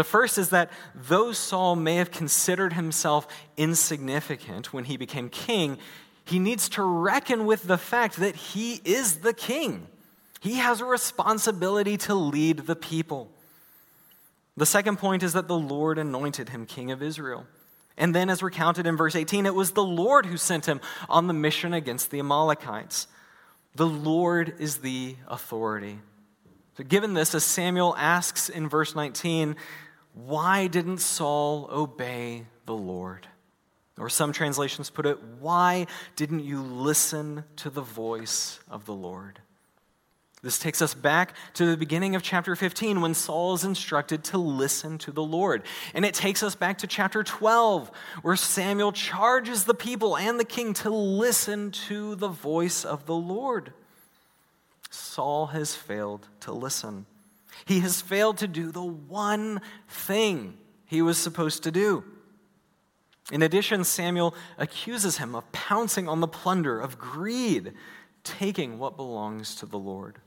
The 0.00 0.04
first 0.04 0.38
is 0.38 0.48
that 0.48 0.70
though 0.94 1.30
Saul 1.32 1.76
may 1.76 1.96
have 1.96 2.10
considered 2.10 2.72
himself 2.72 3.28
insignificant 3.58 4.72
when 4.72 4.84
he 4.84 4.96
became 4.96 5.28
king, 5.28 5.76
he 6.24 6.38
needs 6.38 6.70
to 6.70 6.82
reckon 6.82 7.44
with 7.44 7.64
the 7.64 7.76
fact 7.76 8.16
that 8.16 8.34
he 8.34 8.80
is 8.82 9.18
the 9.18 9.34
king. 9.34 9.88
He 10.40 10.54
has 10.54 10.80
a 10.80 10.86
responsibility 10.86 11.98
to 11.98 12.14
lead 12.14 12.60
the 12.60 12.76
people. 12.76 13.30
The 14.56 14.64
second 14.64 14.96
point 14.96 15.22
is 15.22 15.34
that 15.34 15.48
the 15.48 15.58
Lord 15.58 15.98
anointed 15.98 16.48
him 16.48 16.64
king 16.64 16.90
of 16.90 17.02
Israel. 17.02 17.44
And 17.98 18.14
then, 18.14 18.30
as 18.30 18.42
recounted 18.42 18.86
in 18.86 18.96
verse 18.96 19.14
18, 19.14 19.44
it 19.44 19.54
was 19.54 19.72
the 19.72 19.84
Lord 19.84 20.24
who 20.24 20.38
sent 20.38 20.64
him 20.64 20.80
on 21.10 21.26
the 21.26 21.34
mission 21.34 21.74
against 21.74 22.10
the 22.10 22.20
Amalekites. 22.20 23.06
The 23.74 23.86
Lord 23.86 24.54
is 24.58 24.78
the 24.78 25.16
authority. 25.28 25.98
So, 26.78 26.84
given 26.84 27.12
this, 27.12 27.34
as 27.34 27.44
Samuel 27.44 27.94
asks 27.98 28.48
in 28.48 28.66
verse 28.66 28.94
19, 28.94 29.56
why 30.14 30.66
didn't 30.66 30.98
Saul 30.98 31.68
obey 31.70 32.46
the 32.66 32.74
Lord? 32.74 33.26
Or 33.98 34.08
some 34.08 34.32
translations 34.32 34.88
put 34.88 35.06
it, 35.06 35.18
why 35.40 35.86
didn't 36.16 36.40
you 36.40 36.62
listen 36.62 37.44
to 37.56 37.70
the 37.70 37.82
voice 37.82 38.60
of 38.70 38.86
the 38.86 38.94
Lord? 38.94 39.40
This 40.42 40.58
takes 40.58 40.80
us 40.80 40.94
back 40.94 41.34
to 41.54 41.66
the 41.66 41.76
beginning 41.76 42.14
of 42.14 42.22
chapter 42.22 42.56
15 42.56 43.02
when 43.02 43.12
Saul 43.12 43.52
is 43.52 43.64
instructed 43.64 44.24
to 44.24 44.38
listen 44.38 44.96
to 44.98 45.12
the 45.12 45.22
Lord. 45.22 45.64
And 45.92 46.06
it 46.06 46.14
takes 46.14 46.42
us 46.42 46.54
back 46.54 46.78
to 46.78 46.86
chapter 46.86 47.22
12 47.22 47.90
where 48.22 48.36
Samuel 48.36 48.92
charges 48.92 49.64
the 49.64 49.74
people 49.74 50.16
and 50.16 50.40
the 50.40 50.46
king 50.46 50.72
to 50.74 50.88
listen 50.88 51.72
to 51.88 52.14
the 52.14 52.28
voice 52.28 52.86
of 52.86 53.04
the 53.04 53.14
Lord. 53.14 53.74
Saul 54.88 55.48
has 55.48 55.74
failed 55.74 56.26
to 56.40 56.52
listen. 56.52 57.04
He 57.64 57.80
has 57.80 58.00
failed 58.00 58.38
to 58.38 58.48
do 58.48 58.70
the 58.72 58.82
one 58.82 59.60
thing 59.88 60.56
he 60.86 61.02
was 61.02 61.18
supposed 61.18 61.62
to 61.64 61.70
do. 61.70 62.04
In 63.30 63.42
addition, 63.42 63.84
Samuel 63.84 64.34
accuses 64.58 65.18
him 65.18 65.34
of 65.34 65.50
pouncing 65.52 66.08
on 66.08 66.20
the 66.20 66.26
plunder, 66.26 66.80
of 66.80 66.98
greed, 66.98 67.74
taking 68.24 68.78
what 68.78 68.96
belongs 68.96 69.54
to 69.56 69.66
the 69.66 69.78
Lord. 69.78 70.18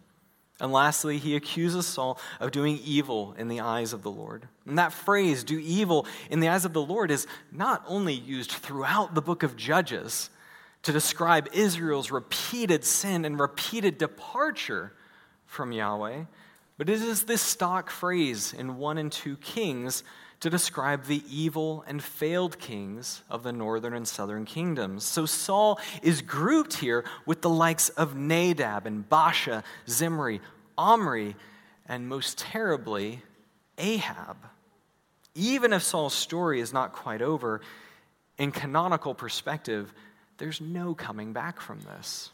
And 0.60 0.72
lastly, 0.72 1.18
he 1.18 1.36
accuses 1.36 1.86
Saul 1.86 2.20
of 2.40 2.52
doing 2.52 2.80
evil 2.86 3.36
in 3.38 3.50
the 3.50 3.60
eyes 3.60 3.92
of 3.92 4.04
the 4.04 4.12
Lord. 4.12 4.48
And 4.66 4.78
that 4.78 4.94
phrase, 4.94 5.44
do 5.44 5.60
evil 5.60 6.08
in 6.30 6.40
the 6.40 6.48
eyes 6.48 6.64
of 6.64 6.74
the 6.74 6.82
Lord, 6.82 7.12
is 7.12 7.28
not 7.52 7.84
only 7.88 8.14
used 8.14 8.52
throughout 8.52 9.16
the 9.16 9.22
book 9.22 9.44
of 9.44 9.58
Judges 9.58 10.30
to 10.84 10.92
describe 10.92 11.50
Israel's 11.54 12.12
repeated 12.12 12.86
sin 12.86 13.26
and 13.26 13.40
repeated 13.40 13.98
departure 13.98 14.94
from 15.46 15.72
Yahweh, 15.72 16.24
but 16.78 16.90
it 16.90 17.02
is 17.02 17.24
this 17.24 17.42
stock 17.42 17.90
phrase 17.90 18.54
in 18.54 18.78
1 18.78 18.98
and 18.98 19.12
2 19.12 19.38
Kings 19.38 20.04
to 20.44 20.50
describe 20.50 21.06
the 21.06 21.24
evil 21.30 21.86
and 21.88 22.04
failed 22.04 22.60
kings 22.60 23.22
of 23.30 23.44
the 23.44 23.54
northern 23.54 23.94
and 23.94 24.06
southern 24.06 24.44
kingdoms. 24.44 25.06
So 25.06 25.26
Saul 25.26 25.80
is 26.02 26.22
grouped 26.22 26.74
here 26.74 27.06
with 27.26 27.42
the 27.42 27.50
likes 27.50 27.88
of 27.88 28.18
Nadab 28.18 28.86
and 28.86 29.08
Baasha, 29.10 29.64
Zimri, 29.88 30.42
Omri, 30.78 31.38
and 31.88 32.10
most 32.10 32.38
terribly, 32.38 33.22
Ahab. 33.78 34.36
Even 35.34 35.72
if 35.72 35.82
Saul's 35.82 36.14
story 36.14 36.60
is 36.60 36.74
not 36.74 36.92
quite 36.92 37.22
over, 37.22 37.62
in 38.38 38.52
canonical 38.52 39.16
perspective, 39.16 39.94
there's 40.40 40.60
no 40.60 40.94
coming 40.94 41.32
back 41.32 41.62
from 41.62 41.80
this. 41.82 42.32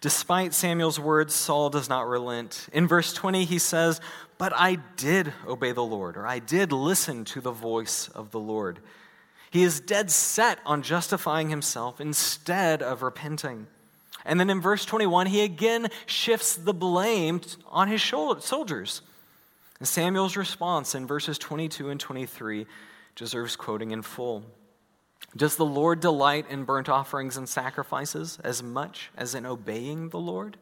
Despite 0.00 0.54
Samuel's 0.54 1.00
words, 1.00 1.34
Saul 1.34 1.70
does 1.70 1.88
not 1.88 2.08
relent. 2.08 2.68
In 2.72 2.86
verse 2.86 3.12
20, 3.12 3.44
he 3.44 3.58
says, 3.58 4.00
But 4.38 4.52
I 4.54 4.76
did 4.96 5.32
obey 5.46 5.72
the 5.72 5.84
Lord, 5.84 6.16
or 6.16 6.26
I 6.26 6.38
did 6.38 6.72
listen 6.72 7.24
to 7.26 7.40
the 7.40 7.52
voice 7.52 8.08
of 8.08 8.30
the 8.30 8.40
Lord. 8.40 8.80
He 9.50 9.62
is 9.62 9.80
dead 9.80 10.10
set 10.10 10.58
on 10.66 10.82
justifying 10.82 11.48
himself 11.48 12.00
instead 12.00 12.82
of 12.82 13.02
repenting. 13.02 13.68
And 14.24 14.40
then 14.40 14.50
in 14.50 14.60
verse 14.60 14.84
21, 14.84 15.26
he 15.26 15.42
again 15.42 15.88
shifts 16.06 16.56
the 16.56 16.74
blame 16.74 17.40
on 17.68 17.88
his 17.88 18.02
soldiers. 18.02 19.02
And 19.78 19.86
Samuel's 19.86 20.36
response 20.36 20.94
in 20.94 21.06
verses 21.06 21.38
22 21.38 21.90
and 21.90 22.00
23 22.00 22.66
deserves 23.16 23.54
quoting 23.54 23.90
in 23.90 24.02
full. 24.02 24.44
Does 25.36 25.56
the 25.56 25.64
Lord 25.64 26.00
delight 26.00 26.46
in 26.48 26.64
burnt 26.64 26.88
offerings 26.88 27.36
and 27.36 27.48
sacrifices 27.48 28.38
as 28.44 28.62
much 28.62 29.10
as 29.16 29.34
in 29.34 29.44
obeying 29.44 30.10
the 30.10 30.20
Lord? 30.20 30.56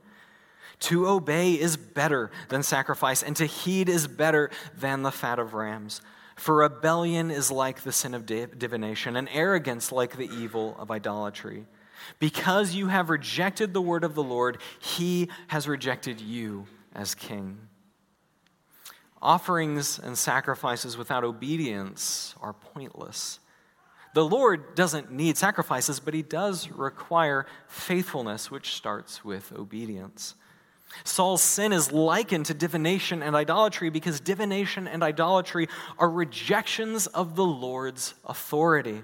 To 0.81 1.07
obey 1.09 1.53
is 1.53 1.77
better 1.77 2.31
than 2.49 2.63
sacrifice, 2.63 3.23
and 3.23 3.37
to 3.37 3.47
heed 3.47 3.89
is 3.89 4.09
better 4.09 4.51
than 4.77 5.03
the 5.03 5.13
fat 5.13 5.39
of 5.39 5.55
rams. 5.55 6.01
For 6.37 6.57
rebellion 6.57 7.31
is 7.31 7.53
like 7.53 7.83
the 7.83 7.93
sin 7.93 8.15
of 8.15 8.27
divination, 8.27 9.15
and 9.17 9.29
arrogance 9.33 9.93
like 9.93 10.17
the 10.17 10.29
evil 10.29 10.75
of 10.79 10.91
idolatry. 10.91 11.67
Because 12.19 12.75
you 12.75 12.89
have 12.89 13.11
rejected 13.11 13.73
the 13.73 13.83
word 13.83 14.03
of 14.03 14.15
the 14.15 14.25
Lord, 14.25 14.59
he 14.81 15.29
has 15.49 15.69
rejected 15.69 16.21
you 16.21 16.67
as 16.95 17.15
king. 17.15 17.69
Offerings 19.21 20.01
and 20.01 20.19
sacrifices 20.19 20.97
without 20.97 21.23
obedience 21.23 22.35
are 22.41 22.55
pointless. 22.55 23.39
The 24.15 24.25
Lord 24.25 24.75
doesn't 24.75 25.11
need 25.11 25.39
sacrifices, 25.39 25.99
but 26.01 26.15
he 26.15 26.23
does 26.23 26.71
require 26.71 27.47
faithfulness, 27.67 28.51
which 28.51 28.75
starts 28.75 29.25
with 29.25 29.53
obedience. 29.53 30.35
Saul's 31.05 31.43
sin 31.43 31.73
is 31.73 31.91
likened 31.91 32.47
to 32.47 32.55
divination 32.55 33.23
and 33.23 33.35
idolatry 33.35 33.89
because 33.89 34.21
divination 34.21 34.87
and 34.87 35.03
idolatry 35.03 35.69
are 35.99 36.11
rejections 36.11 37.07
of 37.07 37.35
the 37.35 37.45
Lord's 37.45 38.15
authority. 38.27 39.03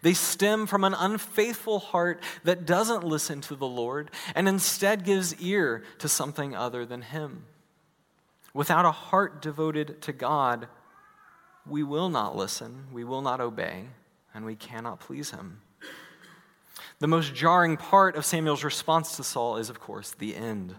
They 0.00 0.14
stem 0.14 0.66
from 0.66 0.84
an 0.84 0.94
unfaithful 0.94 1.78
heart 1.78 2.22
that 2.44 2.64
doesn't 2.64 3.04
listen 3.04 3.42
to 3.42 3.54
the 3.54 3.66
Lord 3.66 4.10
and 4.34 4.48
instead 4.48 5.04
gives 5.04 5.38
ear 5.42 5.82
to 5.98 6.08
something 6.08 6.56
other 6.56 6.86
than 6.86 7.02
Him. 7.02 7.44
Without 8.54 8.86
a 8.86 8.90
heart 8.90 9.42
devoted 9.42 10.00
to 10.02 10.12
God, 10.12 10.68
we 11.66 11.82
will 11.82 12.08
not 12.08 12.36
listen, 12.36 12.86
we 12.90 13.04
will 13.04 13.22
not 13.22 13.40
obey, 13.40 13.84
and 14.34 14.44
we 14.44 14.56
cannot 14.56 15.00
please 15.00 15.30
him. 15.30 15.60
The 16.98 17.08
most 17.08 17.34
jarring 17.34 17.76
part 17.76 18.16
of 18.16 18.24
Samuel's 18.24 18.64
response 18.64 19.16
to 19.16 19.24
Saul 19.24 19.56
is, 19.56 19.68
of 19.68 19.80
course, 19.80 20.12
the 20.12 20.36
end. 20.36 20.76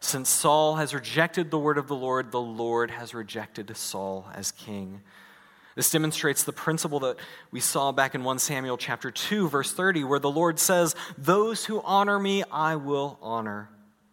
Since 0.00 0.28
Saul 0.28 0.76
has 0.76 0.94
rejected 0.94 1.50
the 1.50 1.58
word 1.58 1.78
of 1.78 1.88
the 1.88 1.96
Lord, 1.96 2.30
the 2.30 2.40
Lord 2.40 2.90
has 2.90 3.14
rejected 3.14 3.74
Saul 3.76 4.28
as 4.34 4.52
king. 4.52 5.00
This 5.74 5.90
demonstrates 5.90 6.44
the 6.44 6.52
principle 6.52 7.00
that 7.00 7.16
we 7.50 7.58
saw 7.58 7.90
back 7.90 8.14
in 8.14 8.22
1 8.22 8.38
Samuel 8.38 8.76
chapter 8.76 9.10
2 9.10 9.48
verse 9.48 9.72
30 9.72 10.04
where 10.04 10.20
the 10.20 10.30
Lord 10.30 10.60
says, 10.60 10.94
"Those 11.18 11.64
who 11.64 11.82
honor 11.82 12.20
me 12.20 12.44
I 12.52 12.76
will 12.76 13.18
honor, 13.20 13.70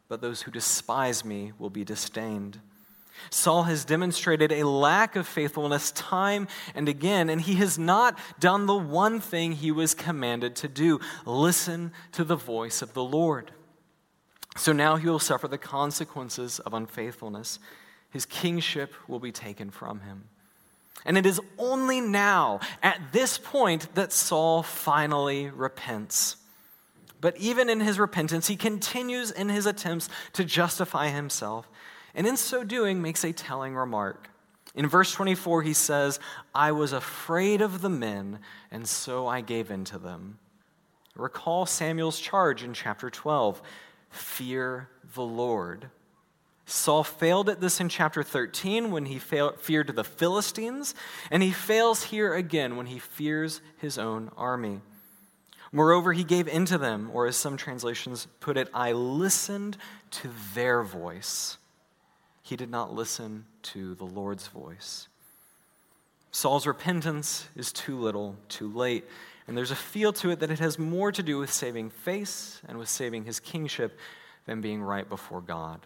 but 0.08 0.22
those 0.22 0.42
who 0.42 0.52
despise 0.52 1.24
me 1.24 1.54
will 1.60 1.70
be 1.70 1.84
disdained." 1.84 2.60
Saul 3.30 3.64
has 3.64 3.86
demonstrated 3.86 4.52
a 4.52 4.68
lack 4.68 5.16
of 5.16 5.28
faithfulness 5.28 5.92
time 5.92 6.48
and 6.76 6.90
again, 6.90 7.30
and 7.30 7.42
he 7.42 7.56
has 7.56 7.78
not 7.78 8.18
done 8.40 8.66
the 8.66 8.76
one 8.76 9.20
thing 9.20 9.54
he 9.54 9.72
was 9.72 9.94
commanded 9.94 10.56
to 10.58 10.68
do 10.68 11.00
listen 11.26 11.92
to 12.14 12.24
the 12.24 12.36
voice 12.36 12.82
of 12.82 12.94
the 12.94 13.04
Lord. 13.04 13.52
So 14.58 14.74
now 14.74 14.98
he 14.98 15.08
will 15.08 15.20
suffer 15.20 15.48
the 15.48 15.58
consequences 15.58 16.60
of 16.60 16.74
unfaithfulness. 16.74 17.60
His 18.10 18.26
kingship 18.26 18.94
will 19.08 19.20
be 19.20 19.32
taken 19.32 19.72
from 19.72 20.02
him. 20.02 20.26
And 21.06 21.18
it 21.18 21.26
is 21.26 21.40
only 21.58 22.02
now, 22.02 22.60
at 22.84 23.00
this 23.12 23.38
point, 23.38 23.96
that 23.96 24.12
Saul 24.12 24.62
finally 24.62 25.50
repents. 25.50 26.36
But 27.22 27.38
even 27.38 27.70
in 27.70 27.80
his 27.80 27.98
repentance, 27.98 28.48
he 28.48 28.56
continues 28.56 29.32
in 29.32 29.50
his 29.50 29.66
attempts 29.66 30.10
to 30.34 30.44
justify 30.44 31.08
himself 31.08 31.70
and 32.14 32.28
in 32.28 32.38
so 32.38 32.64
doing 32.64 33.02
makes 33.02 33.24
a 33.24 33.34
telling 33.34 33.76
remark. 33.76 34.30
In 34.74 34.88
verse 34.88 35.12
24, 35.14 35.64
he 35.64 35.74
says, 35.74 36.20
I 36.56 36.72
was 36.72 36.94
afraid 36.94 37.62
of 37.62 37.82
the 37.82 37.90
men, 37.90 38.40
and 38.72 38.88
so 38.88 39.28
I 39.28 39.42
gave 39.42 39.70
in 39.70 39.84
to 39.86 39.98
them. 39.98 40.40
Recall 41.16 41.66
Samuel's 41.66 42.20
charge 42.20 42.64
in 42.64 42.74
chapter 42.74 43.10
12 43.10 43.62
fear 44.10 44.90
the 45.14 45.24
Lord. 45.24 45.90
Saul 46.66 47.04
failed 47.04 47.50
at 47.50 47.60
this 47.60 47.82
in 47.82 47.90
chapter 47.90 48.24
13 48.24 48.92
when 48.92 49.06
he 49.06 49.20
feared 49.20 49.94
the 49.94 50.04
Philistines, 50.06 50.96
and 51.30 51.44
he 51.44 51.52
fails 51.52 52.04
here 52.04 52.34
again 52.34 52.78
when 52.78 52.86
he 52.86 53.00
fears 53.00 53.60
his 53.78 53.98
own 53.98 54.32
army. 54.38 54.80
Moreover, 55.74 56.14
he 56.14 56.24
gave 56.24 56.48
in 56.48 56.66
to 56.66 56.78
them, 56.78 57.10
or 57.14 57.28
as 57.28 57.36
some 57.36 57.58
translations 57.58 58.28
put 58.40 58.58
it, 58.58 58.70
I 58.74 58.94
listened 58.94 59.78
to 60.12 60.30
their 60.54 60.82
voice 60.84 61.58
he 62.52 62.58
did 62.58 62.70
not 62.70 62.94
listen 62.94 63.46
to 63.62 63.96
the 63.96 64.04
Lord's 64.04 64.48
voice. 64.48 65.08
Saul's 66.32 66.68
repentance 66.68 67.48
is 67.56 67.72
too 67.72 67.98
little, 67.98 68.36
too 68.50 68.70
late, 68.70 69.06
and 69.48 69.56
there's 69.56 69.72
a 69.72 69.76
feel 69.76 70.12
to 70.12 70.32
it 70.32 70.42
that 70.42 70.52
it 70.52 70.60
has 70.60 70.78
more 70.78 71.14
to 71.14 71.24
do 71.24 71.38
with 71.38 71.50
saving 71.50 71.90
face 71.90 72.62
and 72.68 72.78
with 72.78 72.90
saving 72.90 73.24
his 73.24 73.40
kingship 73.40 73.98
than 74.48 74.60
being 74.60 74.84
right 74.84 75.08
before 75.08 75.40
God. 75.40 75.80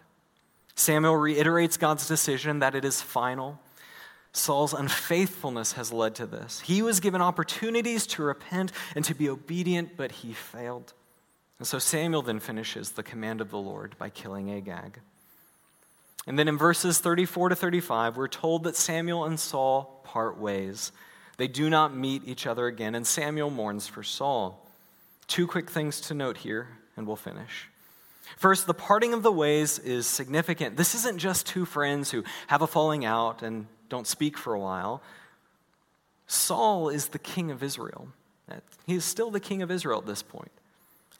Samuel 0.74 1.16
reiterates 1.16 1.76
God's 1.76 2.08
decision 2.08 2.58
that 2.58 2.74
it 2.74 2.84
is 2.84 3.00
final. 3.00 3.60
Saul's 4.32 4.74
unfaithfulness 4.74 5.74
has 5.74 5.92
led 5.92 6.16
to 6.16 6.26
this. 6.26 6.62
He 6.62 6.82
was 6.82 6.98
given 6.98 7.22
opportunities 7.22 8.08
to 8.08 8.24
repent 8.24 8.72
and 8.96 9.04
to 9.04 9.14
be 9.14 9.28
obedient, 9.28 9.96
but 9.96 10.10
he 10.10 10.32
failed. 10.32 10.94
And 11.60 11.68
so 11.68 11.78
Samuel 11.78 12.22
then 12.22 12.40
finishes 12.40 12.90
the 12.90 13.04
command 13.04 13.40
of 13.40 13.50
the 13.50 13.56
Lord 13.56 13.94
by 13.98 14.10
killing 14.10 14.50
Agag. 14.50 14.98
And 16.26 16.38
then 16.38 16.48
in 16.48 16.58
verses 16.58 16.98
34 16.98 17.50
to 17.50 17.56
35, 17.56 18.16
we're 18.16 18.28
told 18.28 18.64
that 18.64 18.76
Samuel 18.76 19.24
and 19.24 19.38
Saul 19.38 20.00
part 20.04 20.38
ways. 20.38 20.90
They 21.36 21.48
do 21.48 21.70
not 21.70 21.94
meet 21.94 22.22
each 22.26 22.46
other 22.46 22.66
again, 22.66 22.94
and 22.94 23.06
Samuel 23.06 23.50
mourns 23.50 23.86
for 23.86 24.02
Saul. 24.02 24.66
Two 25.28 25.46
quick 25.46 25.70
things 25.70 26.00
to 26.02 26.14
note 26.14 26.38
here, 26.38 26.68
and 26.96 27.06
we'll 27.06 27.16
finish. 27.16 27.68
First, 28.36 28.66
the 28.66 28.74
parting 28.74 29.14
of 29.14 29.22
the 29.22 29.32
ways 29.32 29.78
is 29.78 30.06
significant. 30.06 30.76
This 30.76 30.94
isn't 30.94 31.18
just 31.18 31.46
two 31.46 31.64
friends 31.64 32.10
who 32.10 32.24
have 32.48 32.62
a 32.62 32.66
falling 32.66 33.04
out 33.04 33.42
and 33.42 33.66
don't 33.88 34.06
speak 34.06 34.36
for 34.36 34.52
a 34.52 34.58
while. 34.58 35.02
Saul 36.26 36.88
is 36.88 37.08
the 37.08 37.18
king 37.20 37.50
of 37.52 37.62
Israel. 37.62 38.08
He 38.84 38.94
is 38.94 39.04
still 39.04 39.30
the 39.30 39.40
king 39.40 39.62
of 39.62 39.70
Israel 39.70 40.00
at 40.00 40.06
this 40.06 40.22
point. 40.22 40.50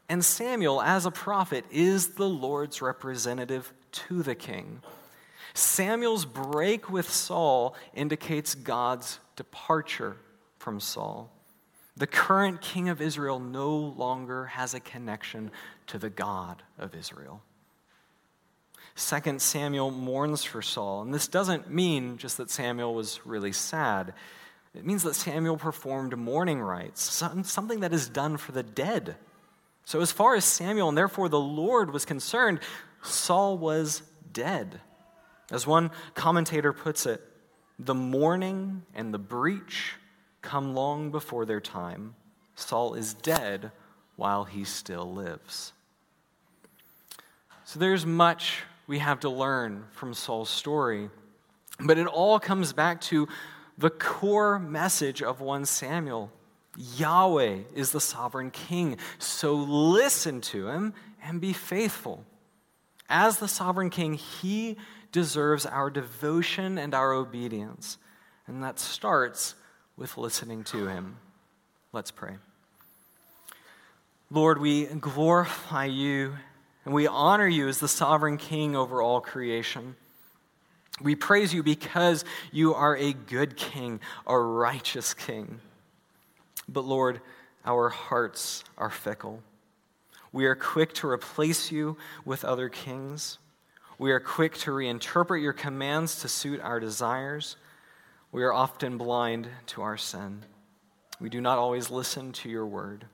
And 0.09 0.25
Samuel, 0.25 0.81
as 0.83 1.07
a 1.07 1.11
prophet, 1.11 1.65
is 1.71 2.15
the 2.15 2.29
Lord's 2.29 2.81
representative 2.83 3.73
to 3.93 4.23
the 4.23 4.35
king. 4.35 4.83
Samuel's 5.57 6.25
break 6.25 6.91
with 6.91 7.11
Saul 7.11 7.75
indicates 7.95 8.55
God's 8.55 9.19
departure 9.37 10.17
from 10.59 10.81
Saul. 10.81 11.31
The 11.97 12.07
current 12.07 12.61
king 12.61 12.89
of 12.91 13.01
Israel 13.01 13.41
no 13.41 13.75
longer 13.75 14.47
has 14.47 14.75
a 14.75 14.81
connection 14.81 15.51
to 15.87 15.99
the 15.99 16.11
God 16.11 16.63
of 16.79 16.95
Israel. 16.95 17.43
2 18.97 19.39
Samuel 19.39 19.91
mourns 19.91 20.43
for 20.43 20.61
Saul. 20.63 21.03
And 21.03 21.13
this 21.13 21.29
doesn't 21.29 21.71
mean 21.71 22.19
just 22.19 22.37
that 22.37 22.51
Samuel 22.51 22.95
was 22.95 23.25
really 23.25 23.53
sad. 23.53 24.15
It 24.75 24.85
means 24.85 25.03
that 25.05 25.15
Samuel 25.15 25.57
performed 25.57 26.17
mourning 26.19 26.61
rites, 26.61 27.03
something 27.03 27.81
that 27.81 27.95
is 27.95 28.09
done 28.09 28.37
for 28.37 28.53
the 28.53 28.63
dead. 28.63 29.17
So, 29.85 30.01
as 30.01 30.13
far 30.13 30.35
as 30.35 30.45
Samuel 30.45 30.89
and 30.89 30.99
therefore 30.99 31.29
the 31.29 31.41
Lord 31.41 31.93
was 31.93 32.05
concerned, 32.05 32.61
Saul 33.03 33.57
was 33.57 34.03
dead. 34.33 34.81
As 35.51 35.67
one 35.67 35.91
commentator 36.15 36.73
puts 36.73 37.07
it, 37.07 37.23
the 37.79 37.95
mourning 37.95 38.83
and 38.95 39.13
the 39.13 39.19
breach 39.19 39.95
come 40.43 40.75
long 40.75 41.11
before 41.11 41.45
their 41.45 41.61
time. 41.61 42.15
Saul 42.55 42.95
is 42.95 43.15
dead 43.15 43.71
while 44.17 44.45
he 44.45 44.65
still 44.65 45.13
lives. 45.13 45.73
So 47.65 47.79
there's 47.79 48.07
much 48.07 48.63
we 48.87 48.99
have 49.01 49.21
to 49.21 49.29
learn 49.29 49.85
from 49.91 50.15
Saul's 50.15 50.49
story, 50.49 51.11
but 51.81 51.99
it 51.99 52.07
all 52.07 52.39
comes 52.39 52.73
back 52.73 53.01
to 53.03 53.29
the 53.77 53.91
core 53.91 54.59
message 54.59 55.23
of 55.23 55.41
1 55.41 55.67
Samuel. 55.67 56.31
Yahweh 56.77 57.59
is 57.75 57.91
the 57.91 58.01
sovereign 58.01 58.51
king, 58.51 58.97
so 59.19 59.55
listen 59.55 60.41
to 60.43 60.69
him 60.69 60.95
and 61.23 61.41
be 61.41 61.53
faithful. 61.53 62.25
As 63.09 63.39
the 63.39 63.49
sovereign 63.49 63.91
king, 63.91 64.15
he 64.15 64.77
deserves 65.13 65.67
our 65.67 65.91
devotion 65.91 66.79
and 66.79 66.95
our 66.95 67.13
obedience, 67.13 67.99
and 68.47 68.63
that 68.63 68.79
starts 68.79 69.55
with 69.97 70.17
listening 70.19 70.65
to 70.65 70.87
him. 70.87 71.17
Let's 71.93 72.11
pray. 72.11 72.37
Lord, 74.31 74.61
we 74.61 74.87
glorify 74.87 75.85
you 75.85 76.35
and 76.85 76.95
we 76.95 77.07
honor 77.07 77.47
you 77.49 77.69
as 77.69 77.79
the 77.79 77.89
sovereign 77.89 78.37
king 78.37 78.77
over 78.77 79.03
all 79.03 79.21
creation. 79.21 79.97
We 81.01 81.15
praise 81.15 81.53
you 81.53 81.63
because 81.63 82.25
you 82.53 82.75
are 82.75 82.97
a 82.97 83.13
good 83.13 83.57
king, 83.57 84.01
a 84.27 84.39
righteous 84.39 85.13
king. 85.13 85.61
But 86.69 86.85
Lord, 86.85 87.21
our 87.65 87.89
hearts 87.89 88.65
are 88.79 88.91
fickle. 88.91 89.43
We 90.33 90.47
are 90.47 90.55
quick 90.55 90.93
to 90.95 91.09
replace 91.09 91.71
you 91.73 91.97
with 92.25 92.45
other 92.45 92.69
kings. 92.69 93.39
We 93.99 94.13
are 94.13 94.21
quick 94.21 94.57
to 94.59 94.71
reinterpret 94.71 95.43
your 95.43 95.53
commands 95.53 96.21
to 96.21 96.29
suit 96.29 96.61
our 96.61 96.81
desires. 96.81 97.57
We 98.31 98.43
are 98.43 98.53
often 98.53 98.99
blind 98.99 99.49
to 99.69 99.83
our 99.83 99.97
sin. 99.97 100.45
We 101.21 101.31
do 101.31 101.41
not 101.41 101.59
always 101.59 101.91
listen 101.91 102.33
to 102.33 102.49
your 102.49 102.67
word. 102.67 103.07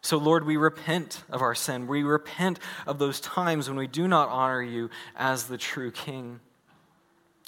So, 0.00 0.16
Lord, 0.16 0.46
we 0.46 0.56
repent 0.56 1.24
of 1.28 1.42
our 1.42 1.54
sin. 1.54 1.88
We 1.88 2.04
repent 2.04 2.60
of 2.86 2.98
those 2.98 3.20
times 3.20 3.68
when 3.68 3.76
we 3.76 3.88
do 3.88 4.06
not 4.06 4.28
honor 4.28 4.62
you 4.62 4.90
as 5.16 5.48
the 5.48 5.58
true 5.58 5.90
King. 5.90 6.40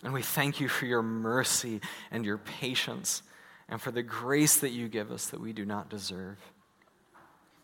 And 0.02 0.12
we 0.12 0.22
thank 0.22 0.60
you 0.60 0.68
for 0.68 0.86
your 0.86 1.02
mercy 1.02 1.80
and 2.10 2.24
your 2.24 2.38
patience 2.38 3.22
and 3.68 3.80
for 3.80 3.92
the 3.92 4.02
grace 4.02 4.56
that 4.56 4.70
you 4.70 4.88
give 4.88 5.12
us 5.12 5.26
that 5.26 5.40
we 5.40 5.52
do 5.52 5.64
not 5.64 5.88
deserve. 5.88 6.38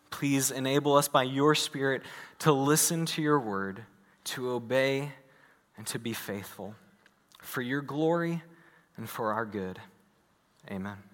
Please 0.09 0.51
enable 0.51 0.95
us 0.95 1.09
by 1.09 1.23
your 1.23 1.53
Spirit 1.53 2.01
to 2.39 2.53
listen 2.53 3.05
to 3.07 3.21
your 3.21 3.39
word, 3.39 3.83
to 4.27 4.51
obey, 4.51 5.11
and 5.77 5.85
to 5.87 5.99
be 5.99 6.13
faithful 6.13 6.75
for 7.41 7.61
your 7.61 7.81
glory 7.81 8.41
and 8.97 9.07
for 9.07 9.31
our 9.33 9.45
good. 9.45 9.79
Amen. 10.69 11.06